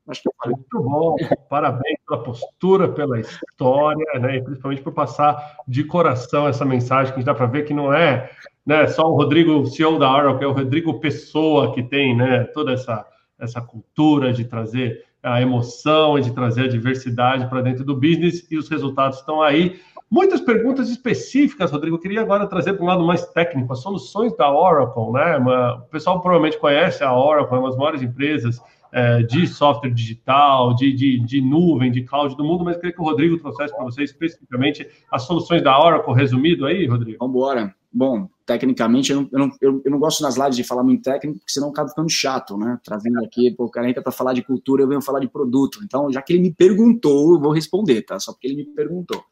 Acho 0.09 0.23
que 0.23 0.49
Muito 0.49 0.81
bom, 0.83 1.17
parabéns 1.51 1.99
pela 2.07 2.23
postura, 2.23 2.89
pela 2.89 3.21
história, 3.21 4.19
né? 4.19 4.37
E 4.37 4.43
principalmente 4.43 4.83
por 4.83 4.93
passar 4.93 5.57
de 5.69 5.85
coração 5.85 6.49
essa 6.49 6.65
mensagem, 6.65 7.15
que 7.15 7.23
dá 7.23 7.35
para 7.35 7.47
ver 7.47 7.65
que 7.65 7.75
não 7.75 7.93
é 7.93 8.31
né, 8.65 8.87
só 8.87 9.03
o 9.03 9.17
Rodrigo, 9.17 9.67
CEO 9.67 9.99
da 9.99 10.11
Oracle, 10.11 10.45
é 10.45 10.47
o 10.47 10.53
Rodrigo 10.53 10.99
Pessoa 10.99 11.75
que 11.75 11.83
tem 11.83 12.17
né, 12.17 12.45
toda 12.55 12.73
essa, 12.73 13.07
essa 13.39 13.61
cultura 13.61 14.33
de 14.33 14.45
trazer 14.45 15.05
a 15.23 15.43
emoção 15.43 16.19
e 16.19 16.23
de 16.23 16.33
trazer 16.33 16.65
a 16.65 16.69
diversidade 16.69 17.49
para 17.49 17.61
dentro 17.61 17.85
do 17.85 17.95
business 17.95 18.47
e 18.51 18.57
os 18.57 18.69
resultados 18.69 19.19
estão 19.19 19.43
aí. 19.43 19.81
Muitas 20.11 20.41
perguntas 20.41 20.89
específicas, 20.89 21.71
Rodrigo. 21.71 21.97
Eu 21.97 22.01
queria 22.01 22.23
agora 22.23 22.47
trazer 22.47 22.73
para 22.73 22.83
um 22.83 22.89
lado 22.89 23.05
mais 23.05 23.27
técnico 23.27 23.73
as 23.75 23.81
soluções 23.81 24.35
da 24.37 24.51
Oracle, 24.51 25.13
né? 25.13 25.37
o 25.77 25.81
pessoal 25.91 26.21
provavelmente 26.21 26.59
conhece 26.59 27.05
a 27.05 27.15
Oracle, 27.15 27.57
é 27.57 27.59
uma 27.59 27.69
das 27.69 27.77
maiores 27.77 28.01
empresas 28.01 28.59
é, 28.93 29.23
de 29.23 29.47
software 29.47 29.91
digital, 29.91 30.75
de, 30.75 30.93
de, 30.93 31.19
de, 31.21 31.41
nuvem, 31.41 31.91
de 31.91 32.03
cloud 32.03 32.37
do 32.37 32.45
mundo, 32.45 32.65
mas 32.65 32.77
queria 32.77 32.93
que 32.93 33.01
o 33.01 33.05
Rodrigo 33.05 33.39
trouxesse 33.39 33.75
para 33.75 33.85
você 33.85 34.03
especificamente 34.03 34.87
as 35.11 35.23
soluções 35.23 35.63
da 35.63 35.79
Oracle, 35.79 36.15
resumido 36.15 36.67
aí, 36.67 36.87
Rodrigo. 36.87 37.19
Vamos 37.21 37.35
embora. 37.35 37.75
Bom, 37.91 38.29
tecnicamente, 38.45 39.13
eu 39.13 39.27
não, 39.33 39.51
eu, 39.61 39.83
eu 39.85 39.91
não 39.91 39.99
gosto 39.99 40.23
nas 40.23 40.37
lives 40.37 40.57
de 40.57 40.65
falar 40.65 40.83
muito 40.83 41.03
técnico, 41.03 41.39
porque 41.39 41.53
senão 41.53 41.71
acaba 41.71 41.89
ficando 41.89 42.09
chato, 42.09 42.57
né? 42.57 42.79
Trazendo 42.85 43.25
aqui, 43.25 43.51
pô, 43.51 43.65
o 43.65 43.71
cara 43.71 43.89
entra 43.89 44.03
para 44.03 44.13
falar 44.13 44.35
de 44.35 44.43
cultura, 44.43 44.83
eu 44.83 44.89
venho 44.89 45.01
falar 45.01 45.21
de 45.21 45.29
produto. 45.29 45.81
Então, 45.83 46.13
já 46.13 46.21
que 46.21 46.33
ele 46.33 46.43
me 46.43 46.53
perguntou, 46.53 47.35
eu 47.35 47.41
vou 47.41 47.53
responder, 47.53 48.03
tá? 48.03 48.19
Só 48.21 48.33
porque 48.33 48.47
ele 48.47 48.57
me 48.57 48.65
perguntou. 48.67 49.23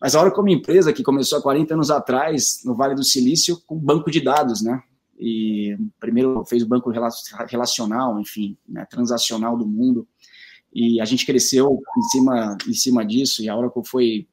Mas 0.00 0.14
a 0.14 0.20
Oracle 0.20 0.40
é 0.40 0.42
uma 0.42 0.52
empresa 0.52 0.92
que 0.92 1.02
começou 1.02 1.38
há 1.38 1.42
40 1.42 1.74
anos 1.74 1.90
atrás, 1.90 2.60
no 2.64 2.74
Vale 2.74 2.94
do 2.94 3.04
Silício, 3.04 3.58
com 3.66 3.76
banco 3.76 4.10
de 4.10 4.20
dados, 4.20 4.62
né? 4.62 4.82
E 5.18 5.76
primeiro 5.98 6.44
fez 6.44 6.62
o 6.62 6.68
banco 6.68 6.90
relacional, 7.48 8.20
enfim, 8.20 8.56
né, 8.68 8.84
transacional 8.84 9.56
do 9.56 9.66
mundo, 9.66 10.06
e 10.72 11.00
a 11.00 11.04
gente 11.04 11.24
cresceu 11.24 11.80
em 11.96 12.02
cima, 12.02 12.58
em 12.68 12.74
cima 12.74 13.04
disso, 13.04 13.42
e 13.42 13.48
a 13.48 13.56
Oracle 13.56 13.82
foi 13.84 14.28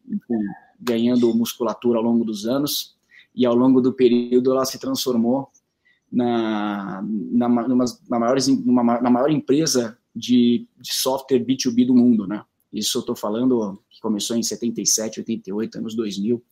ganhando 0.80 1.34
musculatura 1.34 1.98
ao 1.98 2.04
longo 2.04 2.26
dos 2.26 2.46
anos, 2.46 2.98
e 3.34 3.46
ao 3.46 3.56
longo 3.56 3.82
do 3.82 3.94
período 3.94 4.52
ela 4.52 4.66
se 4.66 4.78
transformou 4.78 5.50
na, 6.12 7.02
na, 7.02 7.48
numa, 7.48 7.86
na, 8.10 8.20
maior, 8.20 8.38
numa, 8.66 9.02
na 9.02 9.10
maior 9.10 9.32
empresa 9.32 9.98
de, 10.16 10.68
de 10.80 10.94
software 10.94 11.40
B2B 11.40 11.88
do 11.88 11.96
mundo, 11.96 12.28
né? 12.28 12.44
Isso 12.72 12.98
eu 12.98 13.02
estou 13.02 13.16
falando 13.16 13.80
que 13.90 14.00
começou 14.02 14.36
em 14.36 14.44
77, 14.44 15.20
88, 15.22 15.78
anos 15.78 15.96
2000, 15.96 16.44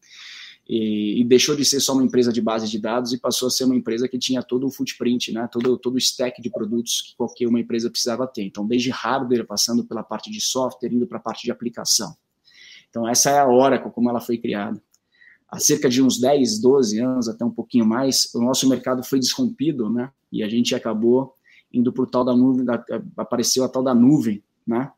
e, 0.67 1.19
e, 1.19 1.23
deixou 1.23 1.55
de 1.55 1.65
ser 1.65 1.79
só 1.79 1.93
uma 1.93 2.03
empresa 2.03 2.31
de 2.31 2.41
base 2.41 2.69
de 2.69 2.79
dados 2.79 3.11
e 3.11 3.19
passou 3.19 3.47
a 3.47 3.51
ser 3.51 3.65
uma 3.65 3.75
empresa 3.75 4.07
que 4.07 4.17
tinha 4.17 4.41
todo 4.41 4.65
o 4.65 4.71
footprint, 4.71 5.31
né, 5.33 5.47
todo, 5.51 5.77
todo 5.77 5.95
o 5.95 5.97
stack 5.97 6.41
de 6.41 6.49
produtos 6.49 7.01
que 7.01 7.15
qualquer 7.17 7.47
uma 7.47 7.59
empresa 7.59 7.89
precisava 7.89 8.27
ter. 8.27 8.43
Então, 8.43 8.65
desde 8.65 8.89
hardware, 8.89 9.45
passando 9.45 9.83
pela 9.83 10.03
parte 10.03 10.31
de 10.31 10.39
software, 10.39 10.93
indo 10.93 11.07
para 11.07 11.17
a 11.17 11.21
parte 11.21 11.43
de 11.43 11.51
aplicação. 11.51 12.15
Então, 12.89 13.07
essa 13.07 13.31
é 13.31 13.39
a 13.39 13.47
Oracle, 13.47 13.91
como 13.91 14.09
ela 14.09 14.19
foi 14.19 14.37
criada. 14.37 14.81
Há 15.49 15.59
cerca 15.59 15.89
de 15.89 16.01
uns 16.01 16.19
10, 16.19 16.61
12 16.61 16.99
anos, 16.99 17.27
até 17.27 17.43
um 17.43 17.51
pouquinho 17.51 17.85
mais, 17.85 18.29
o 18.33 18.39
nosso 18.39 18.69
mercado 18.69 19.03
foi 19.03 19.19
desrompido, 19.19 19.89
né, 19.89 20.09
e 20.31 20.43
a 20.43 20.47
gente 20.47 20.73
acabou 20.73 21.35
indo 21.73 21.91
para 21.91 22.03
o 22.03 22.07
tal 22.07 22.23
da 22.23 22.35
nuvem, 22.35 22.65
apareceu 23.17 23.63
a 23.63 23.69
tal 23.69 23.83
da 23.83 23.93
nuvem, 23.93 24.43
né, 24.65 24.91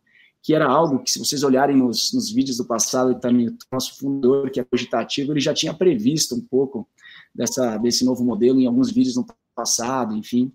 que 0.44 0.54
era 0.54 0.68
algo 0.68 1.00
que, 1.00 1.10
se 1.10 1.18
vocês 1.18 1.42
olharem 1.42 1.78
nos, 1.78 2.12
nos 2.12 2.30
vídeos 2.30 2.58
do 2.58 2.66
passado, 2.66 3.14
e 3.14 3.20
também 3.20 3.48
o 3.48 3.58
nosso 3.72 3.98
fundador, 3.98 4.52
que 4.52 4.60
é 4.60 4.64
cogitativo, 4.64 5.32
ele 5.32 5.40
já 5.40 5.54
tinha 5.54 5.74
previsto 5.74 6.36
um 6.36 6.42
pouco 6.42 6.86
dessa, 7.34 7.78
desse 7.78 8.04
novo 8.04 8.26
modelo 8.26 8.60
em 8.60 8.68
alguns 8.68 8.92
vídeos 8.92 9.16
no 9.16 9.26
passado, 9.56 10.14
enfim. 10.14 10.52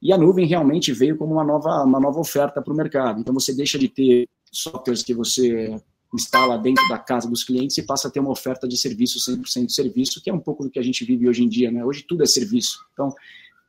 E 0.00 0.10
a 0.10 0.16
nuvem 0.16 0.46
realmente 0.46 0.90
veio 0.90 1.18
como 1.18 1.34
uma 1.34 1.44
nova, 1.44 1.84
uma 1.84 2.00
nova 2.00 2.18
oferta 2.18 2.62
para 2.62 2.72
o 2.72 2.76
mercado. 2.76 3.20
Então, 3.20 3.34
você 3.34 3.54
deixa 3.54 3.78
de 3.78 3.90
ter 3.90 4.26
softwares 4.50 5.02
que 5.02 5.12
você 5.12 5.78
instala 6.14 6.56
dentro 6.56 6.88
da 6.88 6.98
casa 6.98 7.28
dos 7.28 7.44
clientes 7.44 7.76
e 7.76 7.82
passa 7.82 8.08
a 8.08 8.10
ter 8.10 8.20
uma 8.20 8.30
oferta 8.30 8.66
de 8.66 8.78
serviço, 8.78 9.18
100% 9.18 9.66
de 9.66 9.74
serviço, 9.74 10.22
que 10.22 10.30
é 10.30 10.32
um 10.32 10.40
pouco 10.40 10.64
do 10.64 10.70
que 10.70 10.78
a 10.78 10.82
gente 10.82 11.04
vive 11.04 11.28
hoje 11.28 11.44
em 11.44 11.48
dia. 11.48 11.70
Né? 11.70 11.84
Hoje 11.84 12.06
tudo 12.08 12.22
é 12.22 12.26
serviço. 12.26 12.78
Então, 12.94 13.14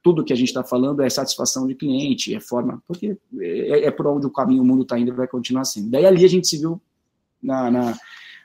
tudo 0.07 0.23
que 0.23 0.31
a 0.31 0.37
gente 0.37 0.47
está 0.47 0.63
falando 0.63 1.01
é 1.01 1.09
satisfação 1.09 1.67
de 1.67 1.75
cliente, 1.75 2.33
é 2.33 2.39
forma, 2.39 2.81
porque 2.87 3.17
é, 3.41 3.87
é 3.87 3.91
por 3.91 4.07
onde 4.07 4.25
o 4.25 4.29
caminho 4.29 4.63
o 4.63 4.65
mundo 4.65 4.83
está 4.83 4.97
indo 4.97 5.11
e 5.11 5.13
vai 5.13 5.27
continuar 5.27 5.63
assim. 5.63 5.89
Daí 5.89 6.05
ali 6.05 6.23
a 6.23 6.29
gente 6.29 6.47
se 6.47 6.57
viu 6.57 6.81
na, 7.43 7.69
na, 7.69 7.97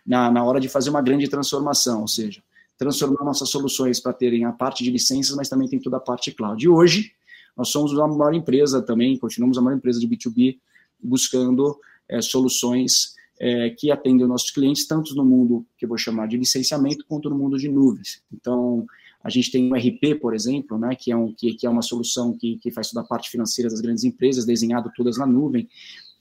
na, 0.05 0.31
na 0.33 0.45
hora 0.45 0.59
de 0.59 0.69
fazer 0.69 0.91
uma 0.91 1.01
grande 1.01 1.29
transformação, 1.29 2.01
ou 2.01 2.09
seja, 2.09 2.43
transformar 2.77 3.25
nossas 3.25 3.49
soluções 3.49 4.01
para 4.01 4.13
terem 4.13 4.45
a 4.45 4.51
parte 4.51 4.83
de 4.83 4.91
licenças, 4.91 5.37
mas 5.37 5.49
também 5.49 5.69
tem 5.69 5.79
toda 5.79 5.99
a 5.99 6.01
parte 6.01 6.33
cloud. 6.33 6.65
E 6.65 6.69
hoje, 6.69 7.13
nós 7.57 7.69
somos 7.69 7.97
a 7.97 8.09
maior 8.09 8.35
empresa 8.35 8.83
também, 8.83 9.17
continuamos 9.17 9.57
a 9.57 9.61
maior 9.61 9.77
empresa 9.77 10.01
de 10.01 10.09
B2B, 10.09 10.59
buscando 11.01 11.79
é, 12.09 12.21
soluções 12.21 13.15
é, 13.39 13.71
que 13.71 13.89
atendem 13.93 14.25
os 14.25 14.29
nossos 14.29 14.51
clientes, 14.51 14.85
tanto 14.85 15.15
no 15.15 15.25
mundo 15.25 15.65
que 15.79 15.85
eu 15.85 15.89
vou 15.89 15.97
chamar 15.97 16.27
de 16.27 16.37
licenciamento, 16.37 17.05
quanto 17.07 17.31
no 17.31 17.39
mundo 17.39 17.57
de 17.57 17.69
nuvens. 17.69 18.21
Então, 18.33 18.85
a 19.23 19.31
gente 19.31 19.51
tem 19.51 19.71
o 19.71 19.75
RP, 19.75 20.21
por 20.21 20.35
exemplo, 20.35 20.79
né, 20.79 20.97
que, 20.99 21.13
é 21.13 21.17
um, 21.17 21.33
que, 21.33 21.55
que 21.55 21.67
é 21.67 21.71
uma 21.71 21.83
solução 21.83 22.37
que, 22.37 22.59
que 22.59 22.71
faz 22.71 22.91
toda 22.91 23.05
a 23.05 23.09
parte 23.09 23.31
financeira 23.31 23.71
das 23.71 23.81
grandes 23.81 24.05
empresas, 24.05 24.45
desenhado 24.45 24.91
todas 24.97 25.17
na 25.17 25.27
nuvem, 25.27 25.69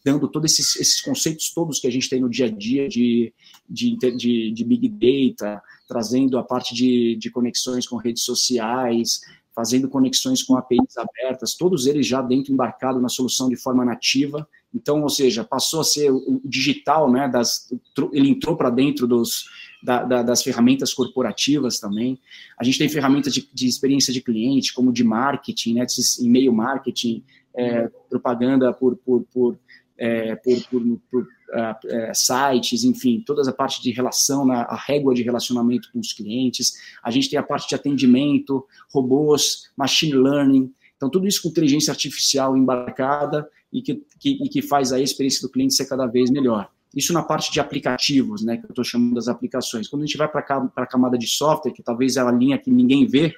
dando 0.04 0.28
todos 0.28 0.52
esses, 0.52 0.76
esses 0.76 1.02
conceitos 1.02 1.52
todos 1.54 1.80
que 1.80 1.88
a 1.88 1.92
gente 1.92 2.10
tem 2.10 2.22
no 2.22 2.30
dia 2.30 2.46
a 2.46 2.50
dia 2.50 2.88
de, 2.88 3.34
de, 3.70 3.98
de, 3.98 4.52
de 4.52 4.64
Big 4.64 4.90
Data, 4.90 5.62
trazendo 5.88 6.38
a 6.38 6.44
parte 6.44 6.74
de, 6.74 7.16
de 7.16 7.30
conexões 7.30 7.88
com 7.88 7.98
redes 7.98 8.24
sociais, 8.24 9.22
fazendo 9.54 9.90
conexões 9.90 10.42
com 10.42 10.56
APIs 10.56 10.98
abertas, 10.98 11.56
todos 11.56 11.86
eles 11.86 12.08
já 12.08 12.22
dentro 12.22 12.54
embarcado 12.54 13.02
na 13.02 13.10
solução 13.10 13.50
de 13.50 13.56
forma 13.56 13.84
nativa. 13.84 14.48
Então, 14.74 15.02
ou 15.04 15.10
seja, 15.10 15.44
passou 15.44 15.82
a 15.82 15.84
ser 15.84 16.10
o 16.10 16.42
digital, 16.46 17.12
né? 17.12 17.28
Das, 17.28 17.70
ele 18.14 18.30
entrou 18.30 18.56
para 18.56 18.70
dentro 18.70 19.06
dos, 19.06 19.46
da, 19.82 20.04
da, 20.04 20.24
das 20.24 20.44
ferramentas 20.44 20.94
corporativas 20.94 21.80
também. 21.80 22.20
A 22.58 22.64
gente 22.64 22.78
tem 22.78 22.90
ferramentas 22.90 23.34
de, 23.34 23.48
de 23.54 23.68
experiência 23.68 24.14
de 24.14 24.22
cliente, 24.22 24.74
como 24.74 24.92
de 24.92 25.04
marketing, 25.04 25.76
né? 25.76 25.86
E-mail 26.20 26.54
marketing, 26.54 27.24
é, 27.54 27.90
propaganda 28.10 28.74
por, 28.74 28.96
por, 28.98 29.24
por, 29.34 29.58
é, 29.98 30.36
por, 30.36 30.64
por, 30.70 30.82
por 31.10 31.24
uh, 31.24 32.14
sites, 32.14 32.84
enfim, 32.84 33.24
toda 33.26 33.48
a 33.48 33.54
parte 33.54 33.82
de 33.82 33.92
relação, 33.92 34.46
na, 34.46 34.62
a 34.64 34.76
régua 34.76 35.14
de 35.14 35.22
relacionamento 35.22 35.92
com 35.92 36.00
os 36.00 36.14
clientes. 36.14 36.74
A 37.04 37.12
gente 37.12 37.30
tem 37.30 37.38
a 37.38 37.44
parte 37.44 37.68
de 37.68 37.76
atendimento, 37.76 38.66
robôs, 38.94 39.70
machine 39.76 40.14
learning. 40.14 40.74
Então, 40.96 41.10
tudo 41.10 41.28
isso 41.28 41.42
com 41.42 41.50
inteligência 41.50 41.92
artificial 41.92 42.56
embarcada 42.56 43.50
e 43.72 43.82
que, 43.82 43.96
que, 44.20 44.44
e 44.44 44.50
que 44.50 44.62
faz 44.62 44.94
a 44.94 45.00
experiência 45.00 45.42
do 45.42 45.52
cliente 45.52 45.74
ser 45.74 45.86
cada 45.86 46.06
vez 46.06 46.30
melhor. 46.30 46.70
Isso 46.96 47.14
na 47.14 47.24
parte 47.24 47.52
de 47.52 47.60
aplicativos, 47.60 48.44
né, 48.44 48.58
que 48.58 48.66
eu 48.66 48.70
estou 48.70 48.84
chamando 48.84 49.16
das 49.16 49.28
aplicações. 49.28 49.88
Quando 49.88 50.04
a 50.04 50.06
gente 50.06 50.18
vai 50.18 50.28
para 50.28 50.42
a 50.76 50.86
camada 50.86 51.18
de 51.18 51.28
software, 51.28 51.72
que 51.72 51.82
talvez 51.82 52.18
é 52.18 52.22
a 52.22 52.32
linha 52.32 52.58
que 52.58 52.70
ninguém 52.70 53.06
vê, 53.06 53.34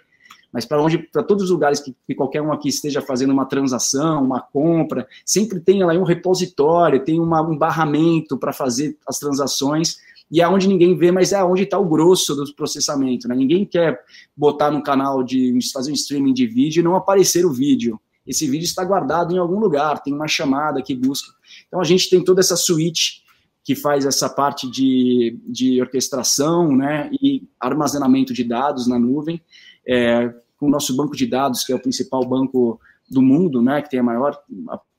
mas 0.54 0.66
para 0.66 0.82
onde, 0.82 1.00
para 1.00 1.24
todos 1.24 1.46
os 1.46 1.50
lugares 1.50 1.80
que, 1.80 1.96
que, 2.06 2.14
qualquer 2.14 2.42
um 2.42 2.54
aqui 2.54 2.70
esteja 2.70 3.02
fazendo 3.02 3.34
uma 3.34 3.46
transação, 3.46 4.24
uma 4.24 4.40
compra, 4.40 5.08
sempre 5.26 5.60
tem 5.60 5.84
lá 5.84 5.94
um 5.94 6.04
repositório, 6.04 7.04
tem 7.04 7.20
uma, 7.20 7.42
um 7.42 7.58
barramento 7.58 8.38
para 8.38 8.54
fazer 8.54 8.96
as 9.08 9.18
transações, 9.18 9.98
e 10.32 10.42
é 10.42 10.48
onde 10.48 10.68
ninguém 10.68 10.96
vê, 10.96 11.12
mas 11.12 11.32
é 11.32 11.44
onde 11.44 11.64
está 11.64 11.78
o 11.78 11.86
grosso 11.86 12.36
do 12.36 12.56
processamento. 12.56 13.28
Né? 13.28 13.36
Ninguém 13.36 13.66
quer 13.66 14.00
botar 14.38 14.70
no 14.70 14.82
canal 14.82 15.24
de 15.24 15.58
fazer 15.74 15.92
um 15.92 15.96
streaming 15.96 16.34
de 16.34 16.46
vídeo 16.46 16.82
e 16.82 16.84
não 16.84 16.96
aparecer 16.96 17.46
o 17.46 17.52
vídeo. 17.52 18.00
Esse 18.26 18.48
vídeo 18.48 18.64
está 18.64 18.84
guardado 18.84 19.34
em 19.34 19.38
algum 19.38 19.60
lugar, 19.60 20.02
tem 20.02 20.14
uma 20.14 20.28
chamada 20.28 20.82
que 20.82 20.96
busca. 20.96 21.32
Então 21.68 21.82
a 21.82 21.84
gente 21.84 22.10
tem 22.10 22.24
toda 22.24 22.40
essa 22.40 22.56
suíte 22.56 23.23
que 23.64 23.76
faz 23.76 24.06
essa 24.06 24.30
parte 24.30 24.70
de, 24.70 25.40
de 25.48 25.82
orquestração 25.82 26.76
né, 26.76 27.10
e 27.22 27.48
armazenamento 27.60 28.34
de 28.34 28.44
dados 28.44 28.88
na 28.88 29.00
nuvem, 29.00 29.42
é, 29.88 30.34
com 30.58 30.68
o 30.68 30.70
nosso 30.70 30.96
banco 30.96 31.16
de 31.16 31.26
dados, 31.26 31.64
que 31.64 31.72
é 31.72 31.76
o 31.76 31.82
principal 31.82 32.26
banco 32.26 32.80
do 33.10 33.22
mundo, 33.22 33.62
né, 33.62 33.82
que 33.82 33.90
tem 33.90 34.00
a 34.00 34.04
maior 34.04 34.38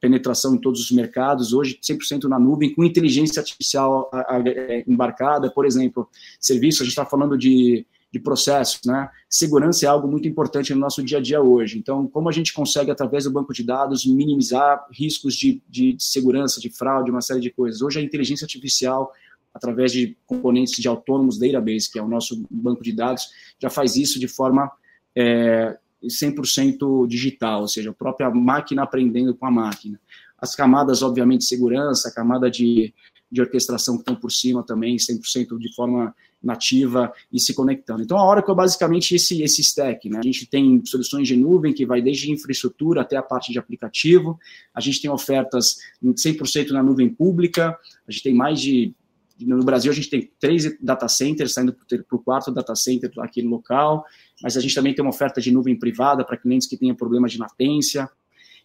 penetração 0.01 0.55
em 0.55 0.59
todos 0.59 0.81
os 0.81 0.91
mercados, 0.91 1.53
hoje 1.53 1.79
100% 1.83 2.25
na 2.25 2.39
nuvem, 2.39 2.75
com 2.75 2.85
inteligência 2.85 3.41
artificial 3.41 4.11
é, 4.47 4.85
embarcada, 4.87 5.51
por 5.51 5.67
exemplo, 5.67 6.09
serviço, 6.41 6.83
a 6.83 6.85
gente 6.85 6.93
está 6.93 7.05
falando 7.05 7.37
de 7.37 7.87
de 8.15 8.21
processos, 8.21 8.81
né? 8.87 9.11
Segurança 9.29 9.85
é 9.85 9.89
algo 9.89 10.07
muito 10.07 10.29
importante 10.29 10.73
no 10.73 10.79
nosso 10.79 11.03
dia 11.03 11.19
a 11.19 11.21
dia 11.21 11.43
hoje. 11.43 11.77
Então, 11.77 12.07
como 12.07 12.29
a 12.29 12.33
gente 12.33 12.53
consegue, 12.53 12.89
através 12.89 13.25
do 13.25 13.31
banco 13.33 13.53
de 13.53 13.65
dados, 13.65 14.07
minimizar 14.07 14.87
riscos 14.93 15.35
de, 15.35 15.61
de, 15.69 15.95
de 15.95 16.05
segurança, 16.05 16.61
de 16.61 16.71
fraude, 16.71 17.11
uma 17.11 17.21
série 17.21 17.41
de 17.41 17.51
coisas. 17.51 17.83
Hoje, 17.83 17.99
a 17.99 18.03
inteligência 18.03 18.45
artificial, 18.45 19.13
através 19.53 19.91
de 19.91 20.17
componentes 20.27 20.81
de 20.81 20.87
Autonomous 20.87 21.41
Database, 21.41 21.91
que 21.91 21.99
é 21.99 22.03
o 22.03 22.07
nosso 22.07 22.47
banco 22.49 22.85
de 22.85 22.93
dados, 22.93 23.27
já 23.61 23.69
faz 23.69 23.97
isso 23.97 24.21
de 24.21 24.29
forma 24.29 24.71
é, 25.17 25.77
100% 26.05 27.09
digital, 27.09 27.63
ou 27.63 27.69
seja, 27.69 27.91
a 27.91 27.95
própria 27.95 28.31
máquina 28.31 28.85
aprendendo 28.85 29.35
com 29.35 29.45
a 29.45 29.51
máquina. 29.51 30.01
As 30.39 30.55
camadas, 30.55 31.03
obviamente, 31.03 31.41
de 31.41 31.47
segurança, 31.49 32.11
a 32.11 32.15
camada 32.15 32.49
de, 32.49 32.95
de 33.29 33.41
orquestração 33.41 33.97
que 33.97 34.03
estão 34.03 34.15
por 34.15 34.31
cima 34.31 34.63
também, 34.63 34.95
100% 34.99 35.59
de 35.59 35.75
forma 35.75 36.15
nativa 36.45 37.13
e 37.33 37.41
se 37.41 37.55
conectando. 37.55 38.03
Então, 38.03 38.19
a 38.19 38.29
Oracle 38.29 38.53
é 38.53 38.57
basicamente 38.57 39.15
esse, 39.15 39.43
esse 39.43 39.63
stack, 39.63 40.09
né? 40.09 40.19
A 40.19 40.23
gente 40.23 40.47
tem 40.47 40.85
soluções 40.85 41.27
de 41.27 41.37
nuvem 41.37 41.73
que 41.73 41.87
vai 41.87 42.03
desde 42.03 42.31
infraestrutura 42.31 43.01
até 43.01 43.17
a 43.17 43.23
parte 43.23 43.53
de 43.53 43.59
aplicativo, 43.59 44.39
a 44.75 44.81
gente 44.81 45.01
tem 45.01 45.11
ofertas 45.11 45.77
100% 46.03 46.71
na 46.71 46.83
nuvem 46.83 47.09
pública, 47.09 47.77
a 48.07 48.11
gente 48.11 48.23
tem 48.23 48.35
mais 48.35 48.61
de 48.61 48.95
no 49.41 49.65
Brasil 49.65 49.91
a 49.91 49.95
gente 49.95 50.09
tem 50.09 50.31
três 50.39 50.79
data 50.81 51.09
centers 51.09 51.55
saindo 51.55 51.73
para 51.73 52.17
o 52.17 52.21
quarto 52.21 52.53
data 52.53 52.75
center 52.77 53.11
aqui 53.19 53.43
no 53.43 53.51
local, 53.51 54.05
mas 54.41 54.57
a 54.57 54.61
gente 54.61 54.75
também 54.75 54.95
tem 54.95 55.05
uma 55.05 55.11
oferta 55.11 55.41
de 55.41 55.51
nuvem 55.51 55.77
privada 55.77 56.25
para 56.25 56.37
clientes 56.37 56.69
que 56.69 56.77
tenham 56.77 56.95
problemas 56.95 57.33
de 57.33 57.39
latência. 57.39 58.09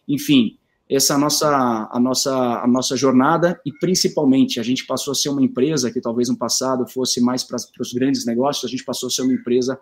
Enfim, 0.06 0.59
essa 0.90 1.16
nossa, 1.16 1.88
a 1.90 2.00
nossa, 2.00 2.34
a 2.62 2.66
nossa 2.66 2.96
jornada 2.96 3.60
e 3.64 3.72
principalmente 3.72 4.58
a 4.58 4.62
gente 4.62 4.84
passou 4.84 5.12
a 5.12 5.14
ser 5.14 5.28
uma 5.28 5.42
empresa 5.42 5.90
que 5.90 6.00
talvez 6.00 6.28
no 6.28 6.36
passado 6.36 6.84
fosse 6.88 7.20
mais 7.20 7.44
para 7.44 7.56
os 7.78 7.92
grandes 7.92 8.26
negócios, 8.26 8.64
a 8.64 8.68
gente 8.68 8.84
passou 8.84 9.06
a 9.06 9.10
ser 9.10 9.22
uma 9.22 9.32
empresa 9.32 9.78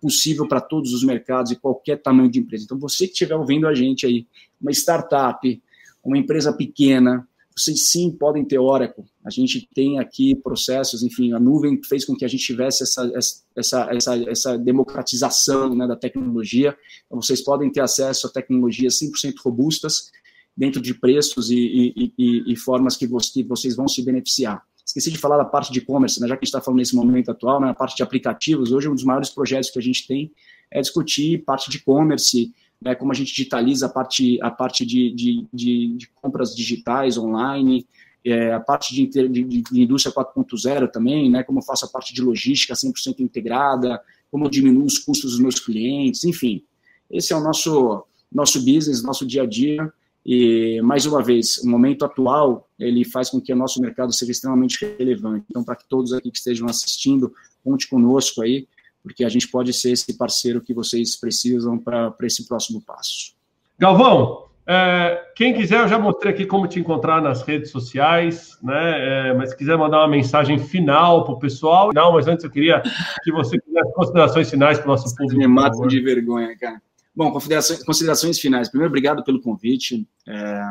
possível 0.00 0.46
para 0.46 0.60
todos 0.60 0.92
os 0.92 1.02
mercados 1.02 1.50
e 1.50 1.56
qualquer 1.56 2.00
tamanho 2.00 2.30
de 2.30 2.38
empresa. 2.38 2.64
Então 2.64 2.78
você 2.78 3.06
que 3.06 3.12
estiver 3.12 3.34
ouvindo 3.34 3.66
a 3.66 3.74
gente 3.74 4.06
aí, 4.06 4.26
uma 4.60 4.70
startup, 4.70 5.62
uma 6.04 6.16
empresa 6.16 6.52
pequena, 6.52 7.26
vocês 7.56 7.90
sim 7.90 8.10
podem 8.10 8.44
ter 8.44 8.58
Oracle. 8.58 9.04
A 9.24 9.30
gente 9.30 9.68
tem 9.74 9.98
aqui 9.98 10.34
processos, 10.34 11.02
enfim, 11.02 11.32
a 11.32 11.40
nuvem 11.40 11.80
fez 11.84 12.04
com 12.04 12.16
que 12.16 12.24
a 12.24 12.28
gente 12.28 12.44
tivesse 12.44 12.82
essa, 12.82 13.12
essa, 13.56 13.88
essa, 13.90 14.30
essa 14.30 14.58
democratização 14.58 15.74
né, 15.74 15.86
da 15.86 15.96
tecnologia. 15.96 16.76
Então, 17.06 17.20
vocês 17.20 17.42
podem 17.42 17.70
ter 17.70 17.80
acesso 17.80 18.26
a 18.26 18.30
tecnologias 18.30 18.98
100% 18.98 19.34
robustas, 19.44 20.10
dentro 20.56 20.80
de 20.80 20.94
preços 20.94 21.50
e, 21.50 21.56
e, 21.56 22.12
e, 22.18 22.52
e 22.52 22.56
formas 22.56 22.96
que, 22.96 23.06
vocês 23.06 23.74
vão 23.76 23.88
se 23.88 24.02
beneficiar. 24.02 24.62
Esqueci 24.84 25.10
de 25.10 25.18
falar 25.18 25.38
da 25.38 25.44
parte 25.44 25.72
de 25.72 25.78
e-commerce, 25.78 26.20
né, 26.20 26.28
já 26.28 26.36
que 26.36 26.40
a 26.40 26.44
gente 26.44 26.48
está 26.48 26.60
falando 26.60 26.78
nesse 26.78 26.94
momento 26.94 27.30
atual, 27.30 27.60
né, 27.60 27.70
a 27.70 27.74
parte 27.74 27.96
de 27.96 28.02
aplicativos. 28.02 28.72
Hoje, 28.72 28.88
um 28.88 28.94
dos 28.94 29.04
maiores 29.04 29.30
projetos 29.30 29.70
que 29.70 29.78
a 29.78 29.82
gente 29.82 30.06
tem 30.06 30.30
é 30.70 30.80
discutir 30.80 31.44
parte 31.44 31.70
de 31.70 31.78
e-commerce, 31.78 32.52
né, 32.80 32.94
como 32.94 33.12
a 33.12 33.14
gente 33.14 33.32
digitaliza 33.32 33.86
a 33.86 33.88
parte, 33.88 34.38
a 34.42 34.50
parte 34.50 34.84
de, 34.84 35.10
de, 35.14 35.46
de, 35.52 35.96
de 35.96 36.08
compras 36.20 36.54
digitais 36.54 37.16
online, 37.16 37.86
é, 38.24 38.52
a 38.52 38.60
parte 38.60 38.94
de, 38.94 39.06
de, 39.28 39.62
de 39.62 39.82
indústria 39.82 40.14
4.0 40.14 40.90
também, 40.90 41.30
né, 41.30 41.42
como 41.42 41.60
eu 41.60 41.62
faço 41.62 41.84
a 41.84 41.88
parte 41.88 42.12
de 42.12 42.20
logística 42.20 42.74
100% 42.74 43.20
integrada, 43.20 44.00
como 44.30 44.46
eu 44.46 44.50
diminuo 44.50 44.84
os 44.84 44.98
custos 44.98 45.32
dos 45.32 45.40
meus 45.40 45.60
clientes, 45.60 46.24
enfim. 46.24 46.64
Esse 47.10 47.32
é 47.32 47.36
o 47.36 47.40
nosso, 47.40 48.04
nosso 48.32 48.58
business, 48.58 49.02
nosso 49.02 49.26
dia 49.26 49.42
a 49.42 49.46
dia. 49.46 49.92
E, 50.24 50.80
mais 50.82 51.04
uma 51.04 51.22
vez, 51.22 51.58
o 51.58 51.68
momento 51.68 52.04
atual, 52.04 52.68
ele 52.78 53.04
faz 53.04 53.30
com 53.30 53.40
que 53.40 53.52
o 53.52 53.56
nosso 53.56 53.80
mercado 53.80 54.12
seja 54.12 54.30
extremamente 54.30 54.78
relevante. 54.98 55.46
Então, 55.50 55.64
para 55.64 55.76
que 55.76 55.88
todos 55.88 56.12
aqui 56.12 56.30
que 56.30 56.38
estejam 56.38 56.68
assistindo, 56.68 57.32
conte 57.64 57.88
conosco 57.88 58.42
aí, 58.42 58.68
porque 59.02 59.24
a 59.24 59.28
gente 59.28 59.48
pode 59.48 59.72
ser 59.72 59.90
esse 59.90 60.16
parceiro 60.16 60.60
que 60.60 60.72
vocês 60.72 61.16
precisam 61.16 61.76
para 61.76 62.14
esse 62.22 62.46
próximo 62.46 62.80
passo. 62.80 63.34
Galvão, 63.78 64.46
é, 64.64 65.20
quem 65.34 65.52
quiser, 65.52 65.80
eu 65.80 65.88
já 65.88 65.98
mostrei 65.98 66.32
aqui 66.32 66.46
como 66.46 66.68
te 66.68 66.78
encontrar 66.78 67.20
nas 67.20 67.42
redes 67.42 67.70
sociais, 67.70 68.56
né? 68.62 69.30
É, 69.30 69.34
mas 69.34 69.50
se 69.50 69.56
quiser 69.56 69.76
mandar 69.76 69.98
uma 69.98 70.08
mensagem 70.08 70.56
final 70.56 71.24
para 71.24 71.34
o 71.34 71.38
pessoal, 71.38 71.90
não, 71.92 72.12
mas 72.12 72.28
antes 72.28 72.44
eu 72.44 72.50
queria 72.50 72.80
que 73.24 73.32
você 73.32 73.58
fizesse 73.60 73.92
considerações 73.92 74.48
finais 74.48 74.78
para 74.78 74.86
o 74.86 74.90
nosso 74.90 75.14
público. 75.16 75.36
Me 75.36 75.48
mata 75.48 75.84
de 75.88 76.00
vergonha, 76.00 76.56
cara. 76.56 76.80
Bom, 77.14 77.30
considerações, 77.30 77.82
considerações 77.84 78.38
finais. 78.38 78.68
Primeiro, 78.68 78.90
obrigado 78.90 79.22
pelo 79.22 79.40
convite. 79.40 80.08
É, 80.26 80.62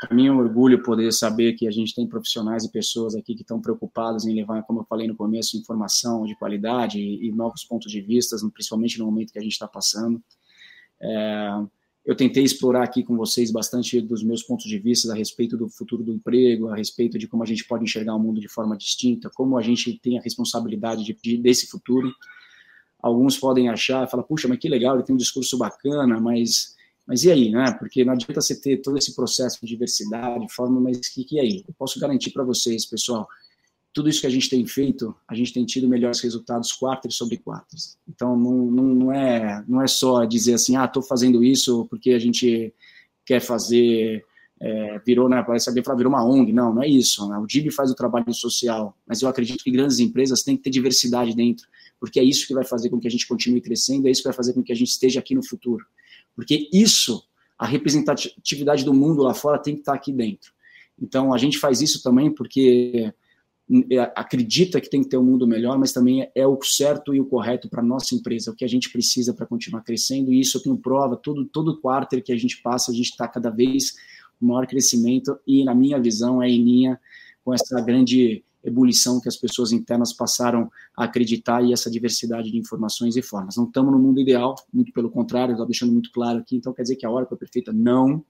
Para 0.00 0.16
mim 0.16 0.26
é 0.26 0.32
um 0.32 0.38
orgulho 0.38 0.82
poder 0.82 1.12
saber 1.12 1.52
que 1.52 1.68
a 1.68 1.70
gente 1.70 1.94
tem 1.94 2.08
profissionais 2.08 2.64
e 2.64 2.72
pessoas 2.72 3.14
aqui 3.14 3.34
que 3.34 3.42
estão 3.42 3.60
preocupados 3.60 4.26
em 4.26 4.34
levar, 4.34 4.62
como 4.62 4.80
eu 4.80 4.84
falei 4.84 5.06
no 5.06 5.14
começo, 5.14 5.56
informação 5.56 6.24
de 6.24 6.34
qualidade 6.36 6.98
e, 6.98 7.28
e 7.28 7.32
novos 7.32 7.64
pontos 7.64 7.92
de 7.92 8.00
vista, 8.00 8.36
principalmente 8.52 8.98
no 8.98 9.04
momento 9.04 9.32
que 9.32 9.38
a 9.38 9.42
gente 9.42 9.52
está 9.52 9.68
passando. 9.68 10.20
É, 11.00 11.50
eu 12.04 12.16
tentei 12.16 12.42
explorar 12.42 12.82
aqui 12.82 13.04
com 13.04 13.16
vocês 13.16 13.52
bastante 13.52 14.00
dos 14.00 14.24
meus 14.24 14.42
pontos 14.42 14.64
de 14.64 14.78
vista 14.78 15.12
a 15.12 15.14
respeito 15.14 15.56
do 15.56 15.68
futuro 15.68 16.02
do 16.02 16.12
emprego, 16.12 16.68
a 16.68 16.76
respeito 16.76 17.18
de 17.18 17.28
como 17.28 17.42
a 17.42 17.46
gente 17.46 17.64
pode 17.64 17.84
enxergar 17.84 18.14
o 18.14 18.18
mundo 18.18 18.40
de 18.40 18.48
forma 18.48 18.76
distinta, 18.76 19.30
como 19.34 19.56
a 19.56 19.62
gente 19.62 19.98
tem 19.98 20.18
a 20.18 20.22
responsabilidade 20.22 21.04
de, 21.04 21.14
de, 21.22 21.36
desse 21.36 21.68
futuro. 21.68 22.10
Alguns 23.02 23.38
podem 23.38 23.68
achar, 23.68 24.08
falar, 24.08 24.22
puxa, 24.22 24.48
mas 24.48 24.58
que 24.58 24.68
legal, 24.68 24.96
ele 24.96 25.04
tem 25.04 25.14
um 25.14 25.18
discurso 25.18 25.56
bacana, 25.58 26.20
mas 26.20 26.74
mas 27.06 27.24
e 27.24 27.30
aí, 27.32 27.50
né? 27.50 27.72
Porque 27.72 28.04
não 28.04 28.12
adianta 28.12 28.40
você 28.40 28.54
ter 28.54 28.76
todo 28.76 28.96
esse 28.96 29.16
processo 29.16 29.58
de 29.60 29.66
diversidade, 29.66 30.46
forma, 30.52 30.80
mas 30.80 31.08
que, 31.08 31.24
que 31.24 31.40
aí? 31.40 31.64
Eu 31.66 31.74
posso 31.76 31.98
garantir 31.98 32.30
para 32.30 32.44
vocês, 32.44 32.86
pessoal, 32.86 33.28
tudo 33.92 34.08
isso 34.08 34.20
que 34.20 34.28
a 34.28 34.30
gente 34.30 34.48
tem 34.48 34.64
feito, 34.64 35.12
a 35.26 35.34
gente 35.34 35.52
tem 35.52 35.64
tido 35.64 35.88
melhores 35.88 36.20
resultados 36.20 36.72
quartos 36.72 37.16
sobre 37.16 37.36
quartos. 37.36 37.98
Então, 38.08 38.36
não, 38.36 38.66
não, 38.66 38.84
não, 38.84 39.12
é, 39.12 39.64
não 39.66 39.82
é 39.82 39.88
só 39.88 40.24
dizer 40.24 40.54
assim, 40.54 40.76
ah, 40.76 40.84
estou 40.84 41.02
fazendo 41.02 41.42
isso 41.42 41.84
porque 41.90 42.10
a 42.12 42.18
gente 42.18 42.72
quer 43.26 43.40
fazer, 43.40 44.24
é, 44.60 45.00
virou, 45.04 45.28
né, 45.28 45.42
parece 45.44 45.64
saber 45.64 45.82
falar, 45.84 45.96
virou 45.96 46.12
uma 46.12 46.24
ONG. 46.24 46.52
Não, 46.52 46.72
não 46.72 46.82
é 46.82 46.88
isso. 46.88 47.28
Né? 47.28 47.36
O 47.38 47.46
DIB 47.46 47.72
faz 47.72 47.90
o 47.90 47.96
trabalho 47.96 48.32
social, 48.32 48.96
mas 49.04 49.20
eu 49.20 49.28
acredito 49.28 49.64
que 49.64 49.70
grandes 49.72 49.98
empresas 49.98 50.44
têm 50.44 50.56
que 50.56 50.62
ter 50.62 50.70
diversidade 50.70 51.34
dentro, 51.34 51.66
porque 52.00 52.18
é 52.18 52.24
isso 52.24 52.46
que 52.46 52.54
vai 52.54 52.64
fazer 52.64 52.88
com 52.88 52.98
que 52.98 53.06
a 53.06 53.10
gente 53.10 53.28
continue 53.28 53.60
crescendo, 53.60 54.08
é 54.08 54.10
isso 54.10 54.22
que 54.22 54.28
vai 54.28 54.36
fazer 54.36 54.54
com 54.54 54.62
que 54.62 54.72
a 54.72 54.76
gente 54.76 54.88
esteja 54.88 55.20
aqui 55.20 55.34
no 55.34 55.44
futuro. 55.44 55.84
Porque 56.34 56.68
isso, 56.72 57.22
a 57.58 57.66
representatividade 57.66 58.84
do 58.84 58.94
mundo 58.94 59.22
lá 59.22 59.34
fora 59.34 59.58
tem 59.58 59.74
que 59.74 59.80
estar 59.80 59.92
aqui 59.92 60.10
dentro. 60.10 60.50
Então, 61.00 61.32
a 61.34 61.38
gente 61.38 61.58
faz 61.58 61.82
isso 61.82 62.02
também 62.02 62.30
porque 62.30 63.12
é, 63.90 64.12
acredita 64.16 64.80
que 64.80 64.90
tem 64.90 65.02
que 65.02 65.08
ter 65.08 65.16
um 65.16 65.22
mundo 65.22 65.46
melhor, 65.46 65.78
mas 65.78 65.92
também 65.92 66.28
é 66.34 66.46
o 66.46 66.58
certo 66.62 67.14
e 67.14 67.20
o 67.20 67.26
correto 67.26 67.68
para 67.68 67.82
nossa 67.82 68.14
empresa, 68.14 68.50
o 68.50 68.54
que 68.54 68.64
a 68.64 68.68
gente 68.68 68.90
precisa 68.90 69.32
para 69.32 69.46
continuar 69.46 69.82
crescendo, 69.82 70.32
e 70.32 70.40
isso 70.40 70.58
eu 70.58 70.62
tenho 70.62 70.76
prova, 70.76 71.16
todo, 71.16 71.44
todo 71.44 71.80
quarter 71.80 72.22
que 72.22 72.32
a 72.32 72.36
gente 72.36 72.60
passa, 72.62 72.90
a 72.90 72.94
gente 72.94 73.10
está 73.10 73.28
cada 73.28 73.48
vez 73.48 73.92
com 74.38 74.46
maior 74.46 74.66
crescimento, 74.66 75.38
e 75.46 75.64
na 75.64 75.74
minha 75.74 76.00
visão 76.00 76.42
é 76.42 76.48
em 76.48 76.64
linha 76.64 77.00
com 77.44 77.54
essa 77.54 77.80
grande 77.80 78.42
ebulição 78.62 79.20
que 79.20 79.28
as 79.28 79.36
pessoas 79.36 79.72
internas 79.72 80.12
passaram 80.12 80.70
a 80.96 81.04
acreditar 81.04 81.62
e 81.62 81.72
essa 81.72 81.90
diversidade 81.90 82.50
de 82.50 82.58
informações 82.58 83.16
e 83.16 83.22
formas. 83.22 83.56
Não 83.56 83.64
estamos 83.64 83.92
no 83.92 83.98
mundo 83.98 84.20
ideal, 84.20 84.54
muito 84.72 84.92
pelo 84.92 85.10
contrário, 85.10 85.52
estou 85.52 85.66
deixando 85.66 85.92
muito 85.92 86.10
claro 86.12 86.38
aqui, 86.38 86.56
então 86.56 86.72
quer 86.72 86.82
dizer 86.82 86.96
que 86.96 87.06
a 87.06 87.10
hora 87.10 87.26
é 87.30 87.36
perfeita? 87.36 87.72
Não, 87.72 88.24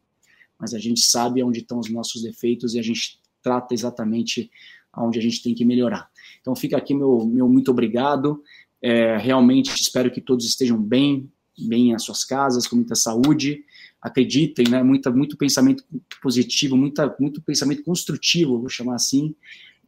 mas 0.59 0.75
a 0.75 0.79
gente 0.79 1.01
sabe 1.01 1.43
onde 1.43 1.61
estão 1.61 1.79
os 1.79 1.91
nossos 1.91 2.23
defeitos 2.23 2.75
e 2.75 2.79
a 2.79 2.83
gente 2.83 3.19
trata 3.43 3.75
exatamente 3.75 4.51
onde 4.97 5.19
a 5.19 5.23
gente 5.23 5.43
tem 5.43 5.55
que 5.55 5.65
melhorar. 5.65 6.09
Então 6.41 6.55
fica 6.55 6.77
aqui 6.77 6.95
meu, 6.95 7.27
meu 7.27 7.49
muito 7.49 7.71
obrigado, 7.71 8.43
é, 8.83 9.17
realmente 9.17 9.75
espero 9.81 10.11
que 10.11 10.21
todos 10.21 10.45
estejam 10.47 10.81
bem, 10.81 11.31
bem 11.59 11.95
às 11.95 12.03
suas 12.03 12.25
casas, 12.25 12.67
com 12.67 12.77
muita 12.77 12.95
saúde, 12.95 13.65
acreditem, 14.01 14.67
né, 14.69 14.83
muita, 14.83 15.11
muito 15.11 15.37
pensamento 15.37 15.85
positivo, 16.23 16.77
muita, 16.77 17.15
muito 17.21 17.43
pensamento 17.43 17.83
construtivo, 17.83 18.59
vou 18.59 18.69
chamar 18.69 18.95
assim, 18.95 19.35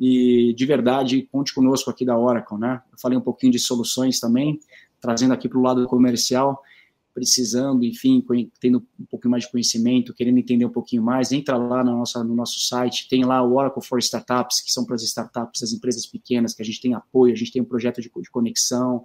e 0.05 0.53
de 0.55 0.66
verdade, 0.66 1.28
conte 1.30 1.55
conosco 1.55 1.88
aqui 1.88 2.05
da 2.05 2.18
Oracle, 2.18 2.59
né? 2.59 2.82
Eu 2.90 2.98
falei 2.98 3.16
um 3.16 3.20
pouquinho 3.20 3.53
de 3.53 3.61
soluções 3.61 4.18
também, 4.18 4.59
trazendo 5.00 5.32
aqui 5.32 5.48
para 5.48 5.57
o 5.57 5.62
lado 5.62 5.86
comercial, 5.86 6.61
precisando, 7.14 7.84
enfim, 7.84 8.20
tendo 8.59 8.84
um 8.98 9.05
pouquinho 9.05 9.30
mais 9.30 9.44
de 9.44 9.53
conhecimento, 9.53 10.12
querendo 10.12 10.38
entender 10.38 10.64
um 10.64 10.72
pouquinho 10.72 11.05
mais, 11.05 11.30
entra 11.30 11.57
lá 11.57 11.84
no 11.84 11.98
nosso, 11.98 12.24
no 12.24 12.34
nosso 12.34 12.59
site, 12.59 13.09
tem 13.09 13.24
lá 13.24 13.44
o 13.44 13.55
Oracle 13.55 13.80
for 13.80 14.00
Startups, 14.00 14.61
que 14.61 14.72
são 14.72 14.84
para 14.84 14.96
as 14.96 15.03
startups, 15.05 15.62
as 15.62 15.72
empresas 15.72 16.05
pequenas, 16.05 16.53
que 16.53 16.62
a 16.62 16.64
gente 16.64 16.80
tem 16.80 16.94
apoio, 16.94 17.32
a 17.32 17.36
gente 17.36 17.53
tem 17.53 17.62
um 17.62 17.64
projeto 17.64 18.03
de, 18.03 18.11
de 18.12 18.30
conexão, 18.32 19.05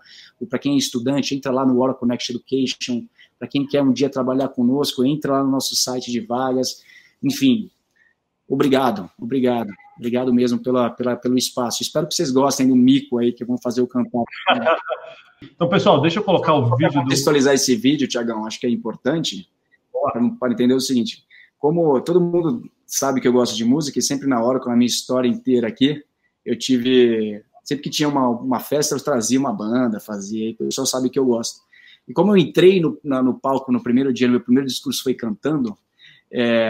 para 0.50 0.58
quem 0.58 0.74
é 0.74 0.78
estudante, 0.80 1.36
entra 1.36 1.52
lá 1.52 1.64
no 1.64 1.80
Oracle 1.80 2.08
Next 2.08 2.32
Education, 2.32 3.06
para 3.38 3.48
quem 3.48 3.68
quer 3.68 3.84
um 3.84 3.94
dia 3.94 4.10
trabalhar 4.10 4.48
conosco, 4.48 5.06
entra 5.06 5.34
lá 5.34 5.44
no 5.44 5.52
nosso 5.52 5.76
site 5.76 6.12
de 6.12 6.22
vagas, 6.22 6.82
enfim, 7.22 7.70
obrigado, 8.48 9.10
obrigado. 9.20 9.72
Obrigado 9.98 10.34
mesmo 10.34 10.60
pela, 10.60 10.90
pela, 10.92 11.16
pelo 11.16 11.38
espaço. 11.38 11.82
Espero 11.82 12.08
que 12.08 12.14
vocês 12.14 12.32
gostem 12.32 12.68
do 12.68 12.76
mico 12.76 13.18
aí 13.18 13.34
que 13.34 13.44
vão 13.44 13.58
fazer 13.58 13.82
o 13.82 13.88
cantar. 13.88 14.24
então, 15.42 15.68
pessoal, 15.68 16.00
deixa 16.00 16.20
eu 16.20 16.24
colocar 16.24 16.54
o 16.54 16.76
vídeo. 16.76 16.94
Do... 16.94 17.02
Contextualizar 17.02 17.56
esse 17.56 17.76
vídeo, 17.76 18.08
Tiagão, 18.08 18.46
acho 18.46 18.60
que 18.60 18.68
é 18.68 18.70
importante 18.70 19.50
para 20.40 20.54
entender 20.54 20.76
o 20.76 20.80
seguinte. 20.80 21.26
Como 21.58 22.00
todo 22.02 22.22
mundo 22.22 22.70
sabe 22.86 23.20
que 23.20 23.28
eu 23.28 23.34
gosto 23.34 23.56
de 23.56 23.66
música, 23.66 23.98
e 23.98 24.02
sempre 24.02 24.28
na 24.28 24.42
hora, 24.42 24.60
com 24.60 24.70
a 24.70 24.76
minha 24.76 24.88
história 24.88 25.28
inteira 25.28 25.68
aqui, 25.68 26.04
eu 26.46 26.58
tive. 26.58 27.44
Sempre 27.64 27.84
que 27.84 27.90
tinha 27.90 28.08
uma, 28.08 28.30
uma 28.30 28.60
festa, 28.62 28.96
eu 28.96 29.04
trazia 29.04 29.38
uma 29.38 29.52
banda, 29.52 30.00
fazia, 30.00 30.50
e 30.50 30.54
o 30.54 30.58
pessoal 30.58 30.88
sabe 30.88 31.10
que 31.10 31.20
eu 31.20 31.26
gosto. 31.26 31.60
E 32.08 32.14
como 32.14 32.32
eu 32.32 32.38
entrei 32.38 32.80
no, 32.80 32.98
na, 33.04 33.22
no 33.22 33.38
palco 33.38 33.74
no 33.74 33.84
primeiro 33.84 34.14
dia, 34.14 34.30
meu 34.30 34.40
primeiro 34.40 34.66
discurso 34.66 35.04
foi 35.04 35.14
cantando, 35.14 35.78
é, 36.32 36.70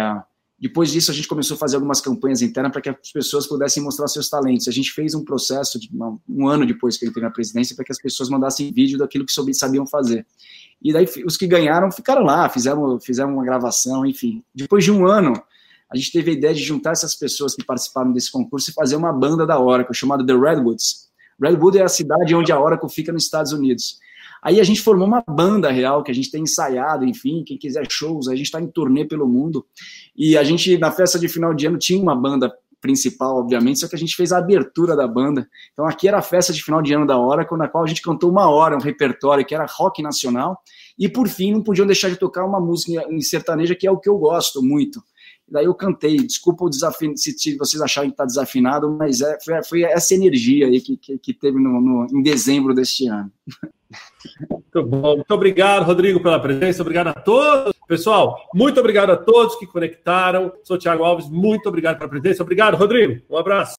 depois 0.60 0.92
disso, 0.92 1.12
a 1.12 1.14
gente 1.14 1.28
começou 1.28 1.54
a 1.54 1.58
fazer 1.58 1.76
algumas 1.76 2.02
campanhas 2.02 2.42
internas 2.42 2.72
para 2.72 2.82
que 2.82 2.90
as 2.90 3.12
pessoas 3.14 3.46
pudessem 3.46 3.84
mostrar 3.84 4.08
seus 4.08 4.28
talentos. 4.28 4.68
A 4.68 4.72
gente 4.72 4.92
fez 4.92 5.14
um 5.14 5.24
processo, 5.24 5.80
de 5.80 5.88
um 6.28 6.48
ano 6.48 6.66
depois 6.66 6.98
que 6.98 7.06
eu 7.06 7.10
entrei 7.10 7.24
na 7.24 7.30
presidência, 7.30 7.76
para 7.76 7.86
que 7.86 7.92
as 7.92 8.02
pessoas 8.02 8.28
mandassem 8.28 8.72
vídeo 8.72 8.98
daquilo 8.98 9.24
que 9.24 9.54
sabiam 9.54 9.86
fazer. 9.86 10.26
E 10.82 10.92
daí, 10.92 11.08
os 11.26 11.38
que 11.38 11.46
ganharam 11.46 11.92
ficaram 11.92 12.24
lá, 12.24 12.50
fizeram, 12.50 13.00
fizeram 13.00 13.34
uma 13.36 13.46
gravação, 13.46 14.04
enfim. 14.04 14.44
Depois 14.54 14.84
de 14.84 14.92
um 14.92 15.06
ano, 15.06 15.34
a 15.92 15.96
gente 15.96 16.12
teve 16.12 16.32
a 16.32 16.34
ideia 16.34 16.54
de 16.56 16.64
juntar 16.64 16.92
essas 16.92 17.14
pessoas 17.14 17.54
que 17.54 17.64
participaram 17.64 18.12
desse 18.12 18.32
concurso 18.32 18.72
e 18.72 18.74
fazer 18.74 18.96
uma 18.96 19.14
banda 19.14 19.46
da 19.46 19.60
Oracle, 19.60 19.96
chamada 19.96 20.26
The 20.26 20.34
Redwoods. 20.34 21.08
Redwood 21.40 21.78
é 21.78 21.84
a 21.84 21.88
cidade 21.88 22.34
onde 22.34 22.52
a 22.52 22.60
Oracle 22.60 22.90
fica 22.90 23.12
nos 23.12 23.26
Estados 23.26 23.52
Unidos. 23.52 24.00
Aí 24.48 24.62
a 24.62 24.64
gente 24.64 24.80
formou 24.80 25.06
uma 25.06 25.22
banda 25.28 25.70
real, 25.70 26.02
que 26.02 26.10
a 26.10 26.16
gente 26.16 26.32
tem 26.32 26.44
ensaiado, 26.44 27.04
enfim, 27.04 27.44
quem 27.46 27.58
quiser 27.58 27.86
shows, 27.92 28.30
a 28.30 28.32
gente 28.34 28.46
está 28.46 28.62
em 28.62 28.68
turnê 28.68 29.04
pelo 29.04 29.28
mundo. 29.28 29.66
E 30.16 30.38
a 30.38 30.44
gente, 30.46 30.78
na 30.78 30.90
festa 30.90 31.20
de 31.20 31.28
final 31.28 31.54
de 31.54 31.68
ano, 31.68 31.78
tinha 31.78 32.02
uma 32.02 32.16
banda 32.16 32.50
principal, 32.80 33.40
obviamente, 33.40 33.80
só 33.80 33.90
que 33.90 33.96
a 33.98 34.00
gente 34.00 34.16
fez 34.16 34.32
a 34.32 34.38
abertura 34.38 34.96
da 34.96 35.06
banda. 35.06 35.46
Então 35.74 35.86
aqui 35.86 36.08
era 36.08 36.20
a 36.20 36.22
festa 36.22 36.54
de 36.54 36.64
final 36.64 36.82
de 36.82 36.94
ano 36.94 37.06
da 37.06 37.20
Oracle, 37.20 37.58
na 37.58 37.68
qual 37.68 37.84
a 37.84 37.88
gente 37.88 38.02
cantou 38.02 38.32
uma 38.32 38.50
hora, 38.50 38.78
um 38.78 38.80
repertório 38.80 39.46
que 39.46 39.54
era 39.54 39.66
rock 39.66 40.02
nacional, 40.02 40.62
e 40.98 41.10
por 41.10 41.28
fim 41.28 41.52
não 41.52 41.62
podiam 41.62 41.86
deixar 41.86 42.10
de 42.10 42.16
tocar 42.16 42.46
uma 42.46 42.62
música 42.62 43.06
em 43.12 43.20
sertaneja, 43.20 43.76
que 43.76 43.86
é 43.86 43.92
o 43.92 44.00
que 44.00 44.08
eu 44.08 44.18
gosto 44.18 44.64
muito. 44.64 45.04
Daí 45.50 45.66
eu 45.66 45.74
cantei, 45.74 46.18
desculpa 46.18 46.66
o 46.66 46.70
desafio, 46.70 47.14
se 47.16 47.58
vocês 47.58 47.82
acharem 47.82 48.10
que 48.10 48.16
está 48.16 48.26
desafinado, 48.26 48.92
mas 48.92 49.22
é, 49.22 49.38
foi, 49.44 49.64
foi, 49.64 49.84
essa 49.84 50.14
energia 50.14 50.68
aí 50.68 50.82
que, 50.82 50.98
que, 50.98 51.18
que 51.18 51.34
teve 51.34 51.58
no, 51.58 51.80
no, 51.80 52.08
em 52.12 52.22
dezembro 52.22 52.74
deste 52.74 53.08
ano. 53.08 53.32
Muito 54.50 54.84
bom. 54.84 55.16
Muito 55.16 55.34
obrigado, 55.34 55.86
Rodrigo, 55.86 56.22
pela 56.22 56.40
presença. 56.40 56.82
Obrigado 56.82 57.08
a 57.08 57.14
todos. 57.14 57.74
Pessoal, 57.88 58.38
muito 58.54 58.80
obrigado 58.80 59.12
a 59.12 59.18
todos 59.18 59.56
que 59.56 59.66
conectaram. 59.66 60.52
Sou 60.64 60.78
Thiago 60.78 61.04
Alves. 61.04 61.30
Muito 61.30 61.70
obrigado 61.70 61.98
pela 61.98 62.10
presença. 62.10 62.44
Obrigado, 62.44 62.76
Rodrigo. 62.76 63.24
Um 63.30 63.38
abraço. 63.38 63.78